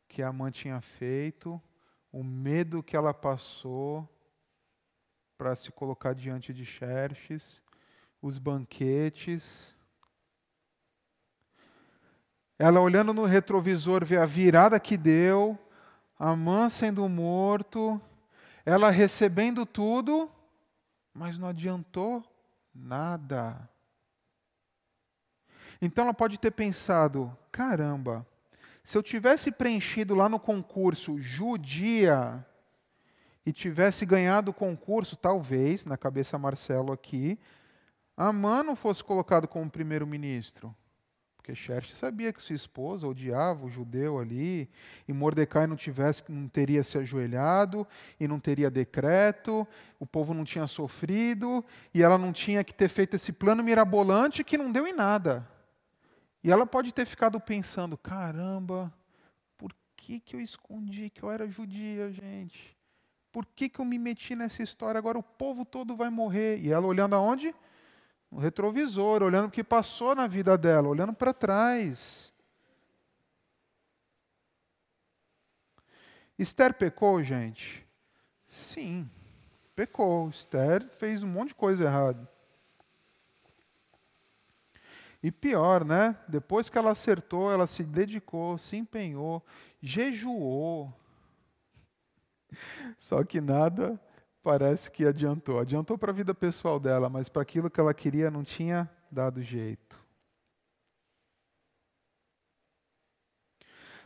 que 0.07 0.21
a 0.21 0.31
mãe 0.31 0.51
tinha 0.51 0.79
feito, 0.79 1.61
o 2.11 2.23
medo 2.23 2.83
que 2.83 2.95
ela 2.95 3.13
passou 3.13 4.07
para 5.37 5.55
se 5.55 5.71
colocar 5.71 6.13
diante 6.13 6.53
de 6.53 6.65
Xerxes, 6.65 7.61
os 8.21 8.37
banquetes. 8.37 9.75
Ela 12.59 12.79
olhando 12.79 13.13
no 13.13 13.25
retrovisor 13.25 14.05
vê 14.05 14.17
a 14.17 14.25
virada 14.25 14.79
que 14.79 14.95
deu, 14.95 15.57
a 16.17 16.35
mãe 16.35 16.69
sendo 16.69 17.09
morto, 17.09 17.99
ela 18.63 18.91
recebendo 18.91 19.65
tudo, 19.65 20.29
mas 21.13 21.37
não 21.39 21.47
adiantou 21.47 22.23
nada. 22.73 23.67
Então 25.81 26.03
ela 26.03 26.13
pode 26.13 26.37
ter 26.37 26.51
pensado: 26.51 27.35
caramba, 27.51 28.25
se 28.83 28.95
eu 28.95 29.01
tivesse 29.01 29.51
preenchido 29.51 30.13
lá 30.13 30.29
no 30.29 30.39
concurso 30.39 31.17
judia 31.17 32.45
e 33.43 33.51
tivesse 33.51 34.05
ganhado 34.05 34.51
o 34.51 34.53
concurso, 34.53 35.15
talvez, 35.15 35.83
na 35.83 35.97
cabeça 35.97 36.37
Marcelo 36.37 36.93
aqui, 36.93 37.39
Amã 38.15 38.63
não 38.63 38.75
fosse 38.75 39.03
colocado 39.03 39.47
como 39.47 39.69
primeiro-ministro. 39.69 40.75
Porque 41.41 41.55
Xerxes 41.55 41.97
sabia 41.97 42.31
que 42.31 42.41
sua 42.41 42.55
esposa 42.55 43.07
odiava 43.07 43.65
o 43.65 43.69
judeu 43.69 44.19
ali, 44.19 44.69
e 45.07 45.11
Mordecai 45.11 45.65
não 45.65 45.75
tivesse, 45.75 46.23
não 46.29 46.47
teria 46.47 46.83
se 46.83 46.99
ajoelhado, 46.99 47.87
e 48.19 48.27
não 48.27 48.39
teria 48.39 48.69
decreto, 48.69 49.67
o 49.99 50.05
povo 50.05 50.35
não 50.35 50.43
tinha 50.43 50.67
sofrido, 50.67 51.65
e 51.95 52.03
ela 52.03 52.15
não 52.15 52.31
tinha 52.31 52.63
que 52.63 52.73
ter 52.73 52.87
feito 52.89 53.15
esse 53.15 53.31
plano 53.31 53.63
mirabolante 53.63 54.43
que 54.43 54.55
não 54.55 54.71
deu 54.71 54.85
em 54.85 54.93
nada. 54.93 55.47
E 56.43 56.51
ela 56.51 56.65
pode 56.65 56.91
ter 56.91 57.07
ficado 57.07 57.39
pensando: 57.39 57.97
caramba, 57.97 58.93
por 59.57 59.73
que, 59.95 60.19
que 60.19 60.35
eu 60.35 60.41
escondi 60.41 61.09
que 61.09 61.23
eu 61.23 61.31
era 61.31 61.47
judia, 61.47 62.11
gente? 62.11 62.77
Por 63.31 63.47
que, 63.47 63.67
que 63.67 63.79
eu 63.79 63.85
me 63.85 63.97
meti 63.97 64.35
nessa 64.35 64.61
história? 64.61 64.99
Agora 64.99 65.17
o 65.17 65.23
povo 65.23 65.65
todo 65.65 65.95
vai 65.95 66.11
morrer. 66.11 66.59
E 66.59 66.71
ela 66.71 66.85
olhando 66.85 67.15
aonde? 67.15 67.55
No 68.31 68.39
retrovisor, 68.39 69.21
olhando 69.21 69.47
o 69.47 69.51
que 69.51 69.63
passou 69.63 70.15
na 70.15 70.25
vida 70.25 70.57
dela, 70.57 70.87
olhando 70.87 71.13
para 71.13 71.33
trás. 71.33 72.31
Esther 76.39 76.73
pecou, 76.73 77.21
gente? 77.21 77.85
Sim, 78.47 79.09
pecou. 79.75 80.29
Esther 80.29 80.87
fez 80.97 81.21
um 81.21 81.27
monte 81.27 81.49
de 81.49 81.55
coisa 81.55 81.83
errada. 81.83 82.27
E 85.21 85.29
pior, 85.29 85.85
né? 85.85 86.17
Depois 86.27 86.67
que 86.67 86.77
ela 86.77 86.91
acertou, 86.91 87.51
ela 87.51 87.67
se 87.67 87.83
dedicou, 87.83 88.57
se 88.57 88.75
empenhou, 88.75 89.45
jejuou. 89.81 90.91
Só 92.97 93.23
que 93.23 93.39
nada 93.39 94.01
parece 94.43 94.91
que 94.91 95.05
adiantou. 95.05 95.59
Adiantou 95.59 95.97
para 95.97 96.11
a 96.11 96.15
vida 96.15 96.33
pessoal 96.33 96.79
dela, 96.79 97.09
mas 97.09 97.29
para 97.29 97.41
aquilo 97.41 97.69
que 97.69 97.79
ela 97.79 97.93
queria 97.93 98.31
não 98.31 98.43
tinha 98.43 98.89
dado 99.11 99.41
jeito. 99.41 100.01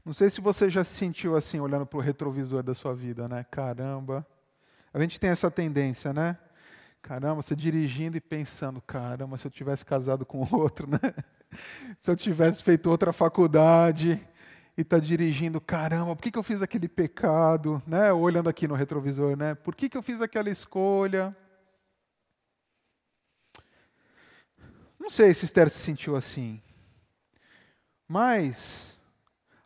Não 0.03 0.13
sei 0.13 0.29
se 0.29 0.39
você 0.39 0.69
já 0.69 0.83
se 0.83 0.93
sentiu 0.93 1.35
assim, 1.35 1.59
olhando 1.59 1.85
para 1.85 1.97
o 1.97 2.01
retrovisor 2.01 2.61
da 2.61 2.75
sua 2.75 2.93
vida, 2.93 3.27
né? 3.27 3.43
Caramba. 3.49 4.25
A 4.93 4.99
gente 4.99 5.19
tem 5.19 5.31
essa 5.31 5.49
tendência, 5.49 6.13
né? 6.13 6.37
Caramba, 7.01 7.41
você 7.41 7.55
dirigindo 7.55 8.15
e 8.15 8.21
pensando, 8.21 8.81
caramba, 8.81 9.37
se 9.37 9.47
eu 9.47 9.51
tivesse 9.51 9.83
casado 9.83 10.25
com 10.25 10.47
outro, 10.55 10.87
né? 10.87 10.99
Se 11.99 12.11
eu 12.11 12.15
tivesse 12.15 12.63
feito 12.63 12.89
outra 12.89 13.11
faculdade 13.11 14.21
e 14.77 14.81
está 14.81 14.99
dirigindo, 14.99 15.61
caramba, 15.61 16.15
por 16.15 16.21
que, 16.21 16.31
que 16.31 16.37
eu 16.37 16.43
fiz 16.43 16.61
aquele 16.61 16.87
pecado, 16.89 17.81
né? 17.87 18.11
Olhando 18.11 18.49
aqui 18.49 18.67
no 18.67 18.75
retrovisor, 18.75 19.37
né? 19.37 19.55
Por 19.55 19.73
que, 19.73 19.87
que 19.87 19.97
eu 19.97 20.03
fiz 20.03 20.21
aquela 20.21 20.49
escolha? 20.49 21.35
Não 24.99 25.09
sei 25.09 25.33
se 25.33 25.45
Esther 25.45 25.69
se 25.69 25.79
sentiu 25.79 26.15
assim, 26.15 26.61
mas 28.07 28.99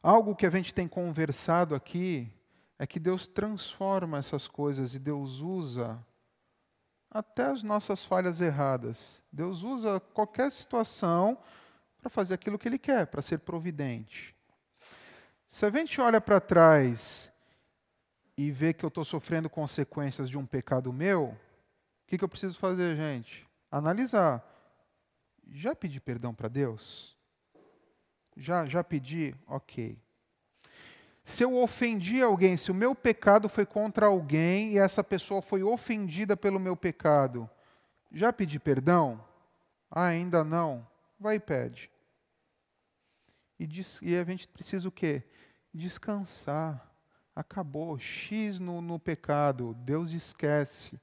algo 0.04 0.36
que 0.36 0.46
a 0.46 0.50
gente 0.50 0.74
tem 0.74 0.88
conversado 0.88 1.74
aqui 1.74 2.32
é 2.78 2.86
que 2.86 3.00
Deus 3.00 3.28
transforma 3.28 4.18
essas 4.18 4.48
coisas 4.48 4.94
e 4.94 5.00
Deus 5.00 5.40
usa 5.40 6.00
até 7.10 7.46
as 7.46 7.64
nossas 7.64 8.06
falhas 8.06 8.40
erradas. 8.40 9.20
Deus 9.32 9.64
usa 9.64 10.00
qualquer 10.00 10.52
situação 10.52 11.38
para 11.98 12.10
fazer 12.10 12.36
aquilo 12.36 12.60
que 12.60 12.68
Ele 12.68 12.78
quer, 12.78 13.08
para 13.08 13.22
ser 13.22 13.40
providente. 13.40 14.36
Se 15.50 15.66
a 15.66 15.72
gente 15.72 16.00
olha 16.00 16.22
para 16.22 16.40
trás 16.40 17.30
e 18.38 18.52
vê 18.52 18.72
que 18.72 18.86
eu 18.86 18.88
estou 18.88 19.04
sofrendo 19.04 19.50
consequências 19.50 20.30
de 20.30 20.38
um 20.38 20.46
pecado 20.46 20.94
meu, 20.94 21.30
o 21.30 21.38
que, 22.08 22.20
que 22.20 22.24
eu 22.24 22.30
preciso 22.30 22.58
fazer, 22.60 22.96
gente? 22.96 23.50
Analisar. 23.72 24.46
Já 25.48 25.74
pedi 25.74 26.00
perdão 26.00 26.36
para 26.36 26.48
Deus? 26.48 27.18
Já, 28.38 28.68
já 28.68 28.84
pedi? 28.84 29.36
Ok. 29.48 29.98
Se 31.26 31.44
eu 31.44 31.58
ofendi 31.58 32.22
alguém, 32.22 32.56
se 32.56 32.70
o 32.70 32.76
meu 32.76 32.94
pecado 32.94 33.50
foi 33.50 33.66
contra 33.66 34.06
alguém 34.06 34.74
e 34.74 34.78
essa 34.78 35.04
pessoa 35.04 35.42
foi 35.42 35.64
ofendida 35.64 36.38
pelo 36.38 36.60
meu 36.60 36.78
pecado, 36.78 37.50
já 38.12 38.32
pedi 38.32 38.60
perdão? 38.60 39.20
Ah, 39.90 40.06
ainda 40.06 40.44
não? 40.44 40.88
Vai 41.20 41.38
e 41.38 41.40
pede. 41.40 41.90
E, 43.60 43.66
diz, 43.66 44.00
e 44.04 44.16
a 44.16 44.24
gente 44.24 44.48
precisa 44.48 44.88
o 44.88 44.92
quê? 44.92 45.24
Descansar. 45.74 46.90
Acabou. 47.36 47.98
X 47.98 48.60
no, 48.60 48.82
no 48.82 49.00
pecado. 49.00 49.74
Deus 49.80 50.12
esquece. 50.12 51.00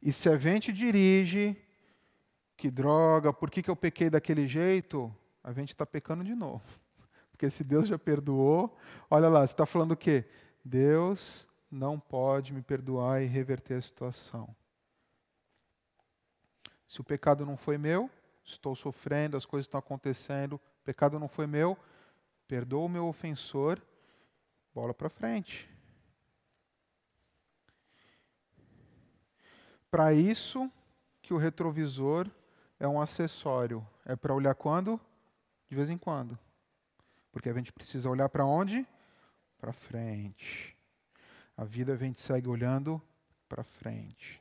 E 0.00 0.12
se 0.12 0.28
a 0.28 0.36
gente 0.36 0.72
dirige, 0.72 1.56
que 2.56 2.70
droga, 2.70 3.32
por 3.32 3.50
que, 3.50 3.62
que 3.62 3.70
eu 3.70 3.76
pequei 3.76 4.08
daquele 4.08 4.48
jeito? 4.48 5.14
A 5.42 5.52
gente 5.52 5.72
está 5.72 5.84
pecando 5.84 6.24
de 6.24 6.34
novo. 6.34 6.64
Porque 7.30 7.50
se 7.50 7.62
Deus 7.62 7.86
já 7.86 7.98
perdoou, 7.98 8.76
olha 9.10 9.28
lá, 9.28 9.46
você 9.46 9.52
está 9.52 9.66
falando 9.66 9.92
o 9.92 9.96
quê? 9.96 10.24
Deus 10.64 11.46
não 11.70 12.00
pode 12.00 12.52
me 12.52 12.62
perdoar 12.62 13.22
e 13.22 13.26
reverter 13.26 13.74
a 13.74 13.82
situação. 13.82 14.54
Se 16.88 17.00
o 17.00 17.04
pecado 17.04 17.44
não 17.44 17.56
foi 17.56 17.76
meu, 17.76 18.08
estou 18.44 18.74
sofrendo, 18.74 19.36
as 19.36 19.44
coisas 19.44 19.66
estão 19.66 19.78
acontecendo, 19.78 20.54
o 20.54 20.84
pecado 20.84 21.18
não 21.18 21.28
foi 21.28 21.46
meu, 21.46 21.76
perdoa 22.46 22.84
o 22.84 22.88
meu 22.88 23.06
ofensor, 23.06 23.80
bola 24.74 24.94
para 24.94 25.08
frente. 25.08 25.68
Para 29.90 30.12
isso 30.12 30.70
que 31.22 31.32
o 31.32 31.38
retrovisor 31.38 32.30
é 32.78 32.86
um 32.86 33.00
acessório. 33.00 33.86
É 34.04 34.14
para 34.14 34.34
olhar 34.34 34.54
quando? 34.54 35.00
De 35.68 35.74
vez 35.74 35.90
em 35.90 35.98
quando. 35.98 36.38
Porque 37.32 37.48
a 37.48 37.52
gente 37.52 37.72
precisa 37.72 38.08
olhar 38.08 38.28
para 38.28 38.44
onde? 38.44 38.86
Para 39.58 39.72
frente. 39.72 40.76
A 41.56 41.64
vida 41.64 41.94
a 41.94 41.96
gente 41.96 42.20
segue 42.20 42.48
olhando 42.48 43.00
para 43.48 43.64
frente. 43.64 44.40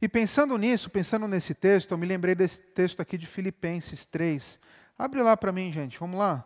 E 0.00 0.08
pensando 0.08 0.56
nisso, 0.58 0.90
pensando 0.90 1.26
nesse 1.26 1.54
texto, 1.54 1.92
eu 1.92 1.98
me 1.98 2.06
lembrei 2.06 2.34
desse 2.34 2.60
texto 2.60 3.00
aqui 3.00 3.16
de 3.16 3.26
Filipenses 3.26 4.04
3. 4.06 4.58
Abre 4.98 5.22
lá 5.22 5.36
para 5.36 5.52
mim, 5.52 5.72
gente, 5.72 5.98
vamos 5.98 6.18
lá, 6.18 6.44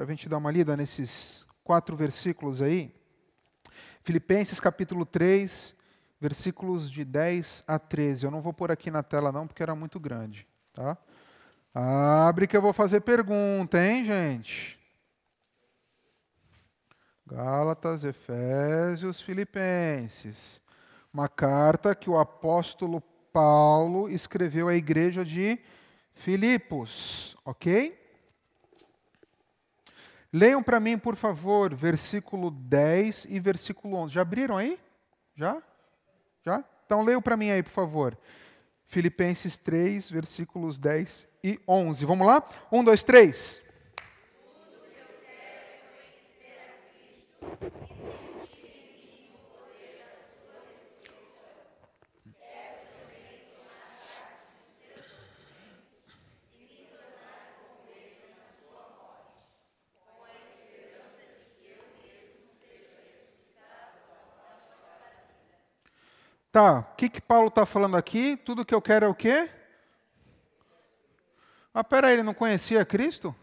para 0.00 0.06
a 0.06 0.16
gente 0.16 0.30
dar 0.30 0.38
uma 0.38 0.50
lida 0.50 0.74
nesses 0.78 1.44
quatro 1.62 1.94
versículos 1.94 2.62
aí. 2.62 2.90
Filipenses 4.02 4.58
capítulo 4.58 5.04
3, 5.04 5.76
versículos 6.18 6.90
de 6.90 7.04
10 7.04 7.64
a 7.66 7.78
13. 7.78 8.24
Eu 8.24 8.30
não 8.30 8.40
vou 8.40 8.54
pôr 8.54 8.72
aqui 8.72 8.90
na 8.90 9.02
tela 9.02 9.30
não, 9.30 9.46
porque 9.46 9.62
era 9.62 9.74
muito 9.74 10.00
grande, 10.00 10.46
tá? 10.72 10.96
Abre 11.74 12.46
que 12.46 12.56
eu 12.56 12.62
vou 12.62 12.72
fazer 12.72 13.02
pergunta, 13.02 13.78
hein, 13.78 14.06
gente? 14.06 14.80
Gálatas, 17.26 18.02
Efésios, 18.02 19.20
Filipenses. 19.20 20.62
Uma 21.12 21.28
carta 21.28 21.94
que 21.94 22.08
o 22.08 22.18
apóstolo 22.18 23.02
Paulo 23.34 24.08
escreveu 24.08 24.66
à 24.68 24.74
igreja 24.74 25.22
de 25.26 25.58
Filipos, 26.14 27.36
ok? 27.44 27.99
Leiam 30.32 30.62
para 30.62 30.78
mim, 30.78 30.96
por 30.96 31.16
favor, 31.16 31.74
versículo 31.74 32.50
10 32.50 33.26
e 33.28 33.40
versículo 33.40 33.96
11. 33.96 34.14
Já 34.14 34.22
abriram 34.22 34.56
aí? 34.56 34.78
Já? 35.34 35.60
Já? 36.44 36.64
Então 36.86 37.02
leiam 37.02 37.20
para 37.20 37.36
mim 37.36 37.50
aí, 37.50 37.62
por 37.62 37.72
favor. 37.72 38.16
Filipenses 38.86 39.58
3, 39.58 40.10
versículos 40.10 40.78
10 40.78 41.26
e 41.42 41.60
11. 41.66 42.04
Vamos 42.04 42.26
lá? 42.26 42.44
1, 42.70 42.84
2, 42.84 43.04
3. 43.04 43.62
Tá, 66.52 66.80
o 66.80 66.96
que, 66.96 67.08
que 67.08 67.20
Paulo 67.20 67.46
está 67.48 67.64
falando 67.64 67.96
aqui? 67.96 68.36
Tudo 68.36 68.64
que 68.64 68.74
eu 68.74 68.82
quero 68.82 69.06
é 69.06 69.08
o 69.08 69.14
quê? 69.14 69.48
Mas 71.72 71.84
peraí, 71.84 72.14
ele 72.14 72.24
não 72.24 72.34
conhecia 72.34 72.84
Cristo? 72.84 73.34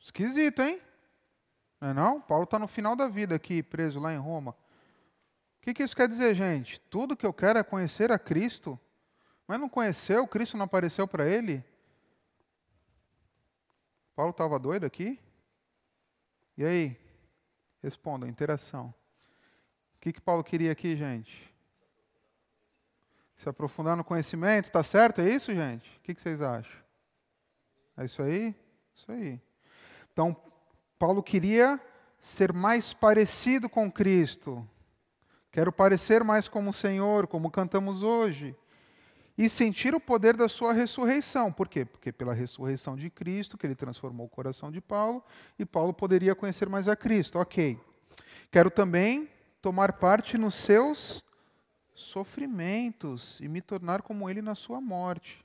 Esquisito, 0.00 0.60
hein? 0.60 0.82
Não 1.80 1.88
é 1.88 1.94
não? 1.94 2.20
Paulo 2.20 2.44
está 2.44 2.58
no 2.58 2.66
final 2.66 2.96
da 2.96 3.08
vida 3.08 3.36
aqui, 3.36 3.62
preso 3.62 4.00
lá 4.00 4.12
em 4.12 4.18
Roma. 4.18 4.50
O 4.50 5.62
que, 5.62 5.72
que 5.72 5.84
isso 5.84 5.94
quer 5.94 6.08
dizer, 6.08 6.34
gente? 6.34 6.80
Tudo 6.90 7.16
que 7.16 7.26
eu 7.26 7.32
quero 7.32 7.58
é 7.58 7.62
conhecer 7.62 8.10
a 8.10 8.18
Cristo. 8.18 8.78
Mas 9.46 9.60
não 9.60 9.68
conheceu? 9.68 10.26
Cristo 10.26 10.56
não 10.56 10.64
apareceu 10.64 11.06
para 11.06 11.28
ele? 11.28 11.64
Paulo 14.16 14.32
estava 14.32 14.58
doido 14.58 14.84
aqui? 14.84 15.20
E 16.56 16.64
aí? 16.64 16.96
Respondam, 17.82 18.28
interação. 18.28 18.92
O 20.00 20.02
que, 20.02 20.14
que 20.14 20.20
Paulo 20.20 20.42
queria 20.42 20.72
aqui, 20.72 20.96
gente? 20.96 21.54
Se 23.36 23.46
aprofundar 23.46 23.98
no 23.98 24.02
conhecimento, 24.02 24.64
está 24.64 24.82
certo? 24.82 25.20
É 25.20 25.28
isso, 25.28 25.54
gente? 25.54 25.94
O 25.98 26.00
que, 26.00 26.14
que 26.14 26.22
vocês 26.22 26.40
acham? 26.40 26.80
É 27.98 28.06
isso 28.06 28.22
aí? 28.22 28.54
Isso 28.94 29.12
aí. 29.12 29.38
Então, 30.10 30.34
Paulo 30.98 31.22
queria 31.22 31.78
ser 32.18 32.50
mais 32.50 32.94
parecido 32.94 33.68
com 33.68 33.92
Cristo. 33.92 34.66
Quero 35.52 35.70
parecer 35.70 36.24
mais 36.24 36.48
como 36.48 36.70
o 36.70 36.74
Senhor, 36.74 37.26
como 37.26 37.50
cantamos 37.50 38.02
hoje. 38.02 38.56
E 39.36 39.50
sentir 39.50 39.94
o 39.94 40.00
poder 40.00 40.34
da 40.34 40.48
sua 40.48 40.72
ressurreição. 40.72 41.52
Por 41.52 41.68
quê? 41.68 41.84
Porque 41.84 42.10
pela 42.10 42.32
ressurreição 42.32 42.96
de 42.96 43.10
Cristo, 43.10 43.58
que 43.58 43.66
ele 43.66 43.74
transformou 43.74 44.24
o 44.24 44.30
coração 44.30 44.70
de 44.70 44.80
Paulo, 44.80 45.22
e 45.58 45.66
Paulo 45.66 45.92
poderia 45.92 46.34
conhecer 46.34 46.70
mais 46.70 46.88
a 46.88 46.96
Cristo. 46.96 47.38
Ok. 47.38 47.78
Quero 48.50 48.70
também 48.70 49.28
tomar 49.60 49.94
parte 49.94 50.38
nos 50.38 50.54
seus 50.54 51.24
sofrimentos 51.94 53.38
e 53.40 53.48
me 53.48 53.60
tornar 53.60 54.02
como 54.02 54.28
ele 54.28 54.40
na 54.40 54.54
sua 54.54 54.80
morte. 54.80 55.44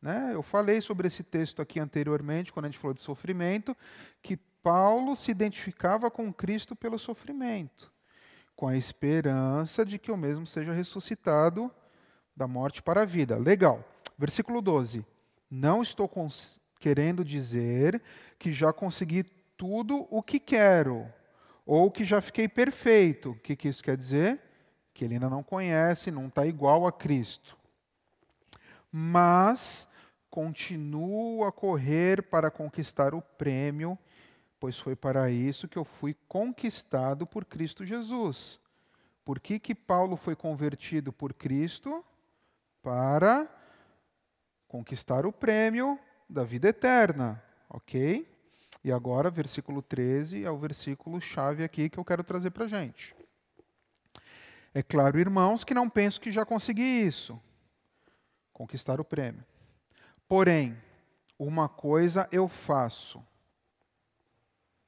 Né? 0.00 0.30
Eu 0.32 0.42
falei 0.42 0.80
sobre 0.80 1.08
esse 1.08 1.22
texto 1.22 1.60
aqui 1.60 1.78
anteriormente, 1.78 2.52
quando 2.52 2.66
a 2.66 2.68
gente 2.68 2.78
falou 2.78 2.94
de 2.94 3.00
sofrimento, 3.00 3.76
que 4.22 4.36
Paulo 4.36 5.16
se 5.16 5.30
identificava 5.30 6.10
com 6.10 6.32
Cristo 6.32 6.76
pelo 6.76 6.98
sofrimento, 6.98 7.92
com 8.54 8.68
a 8.68 8.76
esperança 8.76 9.84
de 9.84 9.98
que 9.98 10.12
o 10.12 10.16
mesmo 10.16 10.46
seja 10.46 10.72
ressuscitado 10.72 11.70
da 12.36 12.46
morte 12.46 12.82
para 12.82 13.02
a 13.02 13.06
vida. 13.06 13.36
Legal. 13.36 13.84
Versículo 14.16 14.62
12. 14.62 15.04
Não 15.50 15.82
estou 15.82 16.10
querendo 16.78 17.24
dizer 17.24 18.00
que 18.38 18.52
já 18.52 18.72
consegui 18.72 19.24
tudo 19.56 20.06
o 20.10 20.22
que 20.22 20.40
quero 20.40 21.12
ou 21.64 21.90
que 21.90 22.04
já 22.04 22.20
fiquei 22.20 22.48
perfeito. 22.48 23.30
O 23.30 23.34
que, 23.36 23.56
que 23.56 23.68
isso 23.68 23.82
quer 23.82 23.96
dizer? 23.96 24.40
Que 24.92 25.04
ele 25.04 25.14
ainda 25.14 25.30
não 25.30 25.42
conhece, 25.42 26.10
não 26.10 26.26
está 26.26 26.46
igual 26.46 26.86
a 26.86 26.92
Cristo. 26.92 27.56
Mas 28.90 29.88
continuo 30.30 31.44
a 31.44 31.52
correr 31.52 32.22
para 32.22 32.50
conquistar 32.50 33.14
o 33.14 33.22
prêmio, 33.22 33.98
pois 34.58 34.78
foi 34.78 34.96
para 34.96 35.30
isso 35.30 35.68
que 35.68 35.78
eu 35.78 35.84
fui 35.84 36.16
conquistado 36.28 37.26
por 37.26 37.44
Cristo 37.44 37.84
Jesus. 37.84 38.60
Por 39.24 39.38
que, 39.38 39.58
que 39.58 39.74
Paulo 39.74 40.16
foi 40.16 40.34
convertido 40.34 41.12
por 41.12 41.32
Cristo? 41.32 42.04
Para 42.82 43.48
conquistar 44.66 45.24
o 45.26 45.32
prêmio 45.32 45.98
da 46.28 46.44
vida 46.44 46.68
eterna, 46.68 47.42
ok? 47.68 48.26
E 48.84 48.90
agora, 48.90 49.30
versículo 49.30 49.80
13 49.80 50.44
é 50.44 50.50
o 50.50 50.58
versículo 50.58 51.20
chave 51.20 51.62
aqui 51.62 51.88
que 51.88 51.98
eu 51.98 52.04
quero 52.04 52.24
trazer 52.24 52.50
para 52.50 52.64
a 52.64 52.68
gente. 52.68 53.14
É 54.74 54.82
claro, 54.82 55.18
irmãos, 55.18 55.62
que 55.62 55.74
não 55.74 55.88
penso 55.88 56.20
que 56.20 56.32
já 56.32 56.44
consegui 56.44 56.82
isso 56.82 57.40
conquistar 58.52 59.00
o 59.00 59.04
prêmio. 59.04 59.44
Porém, 60.28 60.76
uma 61.38 61.68
coisa 61.68 62.28
eu 62.30 62.48
faço. 62.48 63.22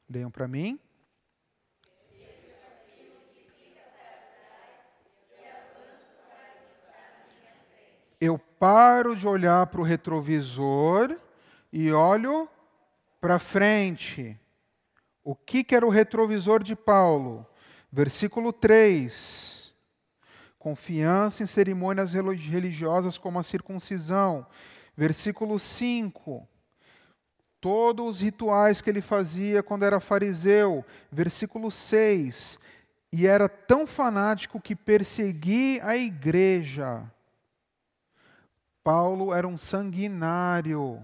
Leiam 0.09 0.31
para 0.31 0.47
mim. 0.47 0.79
Eu 8.21 8.39
paro 8.39 9.15
de 9.15 9.27
olhar 9.27 9.67
para 9.67 9.81
o 9.81 9.85
retrovisor 9.85 11.19
e 11.73 11.93
olho 11.93 12.49
para 13.25 13.39
frente. 13.39 14.39
O 15.25 15.35
que, 15.35 15.65
que 15.65 15.75
era 15.75 15.87
o 15.87 15.89
retrovisor 15.89 16.63
de 16.63 16.77
Paulo? 16.77 17.47
Versículo 17.91 18.53
3. 18.53 19.75
Confiança 20.59 21.43
em 21.43 21.47
cerimônias 21.47 22.13
religiosas 22.13 23.17
como 23.17 23.39
a 23.39 23.43
circuncisão. 23.43 24.47
Versículo 24.95 25.59
5. 25.59 26.47
Todos 27.63 28.17
os 28.17 28.21
rituais 28.21 28.83
que 28.83 28.91
ele 28.91 29.01
fazia 29.01 29.63
quando 29.63 29.87
era 29.87 30.01
fariseu. 30.01 30.85
Versículo 31.11 31.71
6. 31.71 32.59
E 33.11 33.27
era 33.27 33.49
tão 33.49 33.87
fanático 33.87 34.61
que 34.61 34.77
persegui 34.77 35.81
a 35.83 35.97
igreja. 35.97 37.11
Paulo 38.83 39.33
era 39.33 39.49
um 39.49 39.57
sanguinário. 39.57 41.03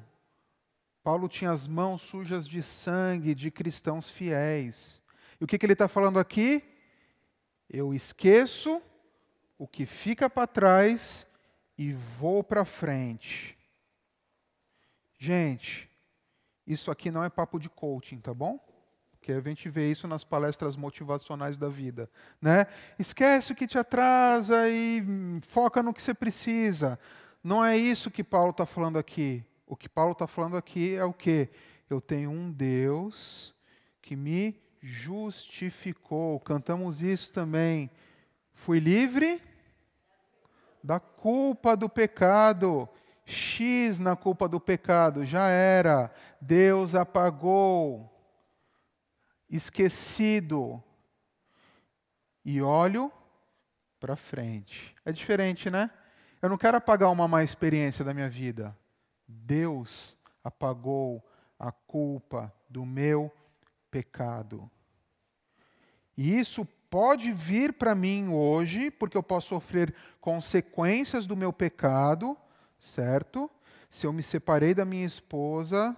Paulo 1.02 1.28
tinha 1.28 1.50
as 1.50 1.66
mãos 1.66 2.02
sujas 2.02 2.46
de 2.46 2.62
sangue 2.62 3.34
de 3.34 3.50
cristãos 3.50 4.10
fiéis. 4.10 5.02
E 5.40 5.44
o 5.44 5.46
que, 5.46 5.58
que 5.58 5.64
ele 5.64 5.72
está 5.72 5.88
falando 5.88 6.18
aqui? 6.18 6.62
Eu 7.68 7.94
esqueço 7.94 8.82
o 9.58 9.66
que 9.66 9.86
fica 9.86 10.28
para 10.28 10.46
trás 10.46 11.26
e 11.78 11.92
vou 11.92 12.44
para 12.44 12.64
frente. 12.64 13.56
Gente, 15.18 15.88
isso 16.66 16.90
aqui 16.90 17.10
não 17.10 17.24
é 17.24 17.30
papo 17.30 17.58
de 17.58 17.68
coaching, 17.68 18.18
tá 18.18 18.34
bom? 18.34 18.58
Porque 19.12 19.32
a 19.32 19.40
gente 19.40 19.68
vê 19.68 19.90
isso 19.90 20.08
nas 20.08 20.24
palestras 20.24 20.76
motivacionais 20.76 21.58
da 21.58 21.68
vida, 21.68 22.10
né? 22.40 22.66
Esquece 22.98 23.52
o 23.52 23.54
que 23.54 23.66
te 23.66 23.78
atrasa 23.78 24.68
e 24.68 25.02
foca 25.48 25.82
no 25.82 25.92
que 25.92 26.02
você 26.02 26.14
precisa. 26.14 26.98
Não 27.42 27.64
é 27.64 27.76
isso 27.76 28.10
que 28.10 28.24
Paulo 28.24 28.50
está 28.50 28.64
falando 28.66 28.98
aqui. 28.98 29.44
O 29.70 29.76
que 29.76 29.88
Paulo 29.88 30.10
está 30.10 30.26
falando 30.26 30.56
aqui 30.56 30.96
é 30.96 31.04
o 31.04 31.12
que? 31.12 31.48
Eu 31.88 32.00
tenho 32.00 32.28
um 32.28 32.50
Deus 32.50 33.54
que 34.02 34.16
me 34.16 34.60
justificou. 34.80 36.40
Cantamos 36.40 37.02
isso 37.02 37.32
também. 37.32 37.88
Fui 38.52 38.80
livre 38.80 39.40
da 40.82 40.98
culpa 40.98 41.76
do 41.76 41.88
pecado. 41.88 42.88
X 43.24 44.00
na 44.00 44.16
culpa 44.16 44.48
do 44.48 44.58
pecado, 44.58 45.24
já 45.24 45.46
era. 45.46 46.12
Deus 46.40 46.96
apagou. 46.96 48.12
Esquecido. 49.48 50.82
E 52.44 52.60
olho 52.60 53.12
para 54.00 54.16
frente. 54.16 54.96
É 55.04 55.12
diferente, 55.12 55.70
né? 55.70 55.92
Eu 56.42 56.48
não 56.48 56.58
quero 56.58 56.76
apagar 56.76 57.08
uma 57.12 57.28
má 57.28 57.44
experiência 57.44 58.04
da 58.04 58.12
minha 58.12 58.28
vida. 58.28 58.76
Deus 59.30 60.16
apagou 60.42 61.22
a 61.58 61.70
culpa 61.70 62.52
do 62.68 62.84
meu 62.84 63.30
pecado. 63.90 64.70
E 66.16 66.38
isso 66.38 66.66
pode 66.88 67.32
vir 67.32 67.72
para 67.72 67.94
mim 67.94 68.28
hoje, 68.28 68.90
porque 68.90 69.16
eu 69.16 69.22
posso 69.22 69.48
sofrer 69.48 69.94
consequências 70.20 71.26
do 71.26 71.36
meu 71.36 71.52
pecado, 71.52 72.36
certo? 72.80 73.50
Se 73.88 74.06
eu 74.06 74.12
me 74.12 74.22
separei 74.22 74.74
da 74.74 74.84
minha 74.84 75.06
esposa, 75.06 75.96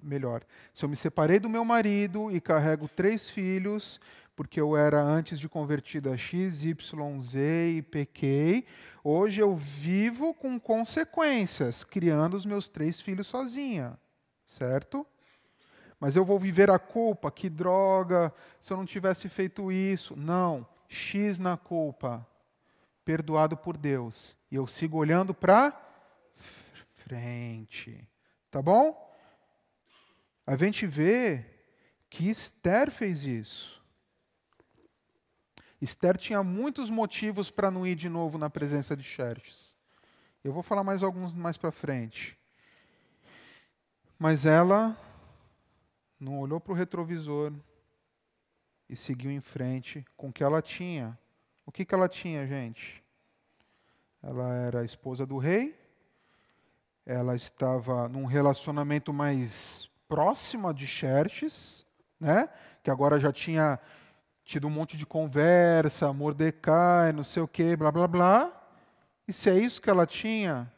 melhor, 0.00 0.42
se 0.74 0.84
eu 0.84 0.88
me 0.88 0.96
separei 0.96 1.38
do 1.38 1.48
meu 1.48 1.64
marido 1.64 2.30
e 2.30 2.40
carrego 2.40 2.88
três 2.88 3.30
filhos, 3.30 4.00
porque 4.42 4.60
eu 4.60 4.76
era 4.76 5.00
antes 5.00 5.38
de 5.38 5.48
convertida 5.48 6.18
X, 6.18 6.64
Y, 6.64 7.20
Z 7.20 7.70
e 7.76 7.80
pequei. 7.80 8.66
Hoje 9.04 9.40
eu 9.40 9.54
vivo 9.54 10.34
com 10.34 10.58
consequências, 10.58 11.84
criando 11.84 12.36
os 12.36 12.44
meus 12.44 12.68
três 12.68 13.00
filhos 13.00 13.28
sozinha, 13.28 13.96
certo? 14.44 15.06
Mas 16.00 16.16
eu 16.16 16.24
vou 16.24 16.40
viver 16.40 16.70
a 16.70 16.78
culpa, 16.78 17.30
que 17.30 17.48
droga, 17.48 18.34
se 18.60 18.72
eu 18.72 18.76
não 18.76 18.84
tivesse 18.84 19.28
feito 19.28 19.70
isso. 19.70 20.16
Não, 20.16 20.66
X 20.88 21.38
na 21.38 21.56
culpa, 21.56 22.26
perdoado 23.04 23.56
por 23.56 23.76
Deus. 23.76 24.36
E 24.50 24.56
eu 24.56 24.66
sigo 24.66 24.96
olhando 24.96 25.32
para 25.32 25.72
frente. 26.96 28.08
Tá 28.50 28.60
bom? 28.60 29.08
A 30.44 30.56
gente 30.56 30.84
vê 30.84 31.44
que 32.10 32.28
Esther 32.28 32.90
fez 32.90 33.22
isso. 33.22 33.81
Esther 35.82 36.16
tinha 36.16 36.44
muitos 36.44 36.88
motivos 36.88 37.50
para 37.50 37.68
não 37.68 37.84
ir 37.84 37.96
de 37.96 38.08
novo 38.08 38.38
na 38.38 38.48
presença 38.48 38.96
de 38.96 39.02
Xerxes. 39.02 39.74
Eu 40.44 40.52
vou 40.52 40.62
falar 40.62 40.84
mais 40.84 41.02
alguns 41.02 41.34
mais 41.34 41.56
para 41.56 41.72
frente. 41.72 42.38
Mas 44.16 44.46
ela 44.46 44.96
não 46.20 46.38
olhou 46.38 46.60
para 46.60 46.72
o 46.72 46.76
retrovisor 46.76 47.52
e 48.88 48.94
seguiu 48.94 49.32
em 49.32 49.40
frente 49.40 50.06
com 50.16 50.28
o 50.28 50.32
que 50.32 50.44
ela 50.44 50.62
tinha. 50.62 51.18
O 51.66 51.72
que, 51.72 51.84
que 51.84 51.92
ela 51.92 52.08
tinha, 52.08 52.46
gente? 52.46 53.02
Ela 54.22 54.54
era 54.54 54.80
a 54.82 54.84
esposa 54.84 55.26
do 55.26 55.36
rei, 55.36 55.76
ela 57.04 57.34
estava 57.34 58.08
num 58.08 58.24
relacionamento 58.24 59.12
mais 59.12 59.90
próximo 60.06 60.72
de 60.72 60.86
Xerxes, 60.86 61.84
né? 62.20 62.48
que 62.84 62.90
agora 62.90 63.18
já 63.18 63.32
tinha 63.32 63.80
tido 64.52 64.66
um 64.66 64.70
monte 64.70 64.98
de 64.98 65.06
conversa, 65.06 66.12
Mordecai, 66.12 67.10
não 67.10 67.24
sei 67.24 67.42
o 67.42 67.48
quê, 67.48 67.74
blá 67.74 67.90
blá 67.90 68.06
blá. 68.06 68.70
E 69.26 69.32
se 69.32 69.48
é 69.48 69.58
isso 69.58 69.80
que 69.80 69.88
ela 69.88 70.06
tinha, 70.06 70.70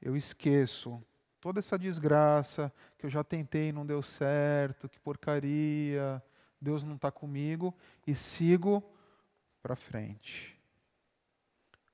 eu 0.00 0.16
esqueço 0.16 1.04
toda 1.38 1.58
essa 1.58 1.78
desgraça 1.78 2.72
que 2.96 3.04
eu 3.04 3.10
já 3.10 3.22
tentei 3.22 3.68
e 3.68 3.72
não 3.72 3.84
deu 3.84 4.02
certo, 4.02 4.88
que 4.88 4.98
porcaria, 4.98 6.22
Deus 6.58 6.82
não 6.82 6.94
está 6.94 7.10
comigo, 7.10 7.74
e 8.06 8.14
sigo 8.14 8.82
para 9.62 9.76
frente. 9.76 10.58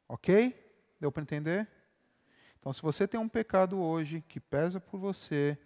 Ok? 0.08 0.54
Deu 1.00 1.10
para 1.10 1.24
entender? 1.24 1.66
Então, 2.60 2.72
se 2.72 2.80
você 2.80 3.08
tem 3.08 3.18
um 3.18 3.28
pecado 3.28 3.80
hoje 3.80 4.22
que 4.28 4.38
pesa 4.38 4.78
por 4.78 5.00
você, 5.00 5.58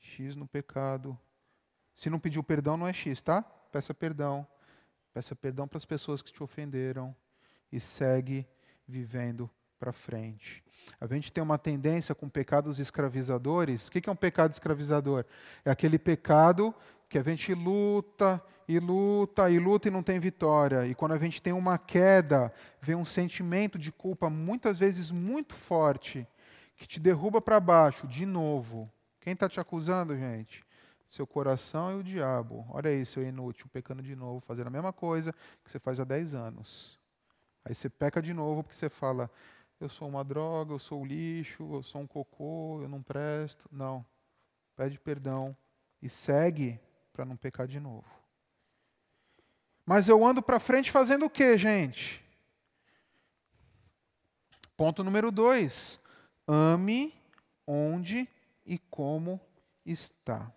X 0.00 0.34
no 0.34 0.48
pecado, 0.48 1.16
se 1.94 2.10
não 2.10 2.18
pediu 2.18 2.42
perdão, 2.42 2.76
não 2.76 2.86
é 2.86 2.92
X, 2.92 3.22
tá? 3.22 3.42
Peça 3.42 3.94
perdão. 3.94 4.46
Peça 5.12 5.34
perdão 5.36 5.68
para 5.68 5.78
as 5.78 5.84
pessoas 5.84 6.20
que 6.20 6.32
te 6.32 6.42
ofenderam 6.42 7.14
e 7.70 7.80
segue 7.80 8.46
vivendo 8.86 9.48
para 9.78 9.92
frente. 9.92 10.62
A 11.00 11.06
gente 11.06 11.30
tem 11.30 11.42
uma 11.42 11.58
tendência 11.58 12.14
com 12.14 12.28
pecados 12.28 12.78
escravizadores. 12.78 13.86
O 13.86 13.90
que 13.90 14.08
é 14.08 14.12
um 14.12 14.16
pecado 14.16 14.52
escravizador? 14.52 15.24
É 15.64 15.70
aquele 15.70 15.98
pecado 15.98 16.74
que 17.08 17.18
a 17.18 17.22
gente 17.22 17.54
luta 17.54 18.42
e 18.66 18.78
luta 18.78 19.50
e 19.50 19.58
luta 19.58 19.88
e 19.88 19.90
não 19.90 20.02
tem 20.02 20.18
vitória. 20.18 20.86
E 20.86 20.94
quando 20.94 21.12
a 21.12 21.18
gente 21.18 21.40
tem 21.40 21.52
uma 21.52 21.78
queda, 21.78 22.52
vem 22.80 22.96
um 22.96 23.04
sentimento 23.04 23.78
de 23.78 23.92
culpa, 23.92 24.28
muitas 24.28 24.78
vezes 24.78 25.10
muito 25.10 25.54
forte, 25.54 26.26
que 26.76 26.86
te 26.86 26.98
derruba 26.98 27.40
para 27.40 27.60
baixo 27.60 28.08
de 28.08 28.26
novo. 28.26 28.90
Quem 29.20 29.32
está 29.32 29.48
te 29.48 29.60
acusando, 29.60 30.16
gente? 30.16 30.64
Seu 31.08 31.26
coração 31.26 31.92
e 31.92 32.00
o 32.00 32.02
diabo. 32.02 32.66
Olha 32.70 32.90
aí, 32.90 33.04
seu 33.04 33.22
inútil, 33.22 33.68
pecando 33.72 34.02
de 34.02 34.16
novo, 34.16 34.40
fazendo 34.40 34.66
a 34.68 34.70
mesma 34.70 34.92
coisa 34.92 35.32
que 35.62 35.70
você 35.70 35.78
faz 35.78 36.00
há 36.00 36.04
10 36.04 36.34
anos. 36.34 36.98
Aí 37.64 37.74
você 37.74 37.88
peca 37.88 38.20
de 38.20 38.34
novo 38.34 38.62
porque 38.62 38.76
você 38.76 38.88
fala: 38.88 39.30
eu 39.80 39.88
sou 39.88 40.08
uma 40.08 40.24
droga, 40.24 40.72
eu 40.72 40.78
sou 40.78 41.04
lixo, 41.04 41.74
eu 41.74 41.82
sou 41.82 42.00
um 42.00 42.06
cocô, 42.06 42.80
eu 42.82 42.88
não 42.88 43.02
presto. 43.02 43.68
Não. 43.70 44.04
Pede 44.76 44.98
perdão 44.98 45.56
e 46.02 46.08
segue 46.08 46.80
para 47.12 47.24
não 47.24 47.36
pecar 47.36 47.66
de 47.66 47.78
novo. 47.78 48.04
Mas 49.86 50.08
eu 50.08 50.24
ando 50.24 50.42
para 50.42 50.58
frente 50.58 50.90
fazendo 50.90 51.26
o 51.26 51.30
quê, 51.30 51.56
gente? 51.58 52.22
Ponto 54.76 55.04
número 55.04 55.30
dois: 55.30 56.00
ame 56.46 57.14
onde 57.66 58.28
e 58.66 58.78
como 58.78 59.40
está. 59.84 60.50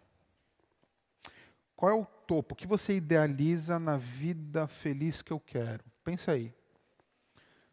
Qual 1.77 1.91
é 1.91 1.95
o 1.95 2.05
topo? 2.05 2.55
O 2.55 2.57
que 2.57 2.65
você 2.65 2.95
idealiza 2.97 3.77
na 3.77 3.97
vida 3.97 4.67
feliz 4.67 5.21
que 5.21 5.31
eu 5.31 5.39
quero? 5.39 5.83
Pensa 6.03 6.31
aí. 6.31 6.51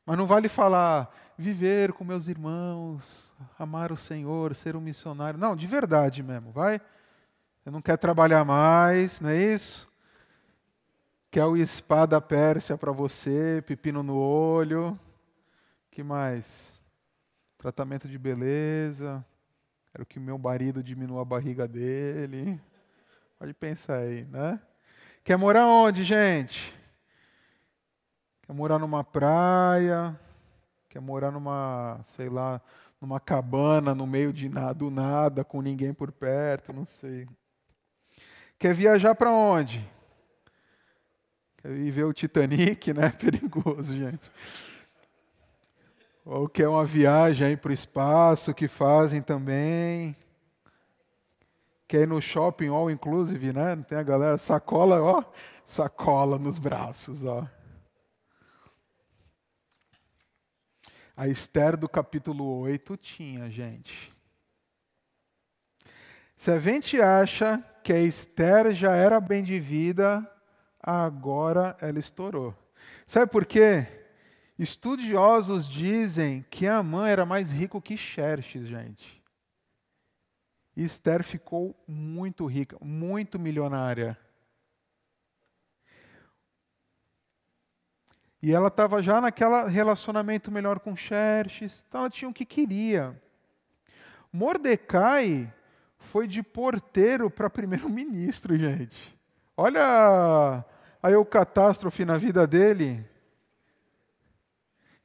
Mas 0.04 0.18
não 0.18 0.26
vale 0.26 0.46
falar 0.46 1.10
viver 1.38 1.94
com 1.94 2.04
meus 2.04 2.28
irmãos, 2.28 3.32
amar 3.58 3.90
o 3.90 3.96
Senhor, 3.96 4.54
ser 4.54 4.76
um 4.76 4.80
missionário. 4.80 5.40
Não, 5.40 5.56
de 5.56 5.66
verdade 5.66 6.22
mesmo, 6.22 6.52
vai. 6.52 6.78
Você 7.62 7.70
não 7.70 7.80
quer 7.80 7.96
trabalhar 7.96 8.44
mais, 8.44 9.22
não 9.22 9.30
é 9.30 9.36
isso? 9.54 9.88
Quer 11.30 11.46
o 11.46 11.56
espada 11.56 12.20
pérsia 12.20 12.76
para 12.76 12.92
você, 12.92 13.64
pepino 13.66 14.02
no 14.02 14.16
olho. 14.16 15.00
que 15.90 16.02
mais? 16.02 16.78
Tratamento 17.56 18.06
de 18.06 18.18
beleza. 18.18 19.24
Quero 19.90 20.04
que 20.04 20.20
meu 20.20 20.36
marido 20.36 20.82
diminua 20.82 21.22
a 21.22 21.24
barriga 21.24 21.66
dele. 21.66 22.60
Pode 23.44 23.52
pensar 23.52 23.98
aí, 23.98 24.24
né? 24.24 24.58
Quer 25.22 25.36
morar 25.36 25.66
onde, 25.66 26.02
gente? 26.02 26.74
Quer 28.40 28.54
morar 28.54 28.78
numa 28.78 29.04
praia? 29.04 30.18
Quer 30.88 31.00
morar 31.00 31.30
numa, 31.30 32.00
sei 32.04 32.30
lá, 32.30 32.58
numa 32.98 33.20
cabana 33.20 33.94
no 33.94 34.06
meio 34.06 34.32
de 34.32 34.48
nada, 34.48 34.72
do 34.72 34.90
nada, 34.90 35.44
com 35.44 35.60
ninguém 35.60 35.92
por 35.92 36.10
perto, 36.10 36.72
não 36.72 36.86
sei. 36.86 37.28
Quer 38.58 38.72
viajar 38.72 39.14
para 39.14 39.30
onde? 39.30 39.86
Quer 41.58 41.72
ir 41.72 41.90
ver 41.90 42.04
o 42.04 42.14
Titanic, 42.14 42.94
né? 42.94 43.10
Perigoso, 43.20 43.94
gente. 43.94 44.32
Ou 46.24 46.48
quer 46.48 46.66
uma 46.66 46.86
viagem 46.86 47.58
para 47.58 47.72
o 47.72 47.74
espaço 47.74 48.54
que 48.54 48.68
fazem 48.68 49.20
também. 49.20 50.16
Quer 51.86 52.02
ir 52.02 52.08
no 52.08 52.20
shopping 52.20 52.68
all 52.68 52.90
inclusive, 52.90 53.52
né? 53.52 53.76
Tem 53.88 53.98
a 53.98 54.02
galera 54.02 54.38
sacola, 54.38 55.02
ó, 55.02 55.24
sacola 55.64 56.38
nos 56.38 56.58
braços, 56.58 57.24
ó. 57.24 57.46
A 61.16 61.28
Esther 61.28 61.76
do 61.76 61.88
capítulo 61.88 62.60
8 62.60 62.96
tinha, 62.96 63.48
gente. 63.48 64.12
Se 66.36 66.50
a 66.50 66.58
gente 66.58 67.00
acha 67.00 67.64
que 67.82 67.92
a 67.92 68.00
Esther 68.00 68.74
já 68.74 68.96
era 68.96 69.20
bem 69.20 69.42
de 69.42 69.60
vida, 69.60 70.28
agora 70.82 71.76
ela 71.80 71.98
estourou. 71.98 72.54
Sabe 73.06 73.30
por 73.30 73.46
quê? 73.46 73.86
Estudiosos 74.58 75.68
dizem 75.68 76.44
que 76.50 76.66
Amã 76.66 77.08
era 77.08 77.24
mais 77.24 77.50
rico 77.50 77.80
que 77.80 77.96
Xerxes, 77.96 78.66
gente. 78.66 79.23
E 80.76 80.84
Esther 80.84 81.22
ficou 81.22 81.74
muito 81.86 82.46
rica, 82.46 82.76
muito 82.80 83.38
milionária. 83.38 84.18
E 88.42 88.52
ela 88.52 88.68
estava 88.68 89.02
já 89.02 89.20
naquele 89.20 89.68
relacionamento 89.68 90.50
melhor 90.50 90.78
com 90.78 90.94
Xerxes, 90.94 91.84
então 91.88 92.02
ela 92.02 92.10
tinha 92.10 92.28
o 92.28 92.34
que 92.34 92.44
queria. 92.44 93.18
Mordecai 94.30 95.50
foi 95.96 96.26
de 96.26 96.42
porteiro 96.42 97.30
para 97.30 97.48
primeiro-ministro, 97.48 98.54
gente. 98.58 99.16
Olha 99.56 100.62
aí 101.02 101.16
o 101.16 101.24
catástrofe 101.24 102.04
na 102.04 102.18
vida 102.18 102.46
dele. 102.46 103.08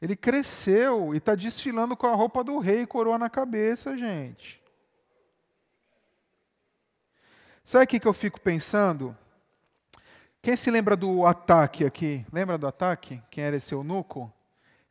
Ele 0.02 0.16
cresceu 0.16 1.14
e 1.14 1.18
está 1.18 1.36
desfilando 1.36 1.96
com 1.96 2.08
a 2.08 2.16
roupa 2.16 2.44
do 2.44 2.58
rei, 2.58 2.86
coroa 2.86 3.18
na 3.18 3.30
cabeça, 3.30 3.96
gente. 3.96 4.59
Sabe 7.70 7.84
o 7.84 7.88
que 7.88 8.08
eu 8.08 8.14
fico 8.14 8.42
pensando? 8.42 9.16
Quem 10.42 10.58
se 10.58 10.72
lembra 10.72 10.96
do 10.96 11.24
ataque 11.24 11.86
aqui? 11.86 12.26
Lembra 12.34 12.58
do 12.58 12.66
ataque? 12.66 13.22
Quem 13.30 13.44
era 13.44 13.58
esse 13.58 13.76
eunuco? 13.76 14.34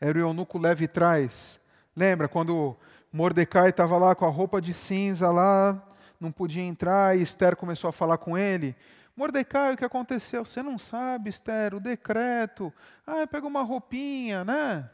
Era 0.01 0.17
o 0.17 0.21
eunuco 0.21 0.59
leve 0.59 0.87
trás. 0.87 1.61
Lembra 1.97 2.29
quando 2.29 2.77
Mordecai 3.13 3.71
estava 3.71 3.99
lá 3.99 4.15
com 4.15 4.25
a 4.27 4.31
roupa 4.31 4.63
de 4.63 4.73
cinza 4.73 5.29
lá, 5.33 5.83
não 6.21 6.31
podia 6.31 6.63
entrar 6.63 7.19
e 7.19 7.23
Esther 7.23 7.57
começou 7.57 7.91
a 7.91 7.93
falar 7.93 8.17
com 8.17 8.39
ele? 8.39 8.77
Mordecai, 9.17 9.75
o 9.75 9.77
que 9.77 9.85
aconteceu? 9.85 10.45
Você 10.45 10.63
não 10.63 10.79
sabe, 10.79 11.31
Esther, 11.31 11.75
o 11.75 11.81
decreto. 11.81 12.73
Ah, 13.05 13.27
pega 13.27 13.45
uma 13.45 13.65
roupinha, 13.65 14.45
né? 14.45 14.89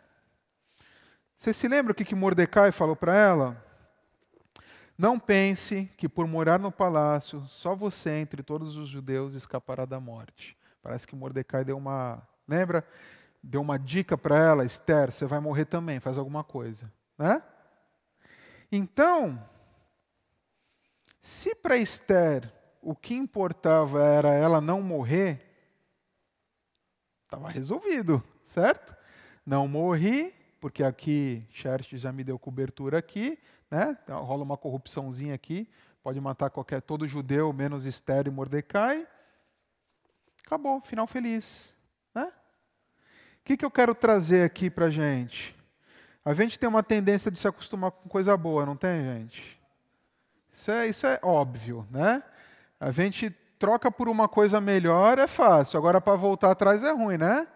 Você 1.37 1.53
se 1.53 1.69
lembra 1.69 1.93
o 1.93 1.95
que, 1.95 2.07
que 2.07 2.15
Mordecai 2.15 2.73
falou 2.73 2.97
para 2.97 3.15
ela? 3.15 3.63
Não 4.97 5.19
pense 5.19 5.91
que 5.97 6.09
por 6.09 6.27
morar 6.27 6.59
no 6.59 6.71
palácio, 6.71 7.41
só 7.43 7.75
você 7.75 8.11
entre 8.11 8.43
todos 8.43 8.77
os 8.77 8.89
judeus 8.89 9.35
escapará 9.35 9.85
da 9.85 9.99
morte. 9.99 10.57
Parece 10.81 11.07
que 11.07 11.17
Mordecai 11.17 11.65
deu 11.65 11.77
uma, 11.77 12.23
lembra? 12.47 12.87
Deu 13.43 13.61
uma 13.61 13.79
dica 13.79 14.17
para 14.17 14.39
ela, 14.39 14.65
Esther, 14.65 15.11
você 15.11 15.27
vai 15.27 15.41
morrer 15.41 15.65
também, 15.65 15.99
faz 15.99 16.17
alguma 16.17 16.45
coisa, 16.45 16.91
né? 17.19 17.43
Então, 18.71 19.43
se 21.21 21.55
para 21.55 21.77
Esther 21.77 22.53
o 22.81 22.95
que 22.95 23.15
importava 23.15 24.03
era 24.05 24.33
ela 24.33 24.61
não 24.61 24.81
morrer, 24.81 25.41
estava 27.25 27.49
resolvido, 27.49 28.23
certo? 28.45 28.95
Não 29.45 29.67
morri, 29.67 30.35
porque 30.65 30.83
aqui 30.83 31.47
Xerxes 31.53 32.01
já 32.01 32.11
me 32.11 32.25
deu 32.25 32.39
cobertura 32.39 32.97
aqui, 32.97 33.39
né? 33.71 33.99
Então, 34.03 34.25
rola 34.25 34.43
uma 34.43 34.57
corrupçãozinha 34.57 35.35
aqui, 35.35 35.69
pode 36.03 36.19
matar 36.19 36.49
qualquer 36.49 36.81
todo 36.81 37.07
judeu 37.07 37.53
menos 37.53 37.85
Esther 37.85 38.27
e 38.29 38.31
Mordecai. 38.31 39.07
Acabou, 40.43 40.81
final 40.81 41.07
feliz, 41.07 41.77
né? 42.15 42.25
O 42.25 43.45
que, 43.45 43.59
que 43.59 43.65
eu 43.67 43.71
quero 43.71 43.95
trazer 43.95 44.43
aqui 44.43 44.71
para 44.71 44.89
gente? 44.89 45.55
A 46.25 46.33
gente 46.33 46.59
tem 46.59 46.67
uma 46.67 46.83
tendência 46.83 47.31
de 47.31 47.39
se 47.39 47.47
acostumar 47.47 47.91
com 47.91 48.09
coisa 48.09 48.35
boa, 48.35 48.65
não 48.65 48.75
tem, 48.75 49.05
gente? 49.05 49.61
Isso 50.51 50.71
é, 50.71 50.87
isso 50.87 51.07
é 51.07 51.21
óbvio, 51.23 51.87
né? 51.91 52.23
A 52.81 52.91
gente 52.91 53.29
troca 53.59 53.91
por 53.91 54.09
uma 54.09 54.29
coisa 54.29 54.63
melhor 54.63 55.19
é 55.19 55.27
fácil, 55.27 55.77
agora 55.77 56.01
para 56.01 56.17
voltar 56.17 56.53
atrás 56.53 56.83
é 56.83 56.91
ruim, 56.91 57.19
né? 57.19 57.47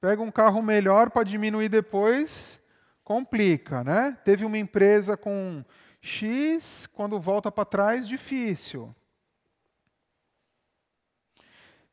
Pega 0.00 0.22
um 0.22 0.30
carro 0.30 0.62
melhor 0.62 1.10
para 1.10 1.24
diminuir 1.24 1.68
depois, 1.68 2.60
complica, 3.02 3.82
né? 3.82 4.16
Teve 4.24 4.44
uma 4.44 4.56
empresa 4.56 5.16
com 5.16 5.64
X, 6.00 6.86
quando 6.92 7.18
volta 7.18 7.50
para 7.50 7.64
trás, 7.64 8.06
difícil. 8.06 8.94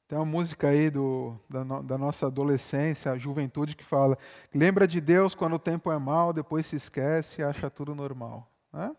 Tem 0.07 0.19
uma 0.19 0.25
música 0.25 0.67
aí 0.67 0.91
do, 0.91 1.39
da, 1.49 1.63
no, 1.63 1.81
da, 1.81 1.97
nossa 1.97 2.27
adolescência, 2.27 3.11
a 3.11 3.17
juventude, 3.17 3.75
que 3.75 3.83
fala: 3.83 4.17
lembra 4.53 4.87
de 4.87 5.01
Deus 5.01 5.33
quando 5.33 5.55
o 5.55 5.59
tempo 5.59 5.91
é 5.91 5.97
mal, 5.97 6.31
depois 6.31 6.67
se 6.67 6.75
esquece 6.75 7.41
e 7.41 7.43
acha 7.43 7.71
tudo 7.71 7.95
normal. 7.95 8.47
Né? 8.71 8.95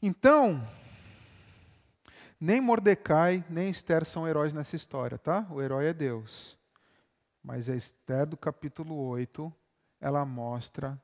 Então, 0.00 0.66
nem 2.40 2.62
Mordecai, 2.62 3.44
nem 3.50 3.68
Esther 3.68 4.06
são 4.06 4.26
heróis 4.26 4.54
nessa 4.54 4.74
história, 4.74 5.18
tá? 5.18 5.46
O 5.50 5.60
herói 5.60 5.88
é 5.88 5.92
Deus. 5.92 6.58
Mas 7.42 7.68
a 7.68 7.74
Esther 7.74 8.26
do 8.26 8.36
capítulo 8.36 8.96
8, 8.96 9.52
ela 10.00 10.24
mostra 10.24 11.00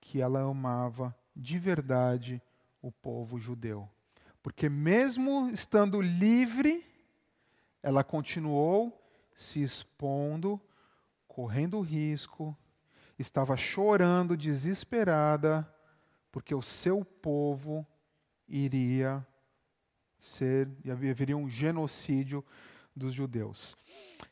que 0.00 0.20
ela 0.20 0.40
amava 0.40 1.14
de 1.34 1.58
verdade 1.58 2.40
o 2.80 2.90
povo 2.90 3.38
judeu. 3.38 3.88
Porque 4.42 4.68
mesmo 4.68 5.48
estando 5.50 6.00
livre, 6.00 6.86
ela 7.82 8.04
continuou 8.04 9.00
se 9.34 9.62
expondo, 9.62 10.60
correndo 11.26 11.80
risco, 11.80 12.56
estava 13.18 13.56
chorando 13.56 14.36
desesperada, 14.36 15.68
porque 16.30 16.54
o 16.54 16.62
seu 16.62 17.04
povo 17.04 17.86
iria 18.48 19.26
ser, 20.18 20.68
haveria 20.90 21.36
um 21.36 21.48
genocídio 21.48 22.44
dos 22.94 23.12
judeus. 23.12 23.76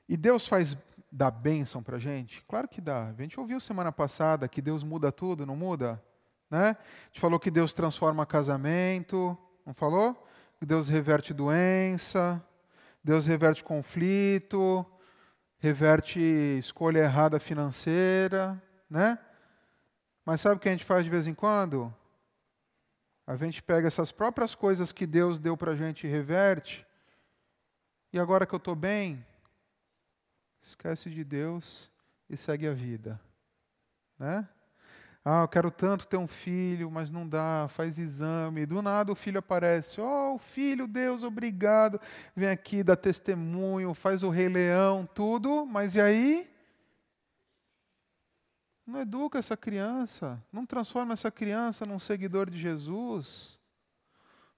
E 0.08 0.16
Deus 0.16 0.46
faz 0.46 0.76
dá 1.12 1.30
bênção 1.30 1.82
para 1.82 1.96
a 1.96 2.00
gente? 2.00 2.42
Claro 2.48 2.66
que 2.66 2.80
dá. 2.80 3.08
A 3.08 3.22
gente 3.22 3.38
ouviu 3.38 3.60
semana 3.60 3.92
passada 3.92 4.48
que 4.48 4.62
Deus 4.62 4.82
muda 4.82 5.12
tudo, 5.12 5.44
não 5.44 5.54
muda? 5.54 6.02
Né? 6.50 6.70
A 6.70 7.06
gente 7.08 7.20
falou 7.20 7.38
que 7.38 7.50
Deus 7.50 7.74
transforma 7.74 8.24
casamento, 8.24 9.36
não 9.64 9.74
falou? 9.74 10.26
Que 10.58 10.64
Deus 10.64 10.88
reverte 10.88 11.34
doença, 11.34 12.42
Deus 13.04 13.26
reverte 13.26 13.62
conflito, 13.62 14.86
reverte 15.58 16.18
escolha 16.58 17.00
errada 17.00 17.38
financeira, 17.38 18.60
né? 18.88 19.18
Mas 20.24 20.40
sabe 20.40 20.56
o 20.56 20.58
que 20.58 20.68
a 20.68 20.72
gente 20.72 20.84
faz 20.84 21.04
de 21.04 21.10
vez 21.10 21.26
em 21.26 21.34
quando? 21.34 21.94
a 23.26 23.36
gente 23.36 23.62
pega 23.62 23.86
essas 23.86 24.10
próprias 24.10 24.54
coisas 24.54 24.92
que 24.92 25.06
Deus 25.06 25.38
deu 25.38 25.56
para 25.56 25.72
a 25.72 25.76
gente 25.76 26.06
e 26.06 26.10
reverte, 26.10 26.86
e 28.12 28.18
agora 28.18 28.44
que 28.44 28.54
eu 28.54 28.58
estou 28.58 28.74
bem, 28.74 29.24
esquece 30.62 31.10
de 31.10 31.24
Deus 31.24 31.90
e 32.30 32.36
segue 32.36 32.66
a 32.66 32.72
vida. 32.72 33.20
Né? 34.18 34.48
Ah, 35.24 35.42
eu 35.42 35.48
quero 35.48 35.70
tanto 35.70 36.06
ter 36.06 36.16
um 36.16 36.26
filho, 36.26 36.90
mas 36.90 37.10
não 37.10 37.28
dá, 37.28 37.66
faz 37.68 37.98
exame. 37.98 38.66
Do 38.66 38.80
nada 38.80 39.12
o 39.12 39.16
filho 39.16 39.38
aparece. 39.38 40.00
Oh, 40.00 40.38
filho, 40.38 40.86
Deus, 40.86 41.22
obrigado. 41.22 42.00
Vem 42.34 42.48
aqui, 42.48 42.82
dá 42.82 42.96
testemunho, 42.96 43.94
faz 43.94 44.22
o 44.22 44.30
rei 44.30 44.48
leão, 44.48 45.06
tudo. 45.14 45.66
Mas 45.66 45.94
e 45.94 46.00
aí? 46.00 46.50
Não 48.84 49.00
educa 49.00 49.38
essa 49.38 49.56
criança, 49.56 50.42
não 50.52 50.66
transforma 50.66 51.12
essa 51.12 51.30
criança 51.30 51.86
num 51.86 52.00
seguidor 52.00 52.50
de 52.50 52.58
Jesus, 52.58 53.56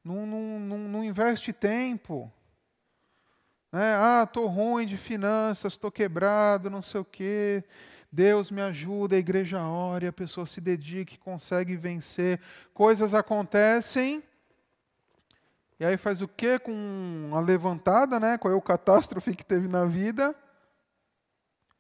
não, 0.03 0.27
não, 0.27 0.59
não, 0.61 0.79
não 0.79 1.05
investe 1.05 1.53
tempo. 1.53 2.33
Né? 3.75 3.97
Ah, 3.97 4.23
estou 4.23 4.47
ruim 4.47 4.87
de 4.87 4.97
finanças, 4.97 5.73
estou 5.73 5.91
quebrado, 5.91 6.71
não 6.71 6.81
sei 6.81 7.01
o 7.01 7.05
quê. 7.05 7.65
Deus 8.13 8.49
me 8.49 8.61
ajuda, 8.63 9.17
a 9.17 9.19
igreja 9.19 9.61
ora, 9.61 10.09
a 10.11 10.13
pessoa 10.13 10.47
se 10.47 10.61
dedica, 10.61 11.17
consegue 11.19 11.75
vencer. 11.75 12.41
Coisas 12.73 13.15
acontecem. 13.15 14.23
E 15.81 15.85
aí 15.85 15.97
faz 15.97 16.23
o 16.23 16.29
quê 16.29 16.57
com 16.57 17.33
a 17.35 17.41
levantada, 17.41 18.21
né? 18.21 18.39
Qual 18.39 18.55
é 18.55 18.57
o 18.57 18.63
catástrofe 18.63 19.35
que 19.35 19.45
teve 19.45 19.67
na 19.67 19.85
vida? 19.85 20.33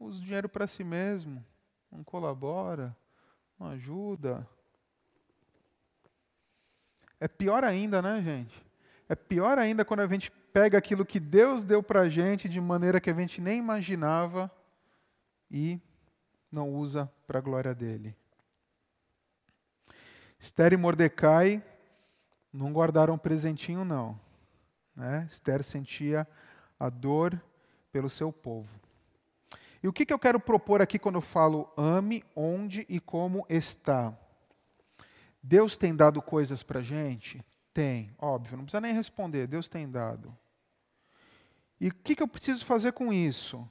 Usa 0.00 0.18
o 0.18 0.24
dinheiro 0.24 0.48
para 0.48 0.66
si 0.66 0.82
mesmo 0.82 1.40
não 1.92 2.02
colabora, 2.02 2.96
não 3.56 3.68
ajuda. 3.68 4.44
É 7.20 7.28
pior 7.28 7.62
ainda, 7.62 8.02
né, 8.02 8.20
gente? 8.20 8.66
É 9.08 9.14
pior 9.14 9.60
ainda 9.60 9.84
quando 9.84 10.00
a 10.00 10.08
gente 10.08 10.32
pega 10.54 10.78
aquilo 10.78 11.04
que 11.04 11.18
Deus 11.18 11.64
deu 11.64 11.82
para 11.82 12.02
a 12.02 12.08
gente 12.08 12.48
de 12.48 12.60
maneira 12.60 13.00
que 13.00 13.10
a 13.10 13.14
gente 13.14 13.40
nem 13.40 13.58
imaginava 13.58 14.48
e 15.50 15.80
não 16.50 16.72
usa 16.72 17.10
para 17.26 17.40
a 17.40 17.42
glória 17.42 17.74
dele. 17.74 18.14
Esther 20.38 20.72
e 20.72 20.76
Mordecai 20.76 21.60
não 22.52 22.72
guardaram 22.72 23.18
presentinho, 23.18 23.84
não. 23.84 24.18
Né? 24.94 25.26
Esther 25.28 25.64
sentia 25.64 26.24
a 26.78 26.88
dor 26.88 27.42
pelo 27.90 28.08
seu 28.08 28.32
povo. 28.32 28.70
E 29.82 29.88
o 29.88 29.92
que, 29.92 30.06
que 30.06 30.12
eu 30.12 30.18
quero 30.20 30.38
propor 30.38 30.80
aqui 30.80 31.00
quando 31.00 31.16
eu 31.16 31.20
falo 31.20 31.68
ame, 31.76 32.22
onde 32.36 32.86
e 32.88 33.00
como 33.00 33.44
está? 33.48 34.16
Deus 35.42 35.76
tem 35.76 35.96
dado 35.96 36.22
coisas 36.22 36.62
para 36.62 36.78
a 36.78 36.82
gente? 36.82 37.44
Tem, 37.72 38.14
óbvio, 38.16 38.56
não 38.56 38.64
precisa 38.64 38.80
nem 38.80 38.94
responder, 38.94 39.48
Deus 39.48 39.68
tem 39.68 39.90
dado. 39.90 40.32
E 41.84 41.88
o 41.88 41.94
que, 41.94 42.16
que 42.16 42.22
eu 42.22 42.26
preciso 42.26 42.64
fazer 42.64 42.92
com 42.92 43.12
isso? 43.12 43.68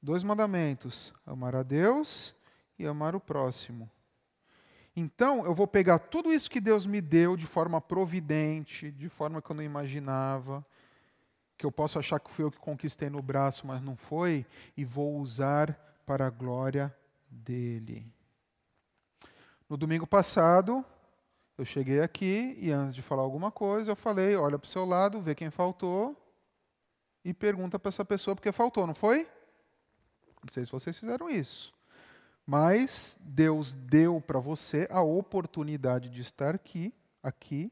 Dois 0.00 0.22
mandamentos: 0.22 1.12
amar 1.26 1.56
a 1.56 1.64
Deus 1.64 2.36
e 2.78 2.86
amar 2.86 3.16
o 3.16 3.20
próximo. 3.20 3.90
Então, 4.94 5.44
eu 5.44 5.56
vou 5.56 5.66
pegar 5.66 5.98
tudo 5.98 6.32
isso 6.32 6.48
que 6.48 6.60
Deus 6.60 6.86
me 6.86 7.00
deu 7.00 7.36
de 7.36 7.46
forma 7.46 7.80
providente, 7.80 8.92
de 8.92 9.08
forma 9.08 9.42
que 9.42 9.50
eu 9.50 9.56
não 9.56 9.62
imaginava, 9.64 10.64
que 11.56 11.66
eu 11.66 11.72
posso 11.72 11.98
achar 11.98 12.20
que 12.20 12.30
fui 12.30 12.44
eu 12.44 12.50
que 12.52 12.58
conquistei 12.58 13.10
no 13.10 13.20
braço, 13.20 13.66
mas 13.66 13.82
não 13.82 13.96
foi, 13.96 14.46
e 14.76 14.84
vou 14.84 15.16
usar 15.16 15.72
para 16.06 16.28
a 16.28 16.30
glória 16.30 16.96
dele. 17.28 18.06
No 19.68 19.76
domingo 19.76 20.06
passado, 20.06 20.84
eu 21.56 21.64
cheguei 21.64 21.98
aqui 21.98 22.56
e 22.60 22.70
antes 22.70 22.94
de 22.94 23.02
falar 23.02 23.22
alguma 23.22 23.50
coisa, 23.50 23.90
eu 23.90 23.96
falei: 23.96 24.36
olha 24.36 24.60
para 24.60 24.68
o 24.68 24.70
seu 24.70 24.84
lado, 24.84 25.20
vê 25.20 25.34
quem 25.34 25.50
faltou 25.50 26.16
e 27.28 27.34
pergunta 27.34 27.78
para 27.78 27.90
essa 27.90 28.06
pessoa 28.06 28.34
porque 28.34 28.50
faltou, 28.50 28.86
não 28.86 28.94
foi? 28.94 29.28
Não 30.42 30.50
sei 30.50 30.64
se 30.64 30.72
vocês 30.72 30.96
fizeram 30.96 31.28
isso. 31.28 31.74
Mas 32.46 33.18
Deus 33.20 33.74
deu 33.74 34.18
para 34.18 34.40
você 34.40 34.88
a 34.90 35.02
oportunidade 35.02 36.08
de 36.08 36.22
estar 36.22 36.54
aqui, 36.54 36.94
aqui 37.22 37.70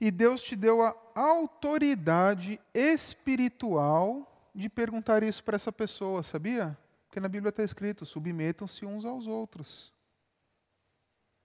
e 0.00 0.10
Deus 0.10 0.40
te 0.40 0.56
deu 0.56 0.82
a 0.82 0.96
autoridade 1.14 2.58
espiritual 2.72 4.50
de 4.54 4.70
perguntar 4.70 5.22
isso 5.22 5.44
para 5.44 5.56
essa 5.56 5.70
pessoa, 5.70 6.22
sabia? 6.22 6.74
Porque 7.06 7.20
na 7.20 7.28
Bíblia 7.28 7.50
está 7.50 7.62
escrito: 7.62 8.06
submetam-se 8.06 8.86
uns 8.86 9.04
aos 9.04 9.26
outros. 9.26 9.92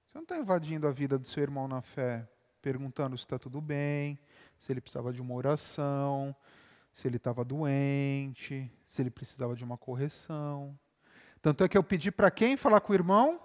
Você 0.08 0.18
não 0.18 0.24
está 0.24 0.38
invadindo 0.38 0.88
a 0.88 0.92
vida 0.92 1.20
do 1.20 1.28
seu 1.28 1.44
irmão 1.44 1.68
na 1.68 1.82
fé, 1.82 2.26
perguntando 2.62 3.18
se 3.18 3.26
está 3.26 3.38
tudo 3.38 3.60
bem, 3.60 4.18
se 4.58 4.72
ele 4.72 4.80
precisava 4.80 5.12
de 5.12 5.22
uma 5.22 5.34
oração, 5.34 6.34
se 6.94 7.08
ele 7.08 7.18
estava 7.18 7.44
doente, 7.44 8.72
se 8.88 9.02
ele 9.02 9.10
precisava 9.10 9.56
de 9.56 9.64
uma 9.64 9.78
correção. 9.78 10.78
Tanto 11.42 11.64
é 11.64 11.70
que 11.70 11.78
eu 11.78 11.84
pedi 11.84 12.12
para 12.12 12.30
quem 12.30 12.56
falar 12.56 12.82
com 12.82 12.92
o 12.92 12.96
irmão? 12.96 13.40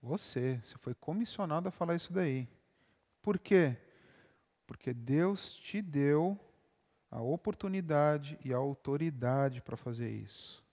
Você. 0.00 0.60
Você 0.62 0.76
foi 0.78 0.94
comissionado 0.94 1.68
a 1.68 1.72
falar 1.72 1.94
isso 1.96 2.12
daí. 2.12 2.48
Por 3.20 3.38
quê? 3.38 3.76
Porque 4.66 4.94
Deus 4.94 5.54
te 5.54 5.82
deu 5.82 6.38
a 7.10 7.20
oportunidade 7.20 8.38
e 8.44 8.52
a 8.52 8.56
autoridade 8.56 9.60
para 9.60 9.76
fazer 9.76 10.10
isso. 10.10 10.64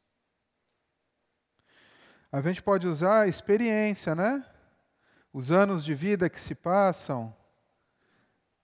A 2.31 2.41
gente 2.41 2.63
pode 2.63 2.87
usar 2.87 3.21
a 3.21 3.27
experiência, 3.27 4.15
né? 4.15 4.45
Os 5.33 5.51
anos 5.51 5.83
de 5.83 5.93
vida 5.93 6.29
que 6.29 6.39
se 6.39 6.55
passam. 6.55 7.35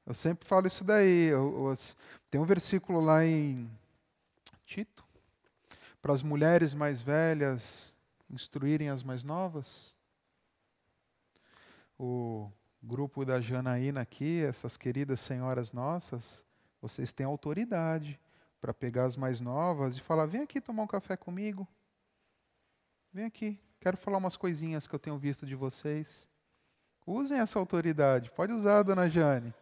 Eu 0.05 0.13
sempre 0.13 0.47
falo 0.47 0.68
isso 0.68 0.86
daí. 0.86 1.26
Eu, 1.26 1.76
tem 2.30 2.39
um 2.41 2.45
versículo 2.45 2.99
lá 2.99 3.25
em 3.25 3.69
Tito, 4.65 5.05
para 6.01 6.13
as 6.13 6.21
mulheres 6.21 6.73
mais 6.73 7.01
velhas 7.01 7.95
instruírem 8.30 8.89
as 8.89 9.03
mais 9.03 9.23
novas. 9.23 9.95
O 11.97 12.51
grupo 12.84 13.25
da 13.25 13.39
Janaína 13.39 14.01
aqui, 14.01 14.43
essas 14.43 14.78
queridas 14.78 15.19
senhoras 15.19 15.71
nossas, 15.71 16.43
vocês 16.82 17.11
têm 17.11 17.25
autoridade 17.25 18.19
para 18.59 18.73
pegar 18.73 19.05
as 19.05 19.15
mais 19.15 19.39
novas 19.39 19.97
e 19.97 20.01
falar: 20.01 20.25
vem 20.25 20.41
aqui 20.41 20.59
tomar 20.59 20.84
um 20.84 20.88
café 20.88 21.15
comigo. 21.15 21.67
Vem 23.13 23.25
aqui, 23.25 23.59
quero 23.80 23.97
falar 23.97 24.17
umas 24.17 24.38
coisinhas 24.38 24.86
que 24.86 24.93
eu 24.93 24.99
tenho 24.99 25.17
visto 25.17 25.45
de 25.45 25.55
vocês. 25.55 26.28
Usem 27.05 27.39
essa 27.39 27.57
autoridade. 27.57 28.30
Pode 28.32 28.51
usar, 28.51 28.84
dona 28.84 29.09
Jane. 29.09 29.53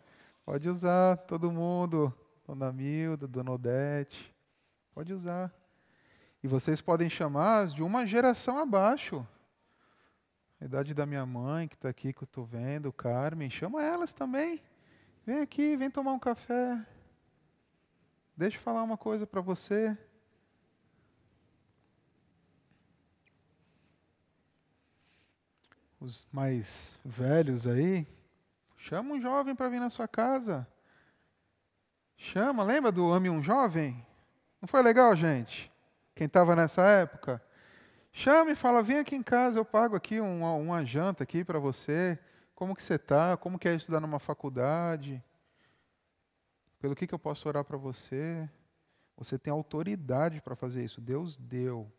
Pode 0.43 0.68
usar, 0.68 1.16
todo 1.18 1.51
mundo. 1.51 2.13
Dona 2.46 2.72
Milda, 2.72 3.28
dona 3.28 3.52
Odete. 3.52 4.34
Pode 4.93 5.12
usar. 5.12 5.52
E 6.43 6.48
vocês 6.48 6.80
podem 6.80 7.10
chamar 7.10 7.68
de 7.68 7.82
uma 7.82 8.06
geração 8.06 8.60
abaixo. 8.60 9.28
A 10.62 10.66
idade 10.66 10.93
da 10.93 11.06
minha 11.06 11.26
mãe, 11.26 11.68
que 11.68 11.74
está 11.74 11.89
aqui, 11.89 12.14
que 12.14 12.24
eu 12.24 12.26
estou 12.26 12.46
vendo, 12.46 12.93
Carmen, 12.93 13.50
chama 13.50 13.84
elas 13.84 14.14
também. 14.14 14.62
Vem 15.26 15.41
aqui, 15.41 15.76
vem 15.76 15.89
tomar 15.89 16.14
um 16.14 16.20
café. 16.20 16.86
Deixa 18.38 18.58
eu 18.58 18.62
falar 18.62 18.84
uma 18.84 18.98
coisa 18.98 19.26
para 19.26 19.41
você. 19.41 19.98
Os 26.00 26.28
mais 26.32 27.00
velhos 27.04 27.66
aí, 27.66 28.06
chama 28.78 29.16
um 29.16 29.20
jovem 29.20 29.56
para 29.56 29.70
vir 29.70 29.80
na 29.80 29.89
sua 29.89 30.08
casa. 30.08 30.68
Chama, 32.18 32.63
lembra 32.63 32.91
do 32.91 33.11
Ame 33.11 33.30
um 33.30 33.43
Jovem? 33.43 34.05
Não 34.61 34.68
foi 34.68 34.82
legal, 34.82 35.16
gente? 35.16 35.72
Quem 36.16 36.28
estava 36.28 36.55
nessa 36.55 36.82
época? 36.84 37.41
Chama 38.11 38.51
e 38.51 38.55
fala, 38.55 38.82
vem 38.82 38.97
aqui 38.97 39.16
em 39.16 39.22
casa, 39.22 39.59
eu 39.59 39.66
pago 39.66 39.95
aqui 39.95 40.20
uma, 40.20 40.53
uma 40.53 40.86
janta 40.86 41.24
aqui 41.24 41.43
para 41.43 41.59
você. 41.59 42.18
Como 42.55 42.76
que 42.76 42.82
você 42.82 42.95
está? 42.95 43.36
Como 43.36 43.59
que 43.59 43.68
é 43.68 43.76
estudar 43.76 43.99
numa 43.99 44.20
faculdade? 44.20 45.22
Pelo 46.80 46.95
que, 46.95 47.05
que 47.05 47.13
eu 47.13 47.20
posso 47.20 47.47
orar 47.47 47.66
para 47.66 47.78
você? 47.78 48.49
Você 49.18 49.38
tem 49.38 49.51
autoridade 49.51 50.41
para 50.41 50.55
fazer 50.55 50.84
isso. 50.84 51.01
Deus 51.01 51.36
deu. 51.36 51.91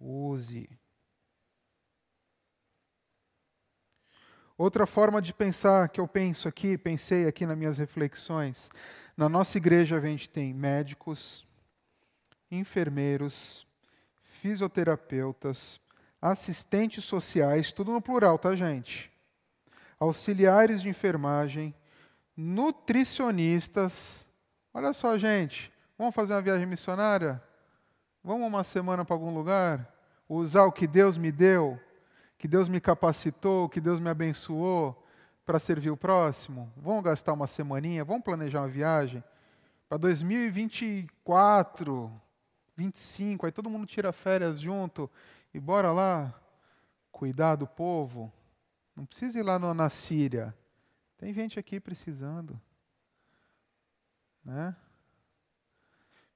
Use. 0.00 0.68
Outra 4.58 4.86
forma 4.86 5.22
de 5.22 5.32
pensar 5.32 5.88
que 5.88 6.00
eu 6.00 6.08
penso 6.08 6.48
aqui, 6.48 6.76
pensei 6.76 7.26
aqui 7.26 7.46
nas 7.46 7.56
minhas 7.56 7.78
reflexões. 7.78 8.68
Na 9.16 9.28
nossa 9.28 9.58
igreja 9.58 9.96
a 9.96 10.00
gente 10.00 10.28
tem 10.28 10.54
médicos, 10.54 11.46
enfermeiros, 12.50 13.66
fisioterapeutas, 14.22 15.80
assistentes 16.20 17.04
sociais, 17.04 17.72
tudo 17.72 17.92
no 17.92 18.00
plural, 18.00 18.38
tá, 18.38 18.56
gente? 18.56 19.12
Auxiliares 20.00 20.80
de 20.80 20.88
enfermagem, 20.88 21.74
nutricionistas. 22.36 24.26
Olha 24.72 24.92
só, 24.92 25.18
gente, 25.18 25.70
vamos 25.98 26.14
fazer 26.14 26.32
uma 26.32 26.42
viagem 26.42 26.66
missionária? 26.66 27.42
Vamos 28.24 28.46
uma 28.46 28.64
semana 28.64 29.04
para 29.04 29.14
algum 29.14 29.34
lugar? 29.34 29.92
Usar 30.28 30.64
o 30.64 30.72
que 30.72 30.86
Deus 30.86 31.16
me 31.16 31.30
deu, 31.30 31.78
que 32.38 32.48
Deus 32.48 32.68
me 32.68 32.80
capacitou, 32.80 33.68
que 33.68 33.80
Deus 33.80 34.00
me 34.00 34.08
abençoou, 34.08 35.01
para 35.44 35.58
servir 35.58 35.90
o 35.90 35.96
próximo? 35.96 36.72
Vamos 36.76 37.04
gastar 37.04 37.32
uma 37.32 37.46
semaninha? 37.46 38.04
Vamos 38.04 38.24
planejar 38.24 38.60
uma 38.60 38.68
viagem? 38.68 39.24
Para 39.88 39.98
2024, 39.98 42.12
25, 42.76 43.46
aí 43.46 43.52
todo 43.52 43.70
mundo 43.70 43.86
tira 43.86 44.12
férias 44.12 44.60
junto 44.60 45.10
e 45.52 45.60
bora 45.60 45.92
lá 45.92 46.34
cuidar 47.10 47.56
do 47.56 47.66
povo. 47.66 48.32
Não 48.96 49.04
precisa 49.04 49.38
ir 49.38 49.42
lá 49.42 49.58
no, 49.58 49.74
na 49.74 49.90
Síria. 49.90 50.54
Tem 51.18 51.32
gente 51.32 51.58
aqui 51.58 51.78
precisando. 51.78 52.60
Né? 54.44 54.74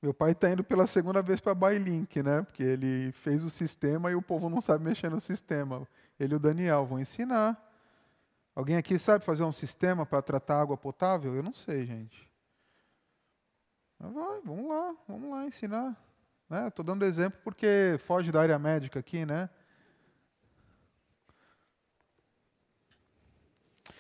Meu 0.00 0.14
pai 0.14 0.32
está 0.32 0.50
indo 0.50 0.62
pela 0.62 0.86
segunda 0.86 1.22
vez 1.22 1.40
para 1.40 1.54
Bailink, 1.54 2.22
né? 2.22 2.42
Porque 2.42 2.62
ele 2.62 3.10
fez 3.12 3.42
o 3.42 3.50
sistema 3.50 4.10
e 4.10 4.14
o 4.14 4.22
povo 4.22 4.48
não 4.48 4.60
sabe 4.60 4.84
mexer 4.84 5.10
no 5.10 5.20
sistema. 5.20 5.88
Ele 6.20 6.34
e 6.34 6.36
o 6.36 6.38
Daniel 6.38 6.86
vão 6.86 7.00
ensinar. 7.00 7.65
Alguém 8.56 8.78
aqui 8.78 8.98
sabe 8.98 9.22
fazer 9.22 9.44
um 9.44 9.52
sistema 9.52 10.06
para 10.06 10.22
tratar 10.22 10.62
água 10.62 10.78
potável? 10.78 11.36
Eu 11.36 11.42
não 11.42 11.52
sei, 11.52 11.84
gente. 11.84 12.26
Mas 13.98 14.14
vai, 14.14 14.40
vamos 14.40 14.66
lá, 14.66 14.96
vamos 15.06 15.30
lá 15.30 15.44
ensinar. 15.44 15.94
Estou 16.66 16.82
né? 16.82 16.90
dando 16.90 17.04
exemplo 17.04 17.38
porque 17.44 17.98
foge 18.06 18.32
da 18.32 18.40
área 18.40 18.58
médica 18.58 18.98
aqui, 18.98 19.26
né? 19.26 19.50
A 23.90 23.92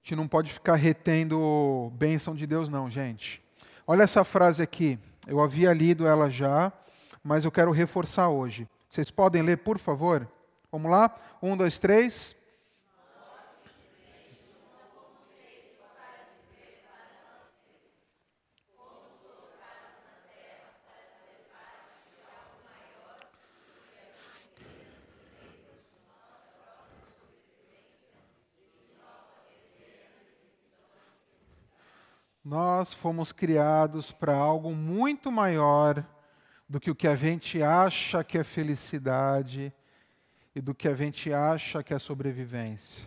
gente 0.00 0.16
não 0.16 0.26
pode 0.26 0.54
ficar 0.54 0.76
retendo 0.76 1.92
bênção 1.94 2.34
de 2.34 2.46
Deus, 2.46 2.70
não, 2.70 2.88
gente. 2.88 3.44
Olha 3.86 4.04
essa 4.04 4.24
frase 4.24 4.62
aqui. 4.62 4.98
Eu 5.26 5.38
havia 5.38 5.70
lido 5.74 6.06
ela 6.06 6.30
já, 6.30 6.72
mas 7.22 7.44
eu 7.44 7.52
quero 7.52 7.72
reforçar 7.72 8.30
hoje. 8.30 8.66
Vocês 8.88 9.10
podem 9.10 9.42
ler, 9.42 9.58
por 9.58 9.78
favor? 9.78 10.26
Vamos 10.72 10.90
lá? 10.90 11.14
Um, 11.42 11.54
dois, 11.54 11.78
três. 11.78 12.37
Nós 32.48 32.94
fomos 32.94 33.30
criados 33.30 34.10
para 34.10 34.34
algo 34.34 34.74
muito 34.74 35.30
maior 35.30 36.02
do 36.66 36.80
que 36.80 36.90
o 36.90 36.94
que 36.94 37.06
a 37.06 37.14
gente 37.14 37.62
acha 37.62 38.24
que 38.24 38.38
é 38.38 38.42
felicidade 38.42 39.70
e 40.54 40.60
do 40.62 40.74
que 40.74 40.88
a 40.88 40.94
gente 40.94 41.30
acha 41.30 41.82
que 41.82 41.92
é 41.92 41.98
sobrevivência. 41.98 43.06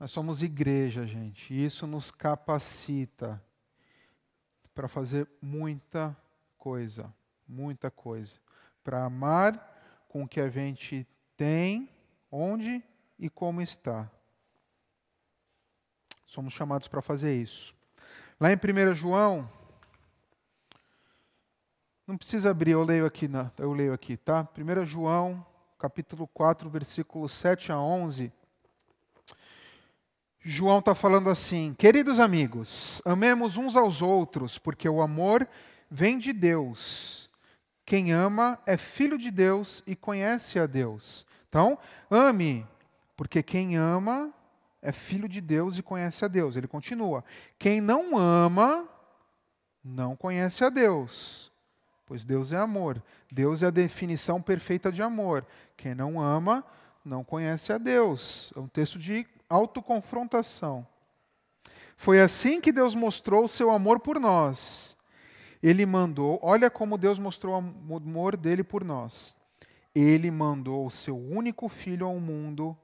Nós 0.00 0.10
somos 0.10 0.42
igreja, 0.42 1.06
gente, 1.06 1.54
e 1.54 1.64
isso 1.64 1.86
nos 1.86 2.10
capacita 2.10 3.40
para 4.74 4.88
fazer 4.88 5.28
muita 5.40 6.16
coisa, 6.58 7.14
muita 7.46 7.88
coisa. 7.88 8.40
Para 8.82 9.04
amar 9.04 10.04
com 10.08 10.24
o 10.24 10.28
que 10.28 10.40
a 10.40 10.48
gente 10.48 11.06
tem, 11.36 11.88
onde 12.32 12.82
e 13.16 13.30
como 13.30 13.62
está. 13.62 14.10
Somos 16.26 16.52
chamados 16.52 16.88
para 16.88 17.00
fazer 17.00 17.40
isso. 17.40 17.80
Lá 18.42 18.50
em 18.50 18.56
1 18.56 18.96
João, 18.96 19.48
não 22.04 22.18
precisa 22.18 22.50
abrir, 22.50 22.72
eu 22.72 22.82
leio 22.82 23.06
aqui, 23.06 23.30
eu 23.56 23.72
leio 23.72 23.92
aqui, 23.92 24.16
tá? 24.16 24.48
1 24.58 24.84
João, 24.84 25.46
capítulo 25.78 26.26
4, 26.26 26.68
versículos 26.68 27.30
7 27.30 27.70
a 27.70 27.78
11. 27.78 28.32
João 30.40 30.80
está 30.80 30.92
falando 30.92 31.30
assim: 31.30 31.72
Queridos 31.78 32.18
amigos, 32.18 33.00
amemos 33.04 33.56
uns 33.56 33.76
aos 33.76 34.02
outros, 34.02 34.58
porque 34.58 34.88
o 34.88 35.00
amor 35.00 35.48
vem 35.88 36.18
de 36.18 36.32
Deus. 36.32 37.30
Quem 37.86 38.10
ama 38.10 38.58
é 38.66 38.76
filho 38.76 39.16
de 39.16 39.30
Deus 39.30 39.84
e 39.86 39.94
conhece 39.94 40.58
a 40.58 40.66
Deus. 40.66 41.24
Então, 41.48 41.78
ame, 42.10 42.66
porque 43.16 43.40
quem 43.40 43.76
ama 43.76 44.34
é 44.82 44.90
filho 44.90 45.28
de 45.28 45.40
Deus 45.40 45.78
e 45.78 45.82
conhece 45.82 46.24
a 46.24 46.28
Deus. 46.28 46.56
Ele 46.56 46.66
continua: 46.66 47.24
quem 47.58 47.80
não 47.80 48.18
ama, 48.18 48.88
não 49.82 50.16
conhece 50.16 50.64
a 50.64 50.68
Deus, 50.68 51.52
pois 52.04 52.24
Deus 52.24 52.50
é 52.50 52.58
amor. 52.58 53.02
Deus 53.30 53.62
é 53.62 53.66
a 53.66 53.70
definição 53.70 54.42
perfeita 54.42 54.90
de 54.90 55.00
amor. 55.00 55.46
Quem 55.76 55.94
não 55.94 56.20
ama, 56.20 56.64
não 57.04 57.22
conhece 57.22 57.72
a 57.72 57.78
Deus. 57.78 58.52
É 58.56 58.60
um 58.60 58.68
texto 58.68 58.98
de 58.98 59.26
autoconfrontação. 59.48 60.86
Foi 61.96 62.20
assim 62.20 62.60
que 62.60 62.72
Deus 62.72 62.96
mostrou 62.96 63.44
o 63.44 63.48
seu 63.48 63.70
amor 63.70 64.00
por 64.00 64.18
nós. 64.18 64.96
Ele 65.62 65.86
mandou, 65.86 66.40
olha 66.42 66.68
como 66.68 66.98
Deus 66.98 67.20
mostrou 67.20 67.54
o 67.54 67.96
amor 67.96 68.36
dele 68.36 68.64
por 68.64 68.82
nós. 68.82 69.36
Ele 69.94 70.28
mandou 70.28 70.84
o 70.84 70.90
seu 70.90 71.16
único 71.16 71.68
filho 71.68 72.06
ao 72.06 72.18
mundo 72.18 72.76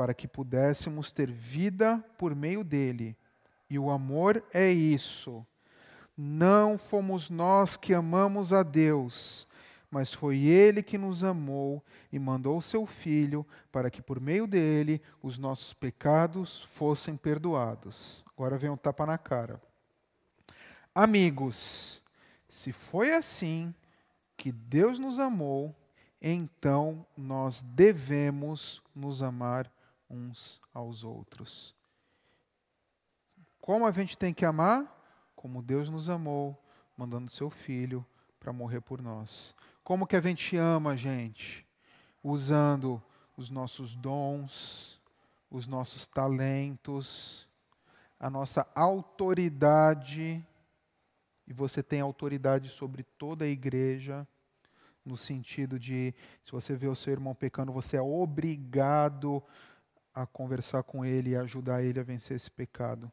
para 0.00 0.14
que 0.14 0.26
pudéssemos 0.26 1.12
ter 1.12 1.30
vida 1.30 2.02
por 2.16 2.34
meio 2.34 2.64
dele. 2.64 3.14
E 3.68 3.78
o 3.78 3.90
amor 3.90 4.42
é 4.50 4.70
isso. 4.70 5.46
Não 6.16 6.78
fomos 6.78 7.28
nós 7.28 7.76
que 7.76 7.92
amamos 7.92 8.50
a 8.50 8.62
Deus, 8.62 9.46
mas 9.90 10.10
foi 10.10 10.38
Ele 10.38 10.82
que 10.82 10.96
nos 10.96 11.22
amou 11.22 11.84
e 12.10 12.18
mandou 12.18 12.62
seu 12.62 12.86
Filho 12.86 13.46
para 13.70 13.90
que 13.90 14.00
por 14.00 14.18
meio 14.18 14.46
dele 14.46 15.02
os 15.22 15.36
nossos 15.36 15.74
pecados 15.74 16.66
fossem 16.72 17.14
perdoados. 17.14 18.24
Agora 18.34 18.56
vem 18.56 18.70
um 18.70 18.78
tapa 18.78 19.04
na 19.04 19.18
cara. 19.18 19.60
Amigos, 20.94 22.02
se 22.48 22.72
foi 22.72 23.12
assim 23.12 23.74
que 24.34 24.50
Deus 24.50 24.98
nos 24.98 25.18
amou, 25.18 25.76
então 26.22 27.04
nós 27.14 27.60
devemos 27.60 28.82
nos 28.94 29.20
amar 29.20 29.70
uns 30.10 30.60
aos 30.74 31.04
outros. 31.04 31.74
Como 33.60 33.86
a 33.86 33.92
gente 33.92 34.18
tem 34.18 34.34
que 34.34 34.44
amar? 34.44 34.96
Como 35.36 35.62
Deus 35.62 35.88
nos 35.88 36.10
amou, 36.10 36.60
mandando 36.96 37.30
seu 37.30 37.48
filho 37.48 38.04
para 38.40 38.52
morrer 38.52 38.80
por 38.80 39.00
nós. 39.00 39.54
Como 39.84 40.06
que 40.06 40.16
a 40.16 40.20
gente 40.20 40.56
ama 40.56 40.96
gente? 40.96 41.66
Usando 42.22 43.00
os 43.36 43.48
nossos 43.48 43.94
dons, 43.94 45.00
os 45.50 45.66
nossos 45.66 46.06
talentos, 46.06 47.48
a 48.18 48.28
nossa 48.28 48.66
autoridade. 48.74 50.44
E 51.46 51.52
você 51.52 51.82
tem 51.82 52.00
autoridade 52.00 52.68
sobre 52.68 53.02
toda 53.02 53.44
a 53.44 53.48
igreja, 53.48 54.26
no 55.04 55.16
sentido 55.16 55.78
de, 55.78 56.14
se 56.44 56.52
você 56.52 56.74
vê 56.74 56.86
o 56.86 56.94
seu 56.94 57.12
irmão 57.12 57.34
pecando, 57.34 57.72
você 57.72 57.96
é 57.96 58.02
obrigado 58.02 59.42
a 60.22 60.26
conversar 60.26 60.82
com 60.82 61.04
ele 61.04 61.30
e 61.30 61.36
ajudar 61.36 61.82
ele 61.82 62.00
a 62.00 62.02
vencer 62.02 62.36
esse 62.36 62.50
pecado. 62.50 63.10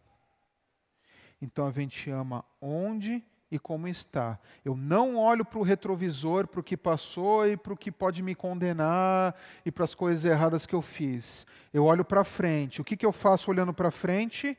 Então 1.41 1.67
a 1.67 1.71
gente 1.71 2.09
ama 2.09 2.43
onde 2.61 3.23
e 3.49 3.57
como 3.57 3.87
está. 3.87 4.39
Eu 4.65 4.75
não 4.75 5.17
olho 5.17 5.45
para 5.45 5.59
o 5.59 5.63
retrovisor, 5.63 6.47
para 6.47 6.59
o 6.59 6.63
que 6.63 6.75
passou 6.75 7.47
e 7.47 7.55
para 7.55 7.73
o 7.73 7.77
que 7.77 7.91
pode 7.91 8.21
me 8.21 8.35
condenar 8.35 9.35
e 9.65 9.71
para 9.71 9.85
as 9.85 9.95
coisas 9.95 10.25
erradas 10.25 10.65
que 10.65 10.75
eu 10.75 10.81
fiz. 10.81 11.45
Eu 11.73 11.85
olho 11.85 12.03
para 12.03 12.23
frente. 12.23 12.81
O 12.81 12.83
que, 12.83 12.97
que 12.97 13.05
eu 13.05 13.13
faço 13.13 13.49
olhando 13.49 13.73
para 13.73 13.91
frente? 13.91 14.57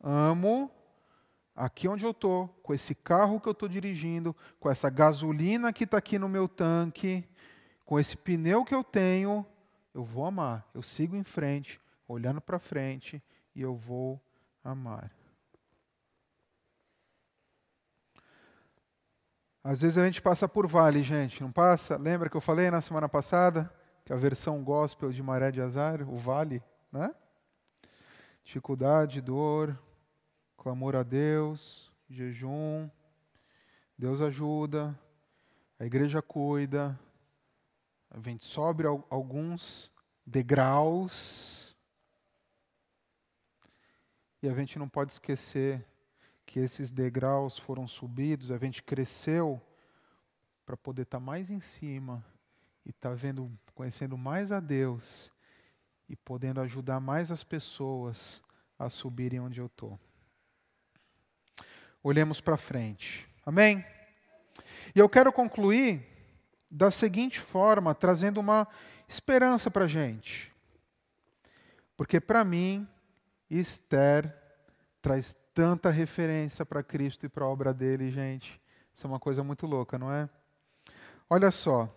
Amo 0.00 0.70
aqui 1.54 1.86
onde 1.86 2.04
eu 2.04 2.12
estou, 2.12 2.48
com 2.62 2.72
esse 2.72 2.94
carro 2.94 3.40
que 3.40 3.48
eu 3.48 3.52
estou 3.52 3.68
dirigindo, 3.68 4.34
com 4.58 4.70
essa 4.70 4.88
gasolina 4.88 5.72
que 5.72 5.84
está 5.84 5.98
aqui 5.98 6.18
no 6.18 6.28
meu 6.28 6.48
tanque, 6.48 7.24
com 7.84 8.00
esse 8.00 8.16
pneu 8.16 8.64
que 8.64 8.74
eu 8.74 8.82
tenho, 8.82 9.46
eu 9.94 10.04
vou 10.04 10.24
amar. 10.26 10.66
Eu 10.74 10.82
sigo 10.82 11.16
em 11.16 11.24
frente, 11.24 11.80
olhando 12.08 12.40
para 12.40 12.58
frente, 12.58 13.22
e 13.54 13.60
eu 13.60 13.74
vou 13.74 14.20
amar. 14.64 15.10
Às 19.64 19.82
vezes 19.82 19.96
a 19.96 20.04
gente 20.04 20.20
passa 20.20 20.48
por 20.48 20.66
vale, 20.66 21.02
gente, 21.02 21.40
não 21.40 21.52
passa? 21.52 21.96
Lembra 21.96 22.28
que 22.28 22.36
eu 22.36 22.40
falei 22.40 22.70
na 22.70 22.80
semana 22.80 23.08
passada 23.08 23.72
que 24.04 24.12
a 24.12 24.16
versão 24.16 24.64
gospel 24.64 25.12
de 25.12 25.22
Maré 25.22 25.52
de 25.52 25.60
Azar, 25.60 26.02
o 26.02 26.18
vale, 26.18 26.60
né? 26.90 27.14
Dificuldade, 28.42 29.20
dor, 29.20 29.78
clamor 30.56 30.96
a 30.96 31.04
Deus, 31.04 31.92
jejum, 32.10 32.90
Deus 33.96 34.20
ajuda, 34.20 34.98
a 35.78 35.84
igreja 35.84 36.20
cuida, 36.20 36.98
gente 38.20 38.44
sobe 38.44 38.84
alguns 39.08 39.90
degraus. 40.26 41.76
E 44.42 44.48
a 44.48 44.54
gente 44.54 44.78
não 44.78 44.88
pode 44.88 45.12
esquecer 45.12 45.84
que 46.44 46.58
esses 46.60 46.90
degraus 46.90 47.58
foram 47.58 47.88
subidos, 47.88 48.50
a 48.50 48.58
gente 48.58 48.82
cresceu 48.82 49.60
para 50.66 50.76
poder 50.76 51.02
estar 51.02 51.18
tá 51.18 51.24
mais 51.24 51.50
em 51.50 51.60
cima 51.60 52.24
e 52.84 52.90
estar 52.90 53.10
tá 53.10 53.14
vendo, 53.14 53.50
conhecendo 53.74 54.18
mais 54.18 54.52
a 54.52 54.60
Deus 54.60 55.30
e 56.08 56.16
podendo 56.16 56.60
ajudar 56.60 57.00
mais 57.00 57.30
as 57.30 57.42
pessoas 57.42 58.42
a 58.78 58.90
subirem 58.90 59.40
onde 59.40 59.60
eu 59.60 59.66
estou. 59.66 59.98
Olhemos 62.02 62.40
para 62.40 62.56
frente. 62.56 63.26
Amém? 63.46 63.84
E 64.94 64.98
eu 64.98 65.08
quero 65.08 65.32
concluir 65.32 66.11
da 66.72 66.90
seguinte 66.90 67.38
forma, 67.38 67.94
trazendo 67.94 68.40
uma 68.40 68.66
esperança 69.06 69.70
para 69.70 69.84
a 69.84 69.88
gente. 69.88 70.50
Porque 71.94 72.18
para 72.18 72.42
mim, 72.42 72.88
Esther 73.50 74.34
traz 75.02 75.36
tanta 75.52 75.90
referência 75.90 76.64
para 76.64 76.82
Cristo 76.82 77.26
e 77.26 77.28
para 77.28 77.44
a 77.44 77.48
obra 77.48 77.74
dele, 77.74 78.10
gente. 78.10 78.58
Isso 78.94 79.06
é 79.06 79.10
uma 79.10 79.20
coisa 79.20 79.44
muito 79.44 79.66
louca, 79.66 79.98
não 79.98 80.10
é? 80.10 80.30
Olha 81.28 81.50
só. 81.50 81.94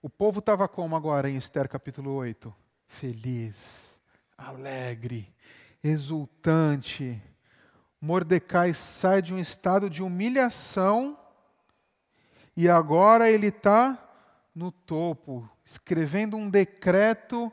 O 0.00 0.08
povo 0.08 0.38
estava 0.38 0.68
como 0.68 0.94
agora 0.94 1.28
em 1.28 1.36
Esther 1.36 1.68
capítulo 1.68 2.12
8? 2.12 2.54
Feliz, 2.86 4.00
alegre, 4.38 5.34
exultante. 5.82 7.20
Mordecai 8.00 8.72
sai 8.72 9.20
de 9.20 9.34
um 9.34 9.38
estado 9.38 9.90
de 9.90 10.00
humilhação 10.00 11.18
e 12.56 12.68
agora 12.68 13.30
ele 13.30 13.48
está 13.48 13.98
no 14.54 14.70
topo, 14.70 15.48
escrevendo 15.64 16.36
um 16.36 16.48
decreto 16.48 17.52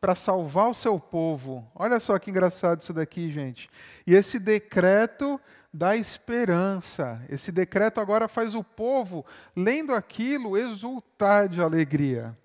para 0.00 0.14
salvar 0.14 0.68
o 0.68 0.74
seu 0.74 0.98
povo. 0.98 1.70
Olha 1.74 2.00
só 2.00 2.18
que 2.18 2.30
engraçado 2.30 2.82
isso 2.82 2.92
daqui, 2.92 3.30
gente. 3.30 3.68
E 4.06 4.14
esse 4.14 4.38
decreto 4.38 5.40
dá 5.72 5.96
esperança. 5.96 7.22
Esse 7.28 7.52
decreto 7.52 8.00
agora 8.00 8.28
faz 8.28 8.54
o 8.54 8.64
povo, 8.64 9.24
lendo 9.54 9.94
aquilo, 9.94 10.56
exultar 10.56 11.48
de 11.48 11.60
alegria. 11.60 12.36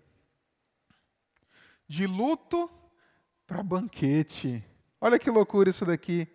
De 1.88 2.06
luto 2.06 2.70
para 3.46 3.64
banquete. 3.64 4.64
Olha 5.00 5.20
que 5.20 5.30
loucura 5.30 5.70
isso 5.70 5.86
daqui. 5.86 6.28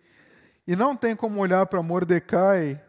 E 0.65 0.75
não 0.75 0.95
tem 0.95 1.15
como 1.15 1.39
olhar 1.39 1.65
para 1.65 1.81
Mordecai 1.81 2.81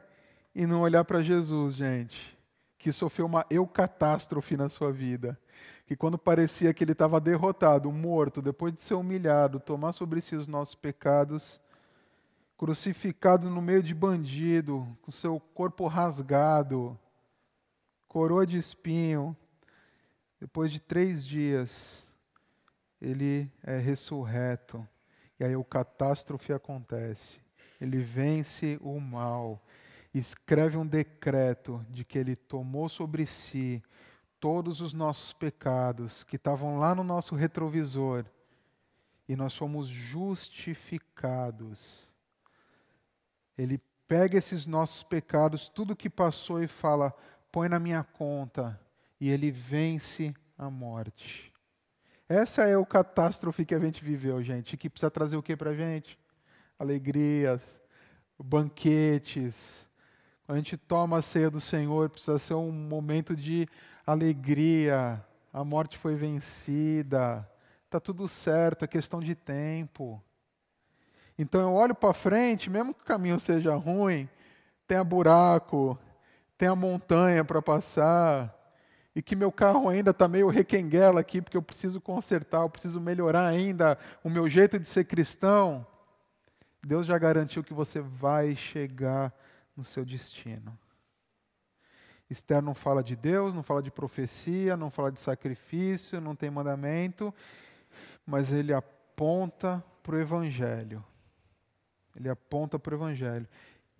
e 0.54 0.66
não 0.66 0.80
olhar 0.80 1.04
para 1.04 1.22
Jesus, 1.22 1.74
gente, 1.74 2.36
que 2.88 2.92
sofreu 2.92 3.26
uma 3.26 3.44
eucatástrofe 3.50 4.56
na 4.56 4.70
sua 4.70 4.90
vida 4.90 5.38
que 5.86 5.96
quando 5.96 6.18
parecia 6.18 6.72
que 6.74 6.84
ele 6.84 6.92
estava 6.92 7.18
derrotado, 7.18 7.90
morto, 7.90 8.42
depois 8.42 8.74
de 8.74 8.82
ser 8.82 8.92
humilhado, 8.92 9.58
tomar 9.58 9.92
sobre 9.92 10.20
si 10.20 10.36
os 10.36 10.46
nossos 10.46 10.74
pecados, 10.74 11.58
crucificado 12.58 13.48
no 13.48 13.62
meio 13.62 13.82
de 13.82 13.94
bandido, 13.94 14.86
com 15.00 15.10
seu 15.10 15.40
corpo 15.40 15.86
rasgado, 15.86 16.98
coroa 18.06 18.46
de 18.46 18.58
espinho, 18.58 19.34
depois 20.38 20.70
de 20.70 20.78
três 20.78 21.24
dias, 21.24 22.06
ele 23.00 23.50
é 23.62 23.78
ressurreto. 23.78 24.86
E 25.40 25.44
aí 25.44 25.56
o 25.56 25.64
catástrofe 25.64 26.52
acontece. 26.52 27.40
Ele 27.80 27.98
vence 27.98 28.78
o 28.82 29.00
mal, 29.00 29.62
escreve 30.14 30.76
um 30.76 30.86
decreto 30.86 31.84
de 31.90 32.04
que 32.04 32.18
ele 32.18 32.36
tomou 32.36 32.88
sobre 32.88 33.26
si 33.26 33.82
todos 34.40 34.80
os 34.80 34.92
nossos 34.92 35.32
pecados 35.32 36.24
que 36.24 36.36
estavam 36.36 36.78
lá 36.78 36.94
no 36.94 37.04
nosso 37.04 37.34
retrovisor 37.34 38.24
e 39.28 39.36
nós 39.36 39.52
somos 39.52 39.88
justificados. 39.88 42.10
Ele 43.56 43.80
pega 44.06 44.36
esses 44.38 44.66
nossos 44.66 45.02
pecados, 45.02 45.68
tudo 45.68 45.96
que 45.96 46.08
passou 46.08 46.62
e 46.62 46.66
fala: 46.66 47.14
põe 47.52 47.68
na 47.68 47.78
minha 47.78 48.02
conta, 48.02 48.80
e 49.20 49.28
ele 49.28 49.50
vence 49.50 50.34
a 50.56 50.70
morte. 50.70 51.52
Essa 52.28 52.64
é 52.64 52.76
o 52.76 52.86
catástrofe 52.86 53.64
que 53.64 53.74
a 53.74 53.78
gente 53.78 54.04
viveu, 54.04 54.42
gente, 54.42 54.76
que 54.76 54.90
precisa 54.90 55.10
trazer 55.10 55.36
o 55.36 55.42
que 55.42 55.56
para 55.56 55.70
a 55.70 55.74
gente? 55.74 56.18
Alegrias, 56.78 57.62
banquetes. 58.38 59.87
A 60.48 60.56
gente 60.56 60.78
toma 60.78 61.18
a 61.18 61.22
ceia 61.22 61.50
do 61.50 61.60
Senhor, 61.60 62.08
precisa 62.08 62.38
ser 62.38 62.54
um 62.54 62.72
momento 62.72 63.36
de 63.36 63.68
alegria, 64.06 65.22
a 65.52 65.62
morte 65.62 65.98
foi 65.98 66.14
vencida, 66.14 67.46
está 67.84 68.00
tudo 68.00 68.26
certo, 68.26 68.82
é 68.82 68.88
questão 68.88 69.20
de 69.20 69.34
tempo. 69.34 70.24
Então 71.38 71.60
eu 71.60 71.74
olho 71.74 71.94
para 71.94 72.14
frente, 72.14 72.70
mesmo 72.70 72.94
que 72.94 73.02
o 73.02 73.04
caminho 73.04 73.38
seja 73.38 73.74
ruim, 73.74 74.26
tenha 74.86 75.04
buraco, 75.04 75.98
tenha 76.56 76.74
montanha 76.74 77.44
para 77.44 77.60
passar, 77.60 78.56
e 79.14 79.20
que 79.20 79.36
meu 79.36 79.52
carro 79.52 79.86
ainda 79.86 80.12
está 80.12 80.26
meio 80.26 80.48
requenguela 80.48 81.20
aqui, 81.20 81.42
porque 81.42 81.58
eu 81.58 81.62
preciso 81.62 82.00
consertar, 82.00 82.62
eu 82.62 82.70
preciso 82.70 82.98
melhorar 82.98 83.46
ainda 83.46 83.98
o 84.24 84.30
meu 84.30 84.48
jeito 84.48 84.78
de 84.78 84.88
ser 84.88 85.04
cristão, 85.04 85.86
Deus 86.82 87.04
já 87.04 87.18
garantiu 87.18 87.62
que 87.62 87.74
você 87.74 88.00
vai 88.00 88.56
chegar 88.56 89.30
no 89.78 89.84
seu 89.84 90.04
destino. 90.04 90.76
Esther 92.28 92.60
não 92.60 92.74
fala 92.74 93.02
de 93.02 93.14
Deus, 93.14 93.54
não 93.54 93.62
fala 93.62 93.80
de 93.80 93.92
profecia, 93.92 94.76
não 94.76 94.90
fala 94.90 95.12
de 95.12 95.20
sacrifício, 95.20 96.20
não 96.20 96.34
tem 96.34 96.50
mandamento, 96.50 97.32
mas 98.26 98.50
ele 98.50 98.74
aponta 98.74 99.82
para 100.02 100.16
o 100.16 100.18
Evangelho. 100.18 101.02
Ele 102.16 102.28
aponta 102.28 102.76
para 102.76 102.92
o 102.92 102.98
Evangelho. 102.98 103.48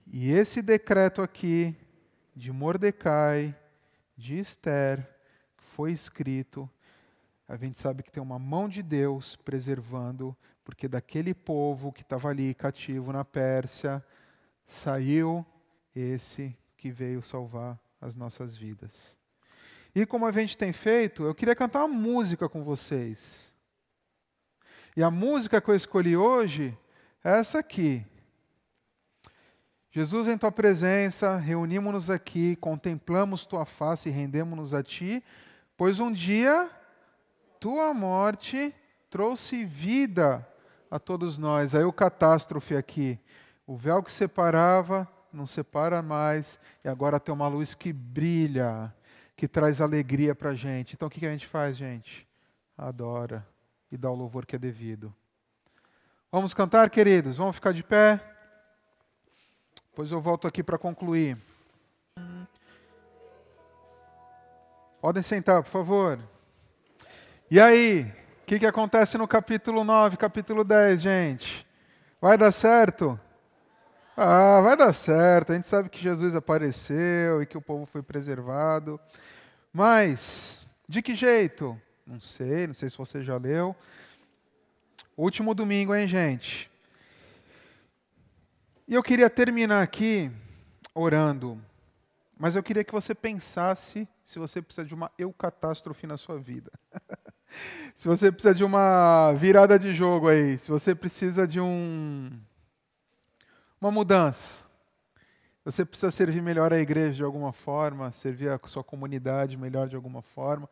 E 0.05 0.33
esse 0.33 0.61
decreto 0.61 1.23
aqui, 1.23 1.77
de 2.35 2.51
Mordecai, 2.51 3.57
de 4.17 4.37
Esther, 4.37 5.09
que 5.57 5.65
foi 5.65 5.93
escrito, 5.93 6.69
a 7.47 7.57
gente 7.57 7.79
sabe 7.79 8.03
que 8.03 8.11
tem 8.11 8.23
uma 8.23 8.39
mão 8.39 8.69
de 8.69 8.83
Deus 8.83 9.37
preservando, 9.37 10.37
porque 10.65 10.89
daquele 10.89 11.33
povo 11.33 11.93
que 11.93 12.03
estava 12.03 12.29
ali 12.29 12.53
cativo 12.53 13.13
na 13.13 13.25
Pérsia, 13.25 14.05
saiu 14.67 15.47
esse 15.99 16.57
que 16.77 16.91
veio 16.91 17.23
salvar 17.23 17.79
as 18.01 18.15
nossas 18.15 18.57
vidas. 18.57 19.17
E 19.95 20.07
como 20.07 20.27
a 20.27 20.33
gente 20.33 20.57
tem 20.57 20.73
feito, 20.73 21.25
eu 21.25 21.35
queria 21.35 21.57
cantar 21.57 21.85
uma 21.85 21.95
música 21.95 22.49
com 22.49 22.63
vocês. 22.63 23.55
E 24.97 25.03
a 25.03 25.11
música 25.11 25.61
que 25.61 25.69
eu 25.69 25.75
escolhi 25.75 26.17
hoje 26.17 26.77
é 27.25 27.39
essa 27.39 27.59
aqui. 27.59 28.05
Jesus, 29.91 30.29
em 30.29 30.39
tua 30.39 30.53
presença, 30.53 31.37
reunimos-nos 31.37 32.11
aqui, 32.11 32.55
contemplamos 32.57 33.47
tua 33.47 33.65
face 33.65 34.09
e 34.09 34.13
rendemos-nos 34.13 34.75
a 34.75 34.83
ti, 34.83 35.25
pois 35.77 35.99
um 35.99 36.13
dia 36.13 36.71
tua 37.59 37.93
morte 37.93 38.73
trouxe 39.11 39.65
vida 39.65 40.47
a 40.91 40.99
todos 40.99 41.39
nós. 41.39 41.75
Aí 41.75 41.85
o 41.85 41.93
catástrofe 41.93 42.77
aqui. 42.77 43.19
O 43.67 43.77
véu 43.77 44.03
que 44.03 44.13
separava 44.13 45.09
não 45.39 45.47
separa 45.47 46.03
mais, 46.03 46.59
e 46.85 46.89
agora 46.89 47.19
tem 47.19 47.33
uma 47.33 47.49
luz 47.49 47.75
que 47.75 47.93
brilha, 47.93 48.93
que 49.37 49.49
traz 49.49 49.81
alegria 49.81 50.35
para 50.35 50.51
a 50.51 50.55
gente. 50.55 50.95
Então 50.95 51.09
o 51.09 51.11
que 51.11 51.25
a 51.25 51.31
gente 51.31 51.47
faz, 51.47 51.77
gente? 51.77 52.27
Adora 52.77 53.47
e 53.91 53.97
dá 53.97 54.11
o 54.11 54.15
louvor 54.15 54.45
que 54.45 54.57
é 54.57 54.59
devido. 54.59 55.15
Vamos 56.31 56.53
cantar, 56.53 56.91
queridos? 56.91 57.39
Vamos 57.39 57.57
ficar 57.57 57.73
de 57.73 57.83
pé? 57.83 58.21
Pois 59.95 60.13
eu 60.13 60.21
volto 60.21 60.47
aqui 60.47 60.63
para 60.63 60.77
concluir. 60.77 61.39
Podem 65.01 65.23
sentar, 65.23 65.63
por 65.63 65.71
favor. 65.71 66.19
E 67.51 67.59
aí, 67.59 68.03
o 68.43 68.47
que, 68.47 68.59
que 68.59 68.67
acontece 68.67 69.17
no 69.17 69.27
capítulo 69.27 69.85
9, 69.85 70.17
capítulo 70.17 70.65
10, 70.65 71.01
gente? 71.01 71.67
Vai 72.21 72.37
dar 72.37 72.53
certo? 72.53 73.19
Ah, 74.21 74.61
vai 74.61 74.77
dar 74.77 74.93
certo. 74.93 75.53
A 75.53 75.55
gente 75.55 75.69
sabe 75.69 75.89
que 75.89 76.03
Jesus 76.03 76.35
apareceu 76.35 77.41
e 77.41 77.47
que 77.47 77.57
o 77.57 77.63
povo 77.63 77.87
foi 77.87 78.03
preservado. 78.03 78.99
Mas, 79.73 80.67
de 80.89 81.01
que 81.01 81.15
jeito? 81.15 81.81
Não 82.05 82.21
sei, 82.21 82.67
não 82.67 82.75
sei 82.75 82.91
se 82.91 82.99
você 82.99 83.23
já 83.23 83.37
leu. 83.37 83.77
Último 85.17 85.55
domingo, 85.55 85.95
hein, 85.95 86.09
gente? 86.09 86.69
E 88.89 88.95
eu 88.95 89.05
queria 89.05 89.31
terminar 89.31 89.85
aqui 89.85 90.33
orando. 90.93 91.63
Mas 92.37 92.57
eu 92.57 92.63
queria 92.63 92.83
que 92.83 92.93
você 92.93 93.15
pensasse 93.15 94.09
se 94.25 94.41
você 94.41 94.61
precisa 94.61 94.85
de 94.85 94.95
uma 94.95 95.13
eucatástrofe 95.17 96.09
na 96.09 96.17
sua 96.17 96.41
vida. 96.41 96.73
se 97.95 98.09
você 98.09 98.33
precisa 98.33 98.53
de 98.53 98.65
uma 98.65 99.33
virada 99.35 99.79
de 99.79 99.95
jogo 99.95 100.27
aí, 100.27 100.59
se 100.59 100.69
você 100.69 100.93
precisa 100.93 101.47
de 101.47 101.61
um 101.61 102.33
uma 103.81 103.91
mudança. 103.91 104.65
Você 105.65 105.85
precisa 105.85 106.11
servir 106.11 106.41
melhor 106.41 106.73
a 106.73 106.79
igreja 106.79 107.17
de 107.17 107.23
alguma 107.23 107.53
forma, 107.53 108.11
servir 108.13 108.49
a 108.49 108.61
sua 108.65 108.83
comunidade 108.83 109.57
melhor 109.57 109.89
de 109.89 109.97
alguma 109.97 110.23
forma. 110.23 110.69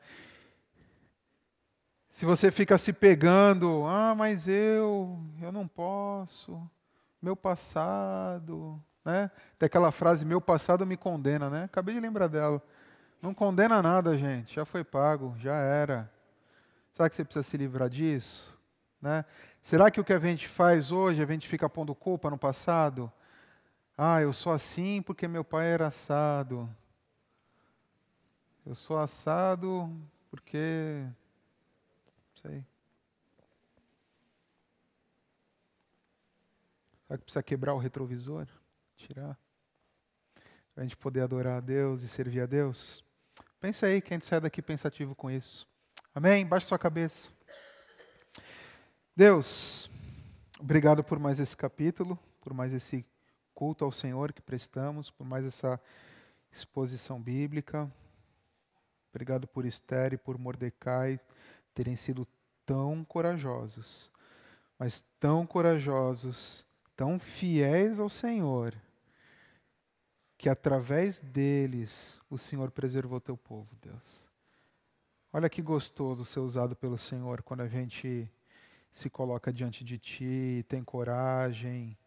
Se 2.10 2.24
você 2.24 2.50
fica 2.50 2.78
se 2.78 2.92
pegando, 2.94 3.84
ah, 3.86 4.14
mas 4.14 4.48
eu, 4.48 5.20
eu 5.42 5.52
não 5.52 5.68
posso, 5.68 6.58
meu 7.20 7.36
passado, 7.36 8.82
né? 9.04 9.30
Tem 9.58 9.66
aquela 9.66 9.92
frase, 9.92 10.24
meu 10.24 10.40
passado 10.40 10.86
me 10.86 10.96
condena, 10.96 11.50
né? 11.50 11.64
Acabei 11.64 11.94
de 11.94 12.00
lembrar 12.00 12.26
dela. 12.26 12.62
Não 13.20 13.34
condena 13.34 13.82
nada, 13.82 14.16
gente, 14.16 14.54
já 14.54 14.64
foi 14.64 14.82
pago, 14.82 15.34
já 15.38 15.56
era. 15.56 16.10
Será 16.94 17.08
que 17.10 17.14
você 17.14 17.24
precisa 17.24 17.42
se 17.42 17.56
livrar 17.58 17.90
disso? 17.90 18.58
Né? 19.00 19.24
Será 19.66 19.90
que 19.90 20.00
o 20.00 20.04
que 20.04 20.12
a 20.12 20.18
gente 20.20 20.46
faz 20.46 20.92
hoje, 20.92 21.20
a 21.20 21.26
gente 21.26 21.48
fica 21.48 21.68
pondo 21.68 21.92
culpa 21.92 22.30
no 22.30 22.38
passado? 22.38 23.12
Ah, 23.98 24.22
eu 24.22 24.32
sou 24.32 24.52
assim 24.52 25.02
porque 25.02 25.26
meu 25.26 25.42
pai 25.42 25.66
era 25.66 25.88
assado. 25.88 26.70
Eu 28.64 28.76
sou 28.76 28.96
assado 28.96 29.92
porque. 30.30 31.04
Não 31.04 32.42
sei. 32.42 32.64
Será 37.04 37.18
que 37.18 37.24
precisa 37.24 37.42
quebrar 37.42 37.74
o 37.74 37.78
retrovisor? 37.78 38.46
Tirar? 38.96 39.36
Para 40.76 40.84
a 40.84 40.86
gente 40.86 40.96
poder 40.96 41.22
adorar 41.22 41.56
a 41.56 41.60
Deus 41.60 42.02
e 42.02 42.08
servir 42.08 42.42
a 42.42 42.46
Deus? 42.46 43.04
Pensa 43.58 43.86
aí, 43.86 44.00
quem 44.00 44.20
sai 44.20 44.40
daqui 44.40 44.62
pensativo 44.62 45.12
com 45.16 45.28
isso. 45.28 45.66
Amém? 46.14 46.46
Baixe 46.46 46.68
sua 46.68 46.78
cabeça. 46.78 47.35
Deus, 49.18 49.90
obrigado 50.60 51.02
por 51.02 51.18
mais 51.18 51.40
esse 51.40 51.56
capítulo, 51.56 52.18
por 52.42 52.52
mais 52.52 52.70
esse 52.74 53.02
culto 53.54 53.82
ao 53.82 53.90
Senhor 53.90 54.30
que 54.30 54.42
prestamos, 54.42 55.10
por 55.10 55.26
mais 55.26 55.42
essa 55.46 55.80
exposição 56.52 57.18
bíblica. 57.18 57.90
Obrigado 59.08 59.48
por 59.48 59.64
Esther 59.64 60.12
e 60.12 60.18
por 60.18 60.36
Mordecai 60.36 61.18
terem 61.72 61.96
sido 61.96 62.28
tão 62.66 63.02
corajosos, 63.06 64.12
mas 64.78 65.02
tão 65.18 65.46
corajosos, 65.46 66.62
tão 66.94 67.18
fiéis 67.18 67.98
ao 67.98 68.10
Senhor, 68.10 68.74
que 70.36 70.50
através 70.50 71.20
deles 71.20 72.20
o 72.28 72.36
Senhor 72.36 72.70
preservou 72.70 73.18
teu 73.18 73.38
povo, 73.38 73.74
Deus. 73.80 74.30
Olha 75.32 75.48
que 75.48 75.62
gostoso 75.62 76.22
ser 76.22 76.40
usado 76.40 76.76
pelo 76.76 76.98
Senhor 76.98 77.40
quando 77.40 77.62
a 77.62 77.66
gente 77.66 78.30
se 78.96 79.10
coloca 79.10 79.52
diante 79.52 79.84
de 79.84 79.98
Ti, 79.98 80.64
tem 80.66 80.82
coragem, 80.82 81.98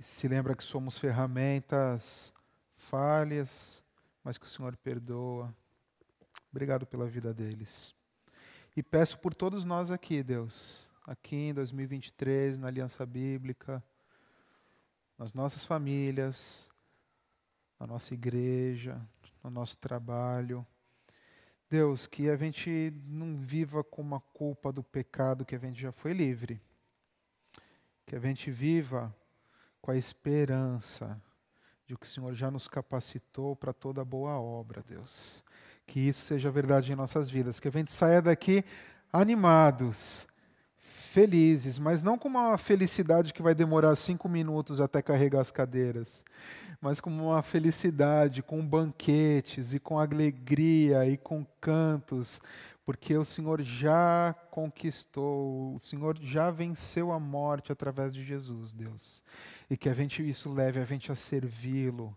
se 0.00 0.26
lembra 0.26 0.56
que 0.56 0.64
somos 0.64 0.98
ferramentas 0.98 2.32
falhas, 2.74 3.84
mas 4.24 4.36
que 4.36 4.46
o 4.46 4.48
Senhor 4.48 4.76
perdoa. 4.76 5.54
Obrigado 6.50 6.84
pela 6.84 7.06
vida 7.06 7.32
deles. 7.32 7.94
E 8.76 8.82
peço 8.82 9.16
por 9.18 9.32
todos 9.32 9.64
nós 9.64 9.92
aqui, 9.92 10.24
Deus, 10.24 10.90
aqui 11.06 11.36
em 11.36 11.54
2023, 11.54 12.58
na 12.58 12.66
Aliança 12.66 13.06
Bíblica, 13.06 13.80
nas 15.16 15.34
nossas 15.34 15.64
famílias, 15.64 16.68
na 17.78 17.86
nossa 17.86 18.12
igreja, 18.12 19.00
no 19.44 19.50
nosso 19.50 19.78
trabalho. 19.78 20.66
Deus, 21.70 22.06
que 22.06 22.30
a 22.30 22.36
gente 22.36 22.92
não 23.06 23.36
viva 23.36 23.84
com 23.84 24.00
uma 24.00 24.20
culpa 24.20 24.72
do 24.72 24.82
pecado 24.82 25.44
que 25.44 25.54
a 25.54 25.58
gente 25.58 25.80
já 25.80 25.92
foi 25.92 26.12
livre. 26.12 26.60
Que 28.06 28.16
a 28.16 28.18
gente 28.18 28.50
viva 28.50 29.14
com 29.80 29.90
a 29.90 29.96
esperança 29.96 31.20
de 31.86 31.96
que 31.96 32.06
o 32.06 32.08
Senhor 32.08 32.34
já 32.34 32.50
nos 32.50 32.68
capacitou 32.68 33.54
para 33.56 33.72
toda 33.72 34.04
boa 34.04 34.38
obra, 34.40 34.82
Deus. 34.82 35.44
Que 35.86 36.00
isso 36.00 36.20
seja 36.20 36.50
verdade 36.50 36.92
em 36.92 36.96
nossas 36.96 37.30
vidas, 37.30 37.60
que 37.60 37.68
a 37.68 37.70
gente 37.70 37.92
saia 37.92 38.20
daqui 38.20 38.64
animados, 39.12 40.26
felizes, 41.18 41.80
mas 41.80 42.00
não 42.00 42.16
com 42.16 42.28
uma 42.28 42.56
felicidade 42.56 43.32
que 43.32 43.42
vai 43.42 43.52
demorar 43.52 43.96
cinco 43.96 44.28
minutos 44.28 44.80
até 44.80 45.02
carregar 45.02 45.40
as 45.40 45.50
cadeiras, 45.50 46.22
mas 46.80 47.00
com 47.00 47.10
uma 47.10 47.42
felicidade, 47.42 48.40
com 48.40 48.64
banquetes 48.64 49.74
e 49.74 49.80
com 49.80 49.98
alegria 49.98 51.04
e 51.08 51.16
com 51.16 51.44
cantos, 51.60 52.40
porque 52.86 53.16
o 53.16 53.24
Senhor 53.24 53.60
já 53.62 54.32
conquistou, 54.48 55.74
o 55.74 55.80
Senhor 55.80 56.16
já 56.22 56.52
venceu 56.52 57.10
a 57.10 57.18
morte 57.18 57.72
através 57.72 58.14
de 58.14 58.22
Jesus, 58.22 58.72
Deus. 58.72 59.24
E 59.68 59.76
que 59.76 59.88
a 59.88 59.94
gente 59.94 60.26
isso 60.26 60.48
leve 60.48 60.78
a 60.78 60.84
gente 60.84 61.10
a 61.10 61.16
servi-lo, 61.16 62.16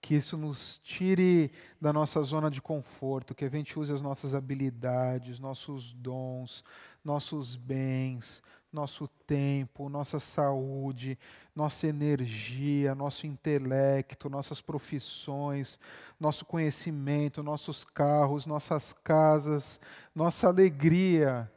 que 0.00 0.16
isso 0.16 0.36
nos 0.36 0.80
tire 0.82 1.52
da 1.80 1.92
nossa 1.92 2.20
zona 2.22 2.50
de 2.50 2.60
conforto, 2.60 3.32
que 3.32 3.44
a 3.44 3.48
gente 3.48 3.78
use 3.78 3.92
as 3.92 4.02
nossas 4.02 4.34
habilidades, 4.34 5.38
nossos 5.38 5.92
dons, 5.92 6.64
nossos 7.04 7.56
bens, 7.56 8.42
nosso 8.72 9.08
tempo, 9.26 9.88
nossa 9.88 10.20
saúde, 10.20 11.18
nossa 11.54 11.86
energia, 11.86 12.94
nosso 12.94 13.26
intelecto, 13.26 14.30
nossas 14.30 14.60
profissões, 14.60 15.78
nosso 16.18 16.44
conhecimento, 16.44 17.42
nossos 17.42 17.84
carros, 17.84 18.46
nossas 18.46 18.92
casas, 18.92 19.80
nossa 20.14 20.46
alegria, 20.46 21.50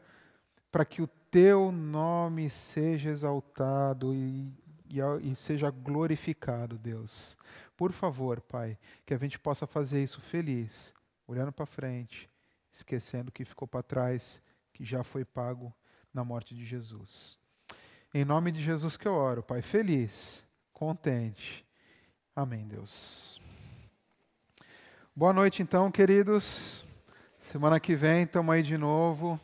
para 0.72 0.86
que 0.86 1.02
o 1.02 1.08
teu 1.30 1.72
nome 1.72 2.50
seja 2.50 3.10
exaltado 3.10 4.14
e, 4.14 4.52
e, 4.90 5.00
e 5.22 5.36
seja 5.36 5.70
glorificado, 5.70 6.78
Deus. 6.78 7.38
Por 7.78 7.92
favor, 7.92 8.42
Pai, 8.42 8.78
que 9.06 9.14
a 9.14 9.18
gente 9.18 9.38
possa 9.38 9.68
fazer 9.68 10.04
isso 10.04 10.20
feliz, 10.20 10.94
olhando 11.28 11.52
para 11.52 11.66
frente, 11.66 12.30
esquecendo 12.72 13.30
o 13.30 13.32
que 13.32 13.46
ficou 13.46 13.68
para 13.68 13.84
trás, 13.84 14.42
já 14.86 15.04
foi 15.04 15.24
pago 15.24 15.74
na 16.14 16.24
morte 16.24 16.54
de 16.54 16.66
Jesus. 16.66 17.40
Em 18.14 18.24
nome 18.24 18.52
de 18.52 18.62
Jesus 18.62 18.96
que 18.96 19.08
eu 19.08 19.14
oro, 19.14 19.42
Pai, 19.42 19.62
feliz, 19.62 20.46
contente. 20.72 21.66
Amém, 22.36 22.68
Deus. 22.68 23.42
Boa 25.16 25.34
noite, 25.34 25.62
então, 25.62 25.92
queridos. 25.92 26.86
Semana 27.38 27.80
que 27.80 27.96
vem 27.96 28.24
estamos 28.24 28.54
aí 28.54 28.64
de 28.64 28.78
novo. 28.78 29.40